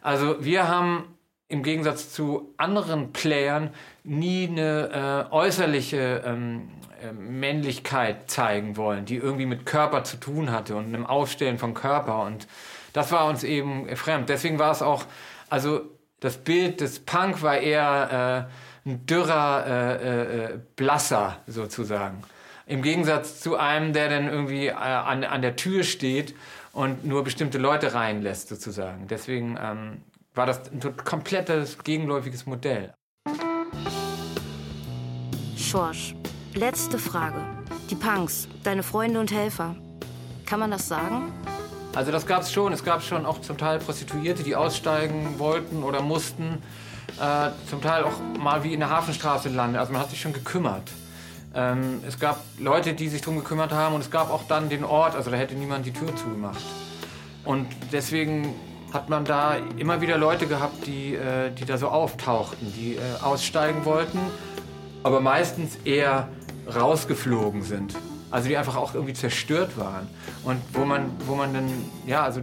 [0.00, 1.04] Also wir haben
[1.48, 3.70] im Gegensatz zu anderen Playern
[4.04, 6.68] nie eine äh, äußerliche ähm,
[7.02, 11.72] äh, Männlichkeit zeigen wollen, die irgendwie mit Körper zu tun hatte und einem Aufstellen von
[11.72, 12.22] Körper.
[12.22, 12.46] Und
[12.92, 14.28] das war uns eben fremd.
[14.28, 15.04] Deswegen war es auch,
[15.48, 15.80] also
[16.20, 18.52] das Bild des Punk war eher äh,
[18.88, 22.22] ein dürrer, äh, äh, blasser sozusagen.
[22.66, 26.34] Im Gegensatz zu einem, der dann irgendwie äh, an, an der Tür steht
[26.72, 29.06] und nur bestimmte Leute reinlässt sozusagen.
[29.08, 30.02] Deswegen ähm,
[30.34, 32.94] war das ein komplettes gegenläufiges Modell.
[35.56, 36.14] Schorsch,
[36.54, 37.44] letzte Frage.
[37.90, 39.76] Die Punks, deine Freunde und Helfer.
[40.46, 41.32] Kann man das sagen?
[41.94, 42.72] Also das gab es schon.
[42.72, 46.62] Es gab schon auch zum Teil Prostituierte, die aussteigen wollten oder mussten.
[47.20, 49.76] Äh, zum Teil auch mal wie in der Hafenstraße landen.
[49.76, 50.90] Also man hat sich schon gekümmert.
[51.54, 54.84] Ähm, es gab Leute, die sich darum gekümmert haben und es gab auch dann den
[54.84, 56.62] Ort, also da hätte niemand die Tür zugemacht.
[57.44, 58.54] Und deswegen
[58.92, 63.00] hat man da immer wieder Leute gehabt, die, äh, die da so auftauchten, die äh,
[63.22, 64.20] aussteigen wollten,
[65.02, 66.28] aber meistens eher
[66.72, 67.96] rausgeflogen sind.
[68.30, 70.06] Also die einfach auch irgendwie zerstört waren.
[70.44, 71.70] Und wo man, wo man dann,
[72.06, 72.42] ja, also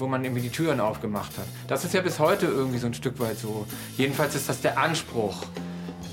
[0.00, 1.46] wo man irgendwie die Türen aufgemacht hat.
[1.68, 3.66] Das ist ja bis heute irgendwie so ein Stück weit so.
[3.96, 5.44] Jedenfalls ist das der Anspruch,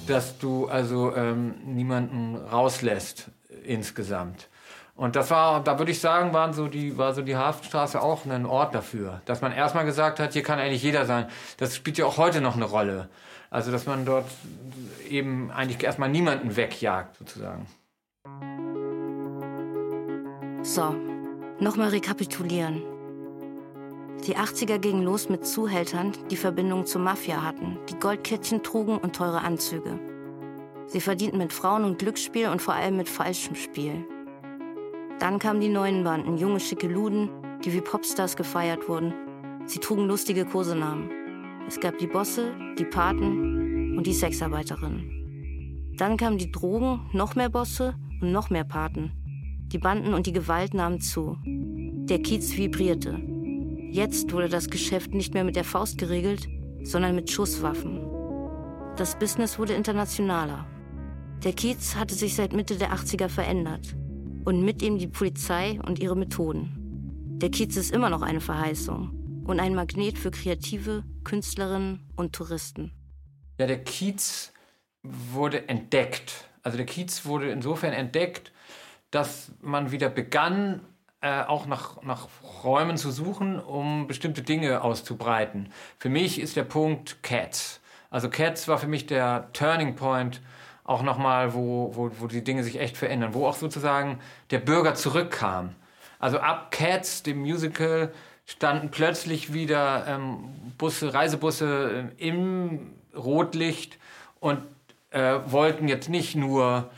[0.07, 3.30] dass du also ähm, niemanden rauslässt
[3.66, 4.49] insgesamt.
[4.95, 8.26] Und das war, da würde ich sagen, waren so die, war so die Hafenstraße auch
[8.26, 9.22] ein Ort dafür.
[9.26, 11.26] Dass man erstmal gesagt hat, hier kann eigentlich jeder sein.
[11.57, 13.10] Das spielt ja auch heute noch eine Rolle.
[13.49, 14.26] Also, dass man dort
[15.10, 17.68] eben eigentlich erstmal niemanden wegjagt, sozusagen.
[20.64, 20.95] So,
[21.60, 22.82] nochmal rekapitulieren.
[24.23, 29.15] Die 80er gingen los mit Zuhältern, die Verbindungen zur Mafia hatten, die Goldkettchen trugen und
[29.15, 29.99] teure Anzüge.
[30.87, 34.05] Sie verdienten mit Frauen und Glücksspiel und vor allem mit falschem Spiel.
[35.19, 37.29] Dann kamen die neuen Banden, junge schicke Luden,
[37.63, 39.13] die wie Popstars gefeiert wurden.
[39.65, 41.09] Sie trugen lustige Kosenamen.
[41.67, 45.93] Es gab die Bosse, die Paten und die Sexarbeiterinnen.
[45.97, 49.11] Dann kamen die Drogen, noch mehr Bosse und noch mehr Paten.
[49.71, 51.37] Die Banden und die Gewalt nahmen zu.
[51.43, 53.35] Der Kiez vibrierte.
[53.95, 56.49] Jetzt wurde das Geschäft nicht mehr mit der Faust geregelt,
[56.84, 58.05] sondern mit Schusswaffen.
[58.97, 60.67] Das Business wurde internationaler.
[61.45, 63.95] Der Kiez hatte sich seit Mitte der 80er verändert.
[64.43, 66.76] Und mit ihm die Polizei und ihre Methoden.
[67.41, 72.91] Der Kiez ist immer noch eine Verheißung und ein Magnet für Kreative, Künstlerinnen und Touristen.
[73.57, 74.51] Ja, der Kiez
[75.03, 76.49] wurde entdeckt.
[76.63, 78.51] Also der Kiez wurde insofern entdeckt,
[79.09, 80.81] dass man wieder begann,
[81.21, 82.27] äh, auch nach, nach
[82.63, 85.71] Räumen zu suchen, um bestimmte Dinge auszubreiten.
[85.97, 87.81] Für mich ist der Punkt Cats.
[88.09, 90.41] Also Cats war für mich der Turning Point,
[90.83, 94.19] auch nochmal, wo, wo, wo die Dinge sich echt verändern, wo auch sozusagen
[94.51, 95.75] der Bürger zurückkam.
[96.19, 98.13] Also ab Cats, dem Musical,
[98.45, 103.97] standen plötzlich wieder ähm, Busse, Reisebusse äh, im Rotlicht
[104.39, 104.61] und
[105.09, 106.91] äh, wollten jetzt nicht nur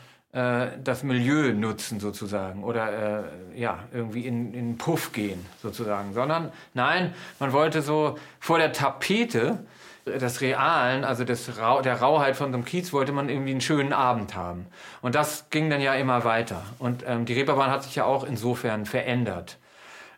[0.84, 3.22] das Milieu nutzen sozusagen oder
[3.54, 8.72] äh, ja irgendwie in, in Puff gehen sozusagen, sondern nein, man wollte so vor der
[8.72, 9.58] Tapete
[10.06, 11.50] des Realen, also des
[11.84, 14.66] der Rauheit von so einem Kiez, wollte man irgendwie einen schönen Abend haben.
[15.02, 16.62] Und das ging dann ja immer weiter.
[16.78, 19.58] Und ähm, die Reeperbahn hat sich ja auch insofern verändert.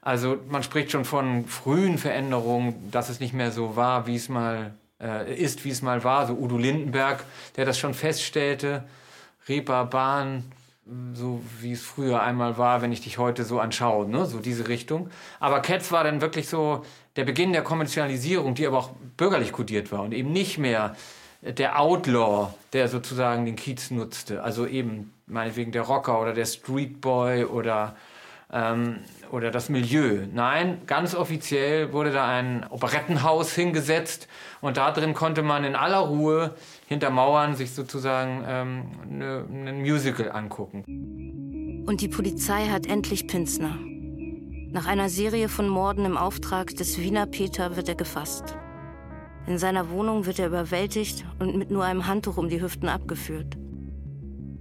[0.02, 4.28] Also man spricht schon von frühen Veränderungen, dass es nicht mehr so war, wie es
[4.28, 6.26] mal äh, ist, wie es mal war.
[6.26, 7.24] So Udo Lindenberg,
[7.56, 8.84] der das schon feststellte.
[9.48, 10.44] Reeperbahn,
[11.14, 14.26] so wie es früher einmal war, wenn ich dich heute so anschaue, ne?
[14.26, 15.10] so diese Richtung.
[15.38, 16.84] Aber Cats war dann wirklich so
[17.16, 20.96] der Beginn der Kommerzialisierung, die aber auch bürgerlich kodiert war und eben nicht mehr
[21.42, 24.42] der Outlaw, der sozusagen den Kiez nutzte.
[24.42, 27.96] Also eben meinetwegen der Rocker oder der Streetboy oder,
[28.52, 29.00] ähm,
[29.30, 30.26] oder das Milieu.
[30.32, 34.28] Nein, ganz offiziell wurde da ein Operettenhaus hingesetzt
[34.60, 36.54] und da drin konnte man in aller Ruhe
[36.86, 38.84] hinter Mauern sich sozusagen ähm,
[39.18, 41.84] ne, ein Musical angucken.
[41.86, 43.76] Und die Polizei hat endlich Pinsner.
[44.72, 48.56] Nach einer Serie von Morden im Auftrag des Wiener Peter wird er gefasst.
[49.46, 53.56] In seiner Wohnung wird er überwältigt und mit nur einem Handtuch um die Hüften abgeführt.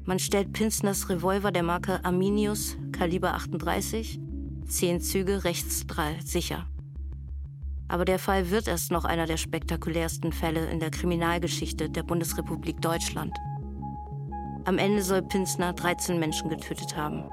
[0.09, 4.19] Man stellt Pinsners Revolver der Marke Arminius, Kaliber 38,
[4.65, 6.65] zehn Züge, rechts drei, sicher.
[7.87, 12.81] Aber der Fall wird erst noch einer der spektakulärsten Fälle in der Kriminalgeschichte der Bundesrepublik
[12.81, 13.37] Deutschland.
[14.65, 17.25] Am Ende soll Pinsner 13 Menschen getötet haben.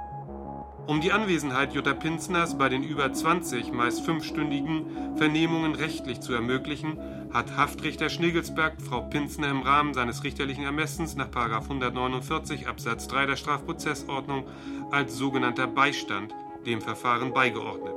[0.86, 6.98] Um die Anwesenheit Jutta Pinzners bei den über 20, meist fünfstündigen Vernehmungen rechtlich zu ermöglichen,
[7.36, 13.36] hat Haftrichter Schnigelsberg Frau Pinzner im Rahmen seines richterlichen Ermessens nach 149 Absatz 3 der
[13.36, 14.46] Strafprozessordnung
[14.90, 16.34] als sogenannter Beistand
[16.64, 17.92] dem Verfahren beigeordnet.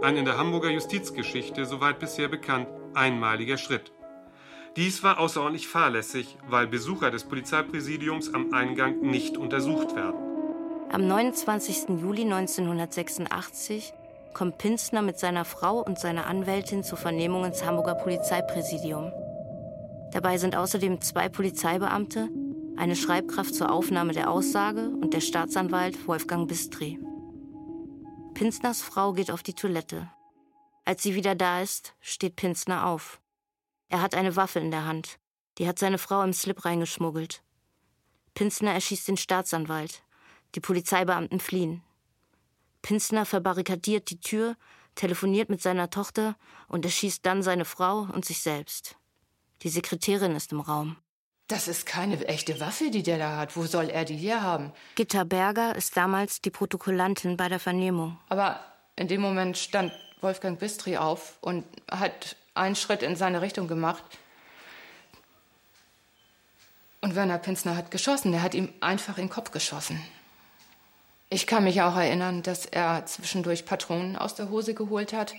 [0.00, 3.92] Ein in der Hamburger Justizgeschichte, soweit bisher bekannt, einmaliger Schritt.
[4.76, 10.18] Dies war außerordentlich fahrlässig, weil Besucher des Polizeipräsidiums am Eingang nicht untersucht werden.
[10.90, 11.90] Am 29.
[12.00, 13.92] Juli 1986
[14.34, 19.12] kommt Pinzner mit seiner Frau und seiner Anwältin zur Vernehmung ins Hamburger Polizeipräsidium.
[20.12, 22.28] Dabei sind außerdem zwei Polizeibeamte,
[22.76, 26.98] eine Schreibkraft zur Aufnahme der Aussage und der Staatsanwalt Wolfgang Bistri.
[28.34, 30.10] Pinzners Frau geht auf die Toilette.
[30.84, 33.20] Als sie wieder da ist, steht Pinzner auf.
[33.88, 35.18] Er hat eine Waffe in der Hand.
[35.58, 37.42] Die hat seine Frau im Slip reingeschmuggelt.
[38.34, 40.02] Pinzner erschießt den Staatsanwalt.
[40.54, 41.82] Die Polizeibeamten fliehen.
[42.82, 44.56] Pinsner verbarrikadiert die Tür,
[44.94, 46.36] telefoniert mit seiner Tochter
[46.68, 48.96] und erschießt dann seine Frau und sich selbst.
[49.62, 50.96] Die Sekretärin ist im Raum.
[51.48, 53.56] Das ist keine echte Waffe, die der da hat.
[53.56, 54.72] Wo soll er die hier haben?
[54.94, 58.18] Gitta Berger ist damals die Protokollantin bei der Vernehmung.
[58.28, 58.60] Aber
[58.96, 64.02] in dem Moment stand Wolfgang Bistri auf und hat einen Schritt in seine Richtung gemacht.
[67.00, 68.32] Und Werner Pinsner hat geschossen.
[68.32, 70.00] Er hat ihm einfach in den Kopf geschossen.
[71.32, 75.32] Ich kann mich auch erinnern, dass er zwischendurch Patronen aus der Hose geholt hat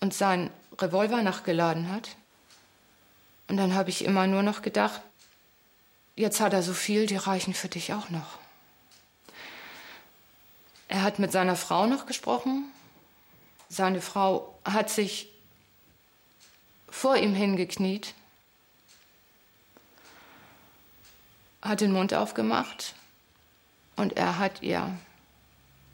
[0.00, 0.48] und seinen
[0.80, 2.16] Revolver nachgeladen hat.
[3.46, 5.02] Und dann habe ich immer nur noch gedacht,
[6.14, 8.38] jetzt hat er so viel, die reichen für dich auch noch.
[10.88, 12.64] Er hat mit seiner Frau noch gesprochen.
[13.68, 15.28] Seine Frau hat sich
[16.88, 18.14] vor ihm hingekniet,
[21.60, 22.94] hat den Mund aufgemacht
[23.96, 24.96] und er hat ihr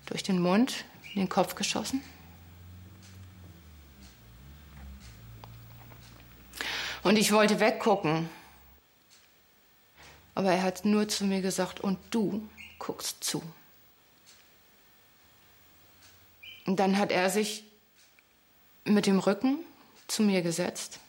[0.07, 0.85] durch den Mund
[1.15, 2.03] in den Kopf geschossen.
[7.03, 8.29] Und ich wollte weggucken.
[10.35, 12.49] Aber er hat nur zu mir gesagt, und du
[12.79, 13.43] guckst zu.
[16.65, 17.65] Und dann hat er sich
[18.85, 19.59] mit dem Rücken
[20.07, 21.01] zu mir gesetzt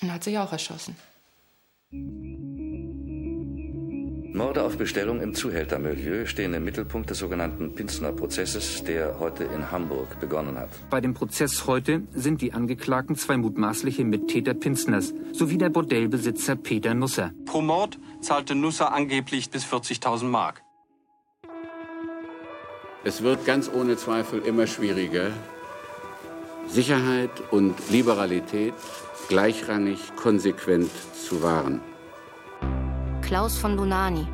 [0.00, 0.96] und hat sich auch erschossen.
[4.34, 9.70] Morde auf Bestellung im Zuhältermilieu stehen im Mittelpunkt des sogenannten Pinsner Prozesses, der heute in
[9.70, 10.70] Hamburg begonnen hat.
[10.90, 16.94] Bei dem Prozess heute sind die Angeklagten zwei mutmaßliche Mittäter Pinsners sowie der Bordellbesitzer Peter
[16.94, 17.30] Nusser.
[17.46, 20.62] Pro Mord zahlte Nusser angeblich bis 40.000 Mark.
[23.04, 25.30] Es wird ganz ohne Zweifel immer schwieriger,
[26.66, 28.74] Sicherheit und Liberalität
[29.28, 31.80] gleichrangig konsequent zu wahren.
[33.24, 34.26] Klaus von Lunani,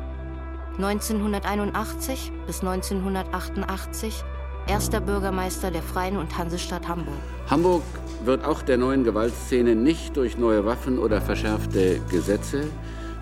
[0.75, 4.23] 1981 bis 1988
[4.67, 7.15] erster Bürgermeister der Freien und Hansestadt Hamburg.
[7.49, 7.83] Hamburg
[8.25, 12.65] wird auch der neuen Gewaltszene nicht durch neue Waffen oder verschärfte Gesetze,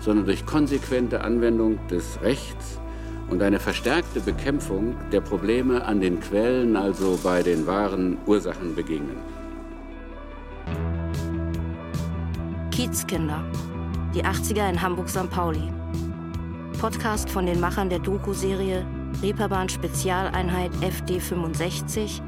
[0.00, 2.80] sondern durch konsequente Anwendung des Rechts
[3.30, 9.18] und eine verstärkte Bekämpfung der Probleme an den Quellen, also bei den wahren Ursachen begegnen.
[12.72, 13.44] Kiezkinder,
[14.14, 15.30] die 80er in Hamburg-St.
[15.30, 15.72] Pauli.
[16.80, 18.84] Podcast von den Machern der Doku-Serie
[19.22, 22.20] Reeperbahn Spezialeinheit FD65,